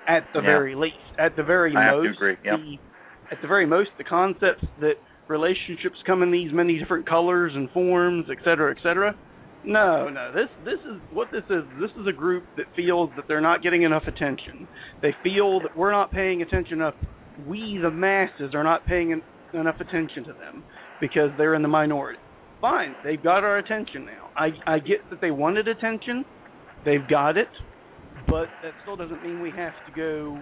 at 0.07 0.23
the 0.33 0.39
Yeah. 0.39 0.45
very 0.45 0.75
least. 0.75 0.95
At 1.19 1.35
the 1.35 1.43
very 1.43 1.75
I 1.75 1.91
most, 1.91 2.19
yep. 2.21 2.59
the, 2.59 2.77
at 3.31 3.41
the 3.41 3.47
very 3.47 3.65
most, 3.65 3.89
the 3.97 4.03
concepts 4.03 4.63
that 4.79 4.95
relationships 5.27 5.97
come 6.05 6.23
in 6.23 6.31
these 6.31 6.51
many 6.53 6.77
different 6.79 7.05
colors 7.07 7.51
and 7.55 7.69
forms, 7.71 8.25
et 8.29 8.37
cetera, 8.43 8.71
et 8.71 8.81
cetera. 8.81 9.15
No, 9.65 10.07
no. 10.07 10.31
This 10.31 10.47
this 10.63 10.79
is 10.85 11.01
what 11.11 11.29
this 11.31 11.43
is. 11.49 11.63
This 11.81 11.91
is 11.99 12.07
a 12.07 12.13
group 12.13 12.45
that 12.55 12.67
feels 12.75 13.09
that 13.17 13.25
they're 13.27 13.41
not 13.41 13.61
getting 13.63 13.81
enough 13.83 14.03
attention. 14.07 14.67
They 15.01 15.13
feel 15.23 15.59
that 15.61 15.75
we're 15.75 15.91
not 15.91 16.11
paying 16.11 16.41
attention 16.41 16.75
enough. 16.75 16.93
We, 17.45 17.77
the 17.81 17.91
masses, 17.91 18.55
are 18.55 18.63
not 18.63 18.85
paying 18.85 19.11
en- 19.11 19.59
enough 19.59 19.81
attention 19.81 20.23
to 20.25 20.33
them 20.33 20.63
because 21.01 21.31
they're 21.37 21.55
in 21.55 21.63
the 21.63 21.67
minority. 21.67 22.19
Fine, 22.61 22.95
they've 23.03 23.21
got 23.21 23.43
our 23.43 23.57
attention 23.57 24.05
now. 24.05 24.29
I 24.37 24.49
I 24.65 24.79
get 24.79 24.99
that 25.09 25.19
they 25.21 25.31
wanted 25.31 25.67
attention. 25.67 26.23
They've 26.85 27.07
got 27.07 27.37
it, 27.37 27.49
but 28.27 28.49
that 28.63 28.73
still 28.81 28.95
doesn't 28.95 29.21
mean 29.21 29.41
we 29.41 29.51
have 29.51 29.73
to 29.85 29.91
go 29.91 30.39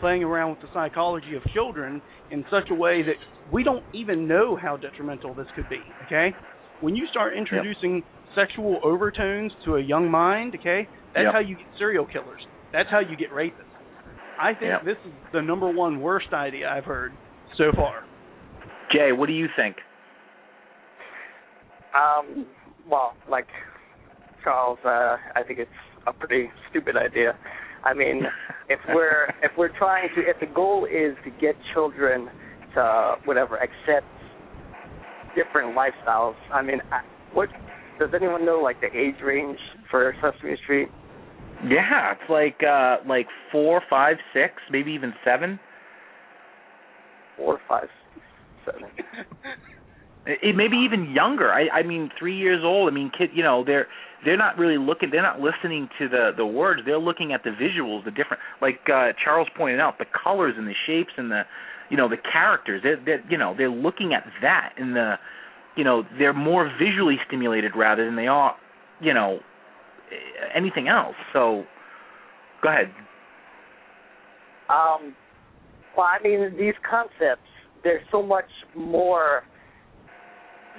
playing 0.00 0.22
around 0.22 0.50
with 0.50 0.60
the 0.60 0.68
psychology 0.72 1.34
of 1.34 1.42
children 1.52 2.00
in 2.30 2.44
such 2.50 2.70
a 2.70 2.74
way 2.74 3.02
that 3.02 3.16
we 3.52 3.64
don't 3.64 3.82
even 3.92 4.28
know 4.28 4.56
how 4.56 4.76
detrimental 4.76 5.34
this 5.34 5.46
could 5.56 5.68
be. 5.68 5.80
Okay, 6.06 6.34
when 6.80 6.94
you 6.94 7.06
start 7.10 7.36
introducing 7.36 8.02
sexual 8.34 8.80
overtones 8.84 9.52
to 9.64 9.76
a 9.76 9.80
young 9.80 10.10
mind, 10.10 10.54
okay, 10.60 10.86
that's 11.14 11.24
Yep. 11.24 11.32
how 11.32 11.40
you 11.40 11.56
get 11.56 11.66
serial 11.78 12.06
killers. 12.06 12.46
That's 12.72 12.88
how 12.90 13.00
you 13.00 13.16
get 13.16 13.30
rapists. 13.32 13.64
I 14.38 14.54
think 14.54 14.70
Yep. 14.70 14.84
this 14.84 14.98
is 15.04 15.12
the 15.32 15.42
number 15.42 15.68
one 15.68 16.00
worst 16.00 16.32
idea 16.32 16.70
I've 16.70 16.84
heard 16.84 17.12
so 17.56 17.72
far. 17.72 18.04
Jay, 18.92 19.10
what 19.12 19.26
do 19.26 19.32
you 19.32 19.48
think? 19.56 19.76
Um, 21.94 22.46
well, 22.88 23.14
like 23.28 23.48
Charles, 24.48 24.78
uh, 24.82 25.16
I 25.36 25.42
think 25.46 25.58
it's 25.58 25.70
a 26.06 26.12
pretty 26.12 26.48
stupid 26.70 26.96
idea. 26.96 27.36
I 27.84 27.92
mean, 27.92 28.22
if 28.70 28.80
we're 28.88 29.26
if 29.42 29.52
we're 29.58 29.76
trying 29.76 30.08
to, 30.16 30.22
if 30.22 30.40
the 30.40 30.46
goal 30.46 30.86
is 30.86 31.14
to 31.24 31.30
get 31.38 31.54
children 31.74 32.28
to 32.74 33.16
whatever 33.26 33.56
accept 33.58 34.06
different 35.36 35.76
lifestyles, 35.76 36.34
I 36.52 36.62
mean, 36.62 36.80
what 37.34 37.50
does 37.98 38.08
anyone 38.14 38.46
know 38.46 38.60
like 38.62 38.80
the 38.80 38.86
age 38.86 39.16
range 39.22 39.58
for 39.90 40.14
Sesame 40.22 40.56
Street? 40.64 40.88
Yeah, 41.68 42.12
it's 42.12 42.30
like 42.30 42.62
uh 42.66 43.06
like 43.06 43.26
four, 43.52 43.82
five, 43.90 44.16
six, 44.32 44.54
maybe 44.70 44.92
even 44.92 45.12
seven. 45.26 45.60
Four, 47.36 47.58
five, 47.68 47.88
seven. 48.64 48.88
It, 50.28 50.54
maybe 50.56 50.76
even 50.76 51.10
younger. 51.14 51.50
I 51.50 51.68
I 51.72 51.82
mean, 51.82 52.10
three 52.18 52.36
years 52.36 52.60
old. 52.62 52.92
I 52.92 52.94
mean, 52.94 53.10
kid. 53.16 53.30
You 53.32 53.42
know, 53.42 53.64
they're 53.64 53.86
they're 54.24 54.36
not 54.36 54.58
really 54.58 54.78
looking. 54.78 55.10
They're 55.10 55.22
not 55.22 55.40
listening 55.40 55.88
to 55.98 56.08
the 56.08 56.30
the 56.36 56.46
words. 56.46 56.82
They're 56.84 56.98
looking 56.98 57.32
at 57.32 57.44
the 57.44 57.50
visuals, 57.50 58.04
the 58.04 58.10
different. 58.10 58.42
Like 58.60 58.80
uh 58.92 59.12
Charles 59.22 59.48
pointed 59.56 59.80
out, 59.80 59.98
the 59.98 60.06
colors 60.06 60.54
and 60.56 60.66
the 60.66 60.74
shapes 60.86 61.12
and 61.16 61.30
the, 61.30 61.42
you 61.90 61.96
know, 61.96 62.08
the 62.08 62.16
characters. 62.16 62.80
They're 62.82 63.00
they're 63.04 63.24
you 63.30 63.38
know 63.38 63.54
they're 63.56 63.70
looking 63.70 64.14
at 64.14 64.24
that 64.42 64.74
and 64.76 64.94
the, 64.96 65.14
you 65.76 65.84
know, 65.84 66.02
they're 66.18 66.34
more 66.34 66.70
visually 66.78 67.16
stimulated 67.26 67.72
rather 67.76 68.04
than 68.04 68.16
they 68.16 68.26
are, 68.26 68.56
you 69.00 69.14
know, 69.14 69.38
anything 70.54 70.88
else. 70.88 71.14
So, 71.32 71.64
go 72.62 72.68
ahead. 72.70 72.90
Um, 74.68 75.14
well, 75.96 76.06
I 76.06 76.22
mean, 76.22 76.56
these 76.58 76.74
concepts, 76.88 77.48
there's 77.84 78.02
so 78.10 78.22
much 78.22 78.50
more. 78.76 79.42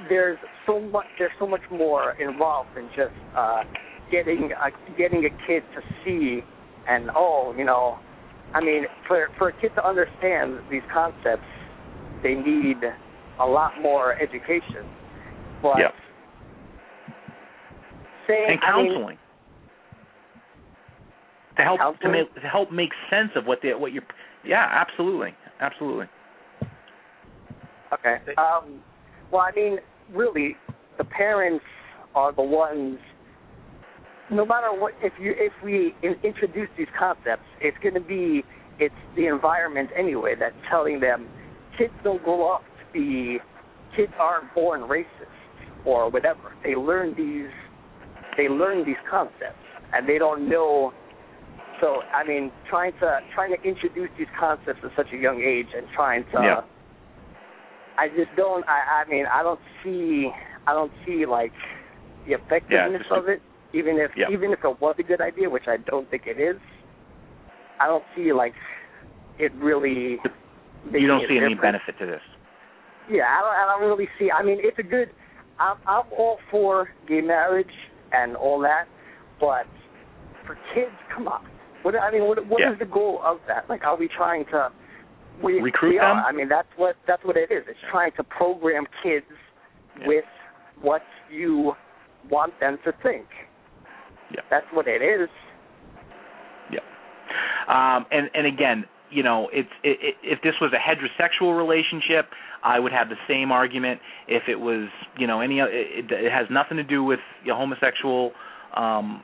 There's 0.07 0.37
so 0.65 0.79
much. 0.79 1.05
There's 1.17 1.31
so 1.39 1.47
much 1.47 1.61
more 1.69 2.13
involved 2.19 2.69
than 2.75 2.89
just 2.95 3.11
uh, 3.35 3.63
getting 4.11 4.51
a, 4.51 4.97
getting 4.97 5.25
a 5.25 5.47
kid 5.47 5.63
to 5.75 5.81
see 6.03 6.41
and 6.87 7.09
oh, 7.15 7.53
you 7.57 7.65
know, 7.65 7.97
I 8.53 8.61
mean, 8.61 8.85
for 9.07 9.27
for 9.37 9.49
a 9.49 9.53
kid 9.53 9.71
to 9.75 9.87
understand 9.87 10.59
these 10.71 10.81
concepts, 10.91 11.47
they 12.23 12.35
need 12.35 12.77
a 13.39 13.45
lot 13.45 13.71
more 13.81 14.15
education. 14.21 14.85
But 15.61 15.79
Yep. 15.79 15.93
saying, 18.27 18.49
and 18.49 18.59
I 18.63 18.77
mean, 18.77 18.91
counseling 18.93 19.17
to 21.57 21.63
help 21.63 21.99
to 21.99 22.09
make 22.09 22.33
to 22.35 22.47
help 22.47 22.71
make 22.71 22.91
sense 23.09 23.31
of 23.35 23.45
what 23.45 23.59
they 23.61 23.73
what 23.73 23.91
you're 23.91 24.03
yeah 24.43 24.65
absolutely 24.71 25.35
absolutely 25.59 26.07
Okay. 27.91 28.17
Um, 28.37 28.81
well, 29.31 29.41
I 29.41 29.51
mean, 29.55 29.77
really, 30.13 30.55
the 30.97 31.03
parents 31.03 31.65
are 32.15 32.33
the 32.33 32.41
ones. 32.41 32.97
No 34.31 34.45
matter 34.45 34.67
what, 34.71 34.93
if 35.01 35.13
you 35.19 35.33
if 35.37 35.53
we 35.63 35.95
in, 36.03 36.15
introduce 36.23 36.69
these 36.77 36.87
concepts, 36.97 37.45
it's 37.61 37.77
going 37.81 37.95
to 37.95 38.01
be 38.01 38.43
it's 38.79 38.93
the 39.15 39.27
environment 39.27 39.89
anyway 39.97 40.35
that's 40.39 40.55
telling 40.69 40.99
them 40.99 41.27
kids 41.77 41.93
don't 42.03 42.23
grow 42.23 42.53
up 42.53 42.61
to 42.61 42.93
be 42.93 43.39
kids 43.95 44.11
aren't 44.19 44.53
born 44.53 44.81
racist 44.81 45.05
or 45.85 46.09
whatever. 46.09 46.53
They 46.63 46.75
learn 46.75 47.15
these 47.15 47.51
they 48.37 48.47
learn 48.47 48.85
these 48.85 49.01
concepts 49.09 49.65
and 49.93 50.07
they 50.07 50.17
don't 50.17 50.47
know. 50.47 50.93
So 51.81 52.01
I 52.13 52.23
mean, 52.23 52.51
trying 52.69 52.93
to 52.99 53.19
trying 53.33 53.55
to 53.55 53.67
introduce 53.67 54.09
these 54.17 54.27
concepts 54.39 54.79
at 54.83 54.91
such 54.95 55.07
a 55.13 55.17
young 55.17 55.41
age 55.41 55.67
and 55.75 55.87
trying 55.95 56.23
to 56.25 56.39
Yeah. 56.41 56.61
I 57.99 58.07
just 58.07 58.31
don't. 58.37 58.63
I, 58.67 59.03
I 59.05 59.09
mean, 59.09 59.25
I 59.31 59.43
don't 59.43 59.59
see. 59.83 60.29
I 60.67 60.73
don't 60.73 60.91
see 61.05 61.25
like 61.25 61.51
the 62.25 62.33
effectiveness 62.35 63.03
Yeah, 63.11 63.17
of 63.17 63.27
it. 63.27 63.41
Even 63.73 63.97
if 63.97 64.11
Yeah. 64.15 64.31
even 64.31 64.51
if 64.51 64.59
it 64.63 64.81
was 64.81 64.95
a 64.97 65.03
good 65.03 65.21
idea, 65.21 65.49
which 65.49 65.67
I 65.67 65.77
don't 65.77 66.09
think 66.09 66.23
it 66.25 66.39
is, 66.39 66.55
I 67.79 67.87
don't 67.87 68.03
see 68.15 68.31
like 68.31 68.53
it 69.37 69.51
really. 69.55 70.17
You 70.93 71.07
don't 71.07 71.27
see 71.27 71.37
any 71.37 71.55
difference. 71.55 71.61
benefit 71.61 71.99
to 71.99 72.05
this. 72.05 72.21
Yeah, 73.11 73.23
I 73.27 73.41
don't, 73.41 73.55
I 73.55 73.63
don't 73.79 73.89
really 73.89 74.07
see. 74.17 74.31
I 74.31 74.43
mean, 74.43 74.59
it's 74.61 74.79
a 74.79 74.83
good. 74.83 75.09
I'm 75.59 75.75
I'm 75.85 76.05
all 76.17 76.37
for 76.49 76.89
gay 77.07 77.21
marriage 77.21 77.75
and 78.13 78.35
all 78.37 78.59
that, 78.61 78.85
but 79.39 79.65
for 80.47 80.55
kids, 80.73 80.95
come 81.13 81.27
on. 81.27 81.41
What 81.83 81.95
I 81.95 82.11
mean, 82.11 82.25
what 82.25 82.37
what 82.47 82.61
is 82.61 82.67
Yeah. 82.71 82.75
the 82.79 82.85
goal 82.85 83.21
of 83.25 83.39
that? 83.47 83.69
Like, 83.69 83.83
are 83.83 83.97
we 83.97 84.07
trying 84.07 84.45
to 84.45 84.71
we 85.43 85.59
Recruit 85.61 85.89
we 85.91 85.99
are. 85.99 86.15
them? 86.15 86.23
I 86.27 86.31
mean, 86.31 86.49
that's 86.49 86.67
what 86.77 86.95
that's 87.07 87.23
what 87.23 87.37
it 87.37 87.51
is. 87.51 87.63
It's 87.67 87.79
trying 87.91 88.11
to 88.17 88.23
program 88.23 88.85
kids 89.03 89.25
Yeah. 89.99 90.07
with 90.07 90.25
what 90.81 91.01
you 91.31 91.73
want 92.29 92.57
them 92.59 92.77
to 92.85 92.91
think. 93.03 93.25
Yeah. 94.31 94.41
That's 94.49 94.65
what 94.73 94.87
it 94.87 95.01
is. 95.01 95.29
Yeah. 96.71 96.79
Um, 97.67 98.05
and 98.11 98.29
and 98.33 98.45
again, 98.47 98.85
you 99.11 99.23
know, 99.23 99.49
it's 99.51 99.69
i 99.83 99.87
i 99.89 100.11
if 100.23 100.41
this 100.43 100.53
was 100.61 100.71
a 100.73 100.77
heterosexual 100.77 101.57
relationship, 101.57 102.29
I 102.63 102.79
would 102.79 102.91
have 102.91 103.09
the 103.09 103.15
same 103.27 103.51
argument. 103.51 103.99
If 104.27 104.43
it 104.47 104.59
was, 104.59 104.89
you 105.17 105.27
know, 105.27 105.41
any, 105.41 105.59
it, 105.59 105.69
it 105.71 106.11
it 106.11 106.31
has 106.31 106.47
nothing 106.49 106.77
to 106.77 106.83
do 106.83 107.03
with 107.03 107.19
your 107.43 107.55
homosexual, 107.55 108.31
um, 108.75 109.23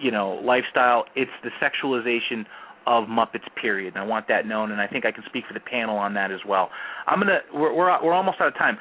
you 0.00 0.10
know, 0.10 0.40
lifestyle. 0.44 1.04
It's 1.16 1.30
the 1.42 1.50
sexualization 1.60 2.44
of 2.86 3.04
Muppets. 3.04 3.44
Period. 3.60 3.94
And 3.94 4.02
I 4.02 4.06
want 4.06 4.28
that 4.28 4.46
known, 4.46 4.70
and 4.70 4.80
I 4.80 4.86
think 4.86 5.04
I 5.04 5.12
can 5.12 5.24
speak 5.26 5.44
for 5.46 5.54
the 5.54 5.60
panel 5.60 5.96
on 5.96 6.14
that 6.14 6.30
as 6.30 6.40
well. 6.46 6.70
I'm 7.06 7.20
gonna. 7.20 7.38
We're 7.52 7.74
we're, 7.74 8.04
we're 8.04 8.12
almost 8.12 8.38
out 8.40 8.48
of 8.48 8.54
time. 8.54 8.78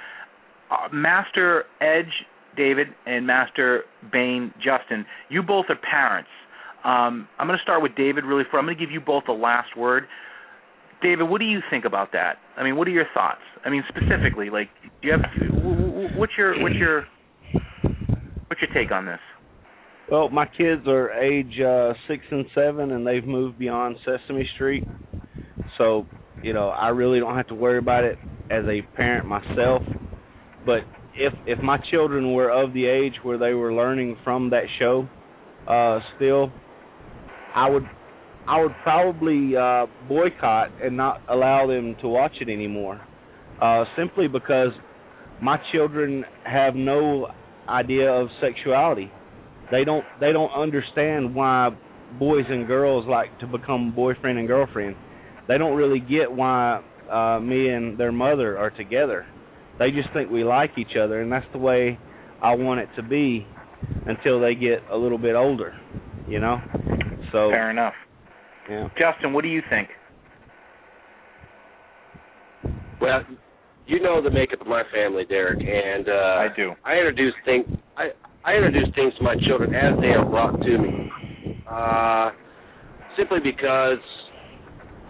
Uh, 0.71 0.89
Master 0.91 1.65
Edge, 1.81 2.25
David, 2.57 2.87
and 3.05 3.27
Master 3.27 3.83
Bain, 4.11 4.53
Justin. 4.63 5.05
You 5.29 5.43
both 5.43 5.65
are 5.69 5.75
parents. 5.75 6.29
Um, 6.83 7.29
I'm 7.39 7.47
to 7.47 7.57
start 7.63 7.81
with 7.81 7.95
David 7.95 8.25
really 8.25 8.43
for 8.51 8.59
I'm 8.59 8.67
to 8.67 8.75
give 8.75 8.91
you 8.91 8.99
both 8.99 9.23
the 9.25 9.33
last 9.33 9.77
word. 9.77 10.05
David, 11.01 11.29
what 11.29 11.39
do 11.39 11.45
you 11.45 11.59
think 11.69 11.85
about 11.85 12.11
that? 12.13 12.37
I 12.57 12.63
mean, 12.63 12.75
what 12.75 12.87
are 12.87 12.91
your 12.91 13.05
thoughts? 13.13 13.41
I 13.65 13.69
mean, 13.69 13.83
specifically, 13.89 14.49
like, 14.49 14.69
do 15.01 15.07
you 15.07 15.11
have 15.11 15.21
what's 16.17 16.33
your 16.37 16.61
what's 16.61 16.75
your 16.75 17.05
what's 18.47 18.61
your 18.61 18.73
take 18.73 18.91
on 18.91 19.05
this? 19.05 19.19
Well, 20.13 20.29
my 20.29 20.45
kids 20.45 20.83
are 20.85 21.09
age 21.09 21.59
uh, 21.59 21.93
six 22.07 22.23
and 22.29 22.45
seven, 22.53 22.91
and 22.91 23.05
they've 23.05 23.25
moved 23.25 23.57
beyond 23.57 23.95
Sesame 24.05 24.47
Street. 24.53 24.83
So, 25.79 26.05
you 26.43 26.53
know, 26.53 26.69
I 26.69 26.89
really 26.89 27.19
don't 27.19 27.35
have 27.35 27.47
to 27.47 27.55
worry 27.55 27.79
about 27.79 28.03
it 28.03 28.19
as 28.51 28.63
a 28.65 28.83
parent 28.95 29.25
myself. 29.27 29.81
But 30.67 30.81
if 31.17 31.33
if 31.47 31.63
my 31.63 31.79
children 31.89 32.31
were 32.31 32.51
of 32.51 32.73
the 32.73 32.85
age 32.85 33.13
where 33.23 33.39
they 33.39 33.55
were 33.55 33.73
learning 33.73 34.17
from 34.23 34.51
that 34.51 34.65
show, 34.77 35.07
uh, 35.67 35.99
still, 36.17 36.51
I 37.55 37.67
would 37.71 37.87
I 38.47 38.61
would 38.61 38.73
probably 38.83 39.57
uh, 39.57 39.87
boycott 40.07 40.69
and 40.79 40.95
not 40.95 41.21
allow 41.27 41.65
them 41.65 41.95
to 42.01 42.07
watch 42.07 42.33
it 42.39 42.49
anymore. 42.49 43.01
Uh, 43.59 43.85
simply 43.97 44.27
because 44.27 44.73
my 45.41 45.57
children 45.71 46.23
have 46.43 46.75
no 46.75 47.29
idea 47.67 48.11
of 48.11 48.27
sexuality 48.39 49.11
they 49.73 49.83
don't 49.83 50.05
they 50.19 50.31
don't 50.31 50.51
understand 50.51 51.33
why 51.33 51.71
boys 52.19 52.45
and 52.47 52.67
girls 52.67 53.07
like 53.07 53.37
to 53.39 53.47
become 53.47 53.91
boyfriend 53.95 54.37
and 54.37 54.47
girlfriend. 54.47 54.95
They 55.47 55.57
don't 55.57 55.75
really 55.75 55.99
get 55.99 56.31
why 56.31 56.83
uh 57.11 57.39
me 57.39 57.69
and 57.69 57.97
their 57.97 58.11
mother 58.11 58.57
are 58.57 58.69
together. 58.69 59.25
They 59.79 59.89
just 59.89 60.13
think 60.13 60.29
we 60.29 60.43
like 60.43 60.71
each 60.77 60.95
other 60.95 61.21
and 61.21 61.31
that's 61.31 61.45
the 61.53 61.57
way 61.57 61.97
I 62.41 62.53
want 62.53 62.81
it 62.81 62.89
to 62.97 63.01
be 63.01 63.47
until 64.05 64.39
they 64.39 64.53
get 64.53 64.83
a 64.91 64.95
little 64.95 65.17
bit 65.17 65.33
older, 65.33 65.73
you 66.29 66.39
know? 66.39 66.59
So 67.31 67.49
Fair 67.49 67.71
enough. 67.71 67.93
yeah. 68.69 68.89
Justin, 68.89 69.33
what 69.33 69.41
do 69.41 69.47
you 69.47 69.63
think? 69.71 69.89
Well, 73.01 73.21
you 73.87 73.99
know 74.01 74.21
the 74.21 74.29
makeup 74.29 74.61
of 74.61 74.67
my 74.67 74.83
family, 74.93 75.25
Derek, 75.25 75.59
and 75.61 76.07
uh 76.07 76.11
I 76.11 76.47
do. 76.55 76.73
I 76.85 76.93
introduce 76.93 77.33
things 77.43 77.65
I 77.97 78.09
I 78.45 78.55
introduce 78.55 78.93
things 78.95 79.13
to 79.17 79.23
my 79.23 79.35
children 79.47 79.73
as 79.73 79.99
they 80.01 80.07
are 80.07 80.25
brought 80.25 80.59
to 80.61 80.77
me. 80.77 81.11
Uh 81.69 82.31
simply 83.17 83.39
because 83.39 84.01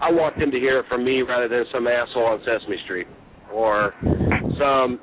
I 0.02 0.12
want 0.12 0.38
them 0.38 0.52
to 0.52 0.60
hear 0.60 0.80
it 0.80 0.86
from 0.90 1.06
me 1.06 1.22
rather 1.22 1.48
than 1.48 1.64
some 1.74 1.88
asshole 1.88 2.26
on 2.26 2.40
Sesame 2.46 2.78
Street 2.84 3.08
or 3.52 3.94
some 4.60 5.00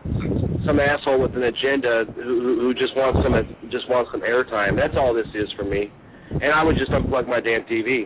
some 0.66 0.78
asshole 0.78 1.20
with 1.20 1.34
an 1.34 1.44
agenda 1.44 2.04
who 2.14 2.60
who 2.60 2.74
just 2.74 2.94
wants 2.96 3.18
some 3.24 3.34
just 3.70 3.88
wants 3.88 4.10
some 4.12 4.20
airtime. 4.20 4.76
That's 4.76 4.94
all 4.96 5.14
this 5.14 5.26
is 5.34 5.48
for 5.56 5.64
me. 5.64 5.90
And 6.30 6.52
I 6.52 6.62
would 6.62 6.76
just 6.76 6.90
unplug 6.92 7.26
my 7.26 7.40
damn 7.40 7.62
TV. 7.62 8.04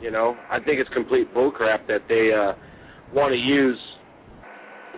You 0.00 0.10
know, 0.10 0.36
I 0.50 0.60
think 0.60 0.78
it's 0.78 0.90
complete 0.90 1.32
bullcrap 1.34 1.86
that 1.88 2.06
they 2.08 2.30
uh 2.30 2.52
want 3.14 3.32
to 3.32 3.38
use 3.38 3.78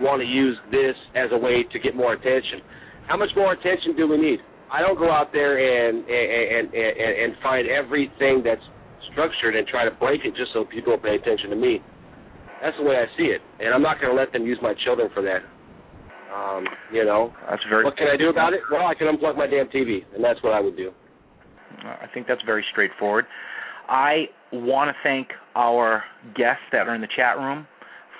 want 0.00 0.20
to 0.20 0.26
use 0.26 0.58
this 0.70 0.96
as 1.14 1.30
a 1.32 1.38
way 1.38 1.64
to 1.72 1.78
get 1.78 1.96
more 1.96 2.12
attention. 2.12 2.60
How 3.06 3.16
much 3.16 3.30
more 3.36 3.52
attention 3.52 3.96
do 3.96 4.06
we 4.06 4.18
need? 4.18 4.40
I 4.72 4.80
don't 4.80 4.98
go 4.98 5.10
out 5.10 5.32
there 5.32 5.56
and 5.58 6.04
and 6.04 6.04
and 6.06 6.74
and, 6.74 7.12
and 7.24 7.42
find 7.42 7.68
everything 7.68 8.42
that's 8.44 8.62
structured 9.12 9.56
and 9.56 9.66
try 9.66 9.84
to 9.84 9.90
break 9.96 10.24
it 10.24 10.34
just 10.36 10.52
so 10.52 10.64
people 10.64 10.92
will 10.92 11.00
pay 11.00 11.16
attention 11.16 11.50
to 11.50 11.56
me. 11.56 11.80
That's 12.62 12.76
the 12.76 12.84
way 12.84 12.96
I 12.96 13.06
see 13.16 13.30
it, 13.30 13.40
and 13.60 13.72
I'm 13.72 13.82
not 13.82 14.00
going 14.00 14.14
to 14.14 14.18
let 14.18 14.32
them 14.32 14.44
use 14.44 14.58
my 14.60 14.74
children 14.84 15.08
for 15.14 15.22
that. 15.22 15.40
Um, 16.34 16.64
you 16.92 17.04
know, 17.04 17.32
That's 17.48 17.62
very. 17.70 17.84
what 17.84 17.96
can 17.96 18.08
I 18.12 18.16
do 18.16 18.28
about 18.28 18.52
it? 18.52 18.60
Well, 18.70 18.86
I 18.86 18.94
can 18.94 19.06
unplug 19.06 19.36
my 19.36 19.46
damn 19.46 19.68
TV, 19.68 20.00
and 20.14 20.22
that's 20.22 20.42
what 20.42 20.52
I 20.52 20.60
would 20.60 20.76
do. 20.76 20.90
I 21.84 22.06
think 22.12 22.26
that's 22.26 22.42
very 22.44 22.64
straightforward. 22.72 23.24
I 23.88 24.24
want 24.52 24.88
to 24.88 24.94
thank 25.02 25.28
our 25.54 26.02
guests 26.36 26.62
that 26.72 26.88
are 26.88 26.94
in 26.94 27.00
the 27.00 27.08
chat 27.16 27.38
room 27.38 27.66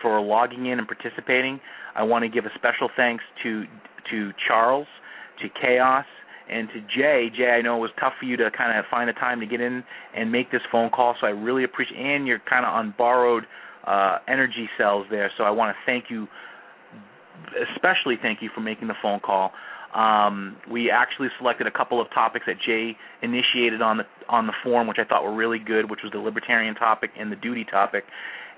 for 0.00 0.20
logging 0.20 0.66
in 0.66 0.78
and 0.78 0.86
participating. 0.88 1.60
I 1.94 2.02
want 2.04 2.22
to 2.22 2.28
give 2.28 2.44
a 2.46 2.50
special 2.54 2.88
thanks 2.96 3.24
to 3.42 3.64
to 4.10 4.30
Charles, 4.46 4.86
to 5.42 5.48
Chaos, 5.60 6.06
and 6.50 6.68
to 6.68 6.80
Jay. 6.80 7.30
Jay, 7.36 7.50
I 7.50 7.62
know 7.62 7.76
it 7.76 7.80
was 7.80 7.90
tough 8.00 8.14
for 8.18 8.26
you 8.26 8.36
to 8.36 8.50
kind 8.50 8.76
of 8.78 8.84
find 8.90 9.08
the 9.08 9.12
time 9.14 9.40
to 9.40 9.46
get 9.46 9.60
in 9.60 9.84
and 10.16 10.32
make 10.32 10.50
this 10.50 10.62
phone 10.70 10.90
call, 10.90 11.14
so 11.20 11.26
I 11.26 11.30
really 11.30 11.64
appreciate. 11.64 11.98
And 11.98 12.26
you're 12.26 12.40
kind 12.48 12.64
of 12.64 12.72
on 12.72 12.94
borrowed 12.96 13.44
uh, 13.86 14.18
energy 14.28 14.68
cells 14.78 15.06
there, 15.10 15.30
so 15.36 15.44
I 15.44 15.50
want 15.50 15.74
to 15.74 15.78
thank 15.86 16.04
you, 16.10 16.26
especially 17.74 18.16
thank 18.20 18.42
you 18.42 18.50
for 18.54 18.60
making 18.60 18.88
the 18.88 18.94
phone 19.00 19.20
call. 19.20 19.52
Um, 19.94 20.56
we 20.70 20.90
actually 20.90 21.28
selected 21.38 21.66
a 21.66 21.70
couple 21.70 22.00
of 22.00 22.08
topics 22.10 22.44
that 22.46 22.56
Jay 22.64 22.96
initiated 23.22 23.80
on 23.80 23.98
the 23.98 24.04
on 24.28 24.46
the 24.46 24.52
forum, 24.62 24.86
which 24.86 24.98
I 25.00 25.04
thought 25.04 25.24
were 25.24 25.34
really 25.34 25.58
good, 25.58 25.88
which 25.88 26.00
was 26.02 26.12
the 26.12 26.18
libertarian 26.18 26.74
topic 26.74 27.10
and 27.18 27.32
the 27.32 27.36
duty 27.36 27.64
topic. 27.64 28.04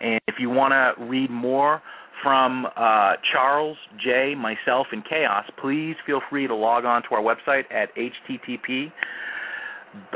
And 0.01 0.21
if 0.27 0.37
you 0.41 0.51
want 0.51 0.73
to 0.73 1.05
read 1.05 1.31
more 1.31 1.83
from 2.23 2.67
uh, 2.77 3.13
Charles, 3.33 3.77
Jay, 4.03 4.35
myself, 4.37 4.87
and 4.93 5.05
Chaos, 5.09 5.45
please 5.61 5.97
feel 6.07 6.21
free 6.31 6.47
to 6.47 6.55
log 6.55 6.85
on 6.85 7.03
to 7.03 7.09
our 7.15 7.23
website 7.23 7.65
at 7.73 7.89
http 7.97 8.93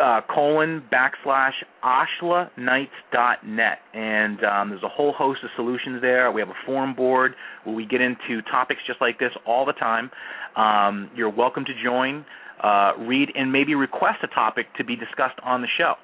uh, 0.00 0.20
colon 0.32 0.82
backslash 0.92 1.52
ashlaknights.net. 1.84 3.78
And 3.92 4.44
um, 4.44 4.70
there's 4.70 4.82
a 4.82 4.88
whole 4.88 5.12
host 5.12 5.40
of 5.42 5.50
solutions 5.56 6.00
there. 6.00 6.30
We 6.30 6.40
have 6.40 6.50
a 6.50 6.66
forum 6.66 6.94
board 6.94 7.34
where 7.64 7.74
we 7.74 7.84
get 7.86 8.00
into 8.00 8.40
topics 8.50 8.80
just 8.86 9.00
like 9.00 9.18
this 9.18 9.32
all 9.46 9.66
the 9.66 9.72
time. 9.72 10.10
Um, 10.56 11.10
you're 11.16 11.30
welcome 11.30 11.64
to 11.64 11.72
join, 11.82 12.24
uh, 12.62 12.92
read, 13.00 13.30
and 13.34 13.50
maybe 13.50 13.74
request 13.74 14.18
a 14.22 14.28
topic 14.28 14.66
to 14.78 14.84
be 14.84 14.94
discussed 14.94 15.40
on 15.42 15.60
the 15.60 15.68
show. 15.76 15.94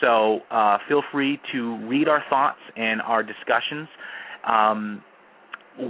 So 0.00 0.40
uh, 0.50 0.78
feel 0.88 1.02
free 1.12 1.38
to 1.52 1.76
read 1.86 2.08
our 2.08 2.24
thoughts 2.30 2.60
and 2.76 3.02
our 3.02 3.22
discussions. 3.22 3.88
Um, 4.48 5.02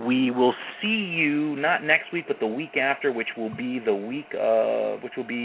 we 0.07 0.30
will 0.30 0.55
see 0.80 0.88
you 0.88 1.57
not 1.57 1.82
next 1.82 2.12
week, 2.12 2.26
but 2.28 2.38
the 2.41 2.47
week 2.47 2.76
after, 2.76 3.12
which 3.12 3.28
will 3.36 3.55
be 3.55 3.78
the 3.78 3.95
week 3.95 4.32
of, 4.38 5.03
which 5.03 5.12
will 5.16 5.26
be, 5.26 5.36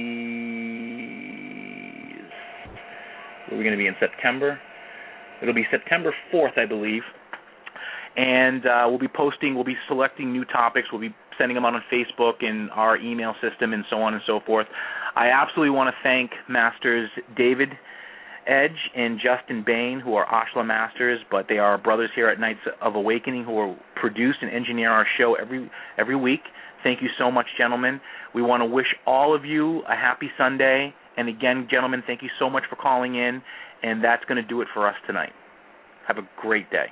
we're 3.49 3.57
we 3.57 3.63
going 3.63 3.71
to 3.71 3.77
be 3.77 3.87
in 3.87 3.95
September? 3.99 4.59
It'll 5.41 5.53
be 5.53 5.65
September 5.71 6.13
4th, 6.33 6.57
I 6.57 6.65
believe. 6.65 7.01
And 8.15 8.65
uh, 8.65 8.85
we'll 8.87 8.99
be 8.99 9.09
posting, 9.09 9.55
we'll 9.55 9.65
be 9.65 9.77
selecting 9.87 10.31
new 10.31 10.45
topics, 10.45 10.87
we'll 10.91 11.01
be 11.01 11.13
sending 11.37 11.55
them 11.55 11.65
out 11.65 11.73
on 11.73 11.83
Facebook 11.91 12.35
and 12.45 12.71
our 12.71 12.97
email 12.97 13.33
system 13.41 13.73
and 13.73 13.83
so 13.89 13.97
on 13.97 14.13
and 14.13 14.23
so 14.25 14.39
forth. 14.45 14.67
I 15.15 15.27
absolutely 15.27 15.71
want 15.71 15.89
to 15.89 15.95
thank 16.01 16.31
Masters 16.47 17.09
David 17.35 17.69
Edge 18.47 18.91
and 18.95 19.19
Justin 19.19 19.63
Bain, 19.65 19.99
who 19.99 20.15
are 20.15 20.25
Ashla 20.27 20.65
Masters, 20.65 21.19
but 21.31 21.47
they 21.49 21.57
are 21.57 21.77
brothers 21.77 22.09
here 22.15 22.29
at 22.29 22.39
Knights 22.39 22.59
of 22.81 22.95
Awakening, 22.95 23.43
who 23.43 23.57
are 23.57 23.75
produce 23.95 24.35
and 24.41 24.51
engineer 24.51 24.91
our 24.91 25.05
show 25.17 25.35
every 25.35 25.69
every 25.97 26.15
week. 26.15 26.41
Thank 26.83 27.01
you 27.01 27.09
so 27.17 27.31
much, 27.31 27.47
gentlemen. 27.57 27.99
We 28.35 28.41
want 28.43 28.61
to 28.61 28.65
wish 28.65 28.85
all 29.07 29.35
of 29.35 29.45
you 29.45 29.81
a 29.89 29.95
happy 29.95 30.29
Sunday. 30.37 30.93
And 31.17 31.29
again, 31.29 31.67
gentlemen, 31.71 32.03
thank 32.05 32.21
you 32.21 32.29
so 32.37 32.49
much 32.49 32.63
for 32.69 32.75
calling 32.75 33.15
in. 33.15 33.41
And 33.81 34.03
that's 34.03 34.23
going 34.25 34.41
to 34.41 34.47
do 34.47 34.61
it 34.61 34.67
for 34.73 34.87
us 34.87 34.95
tonight. 35.07 35.31
Have 36.07 36.17
a 36.17 36.27
great 36.39 36.69
day. 36.69 36.87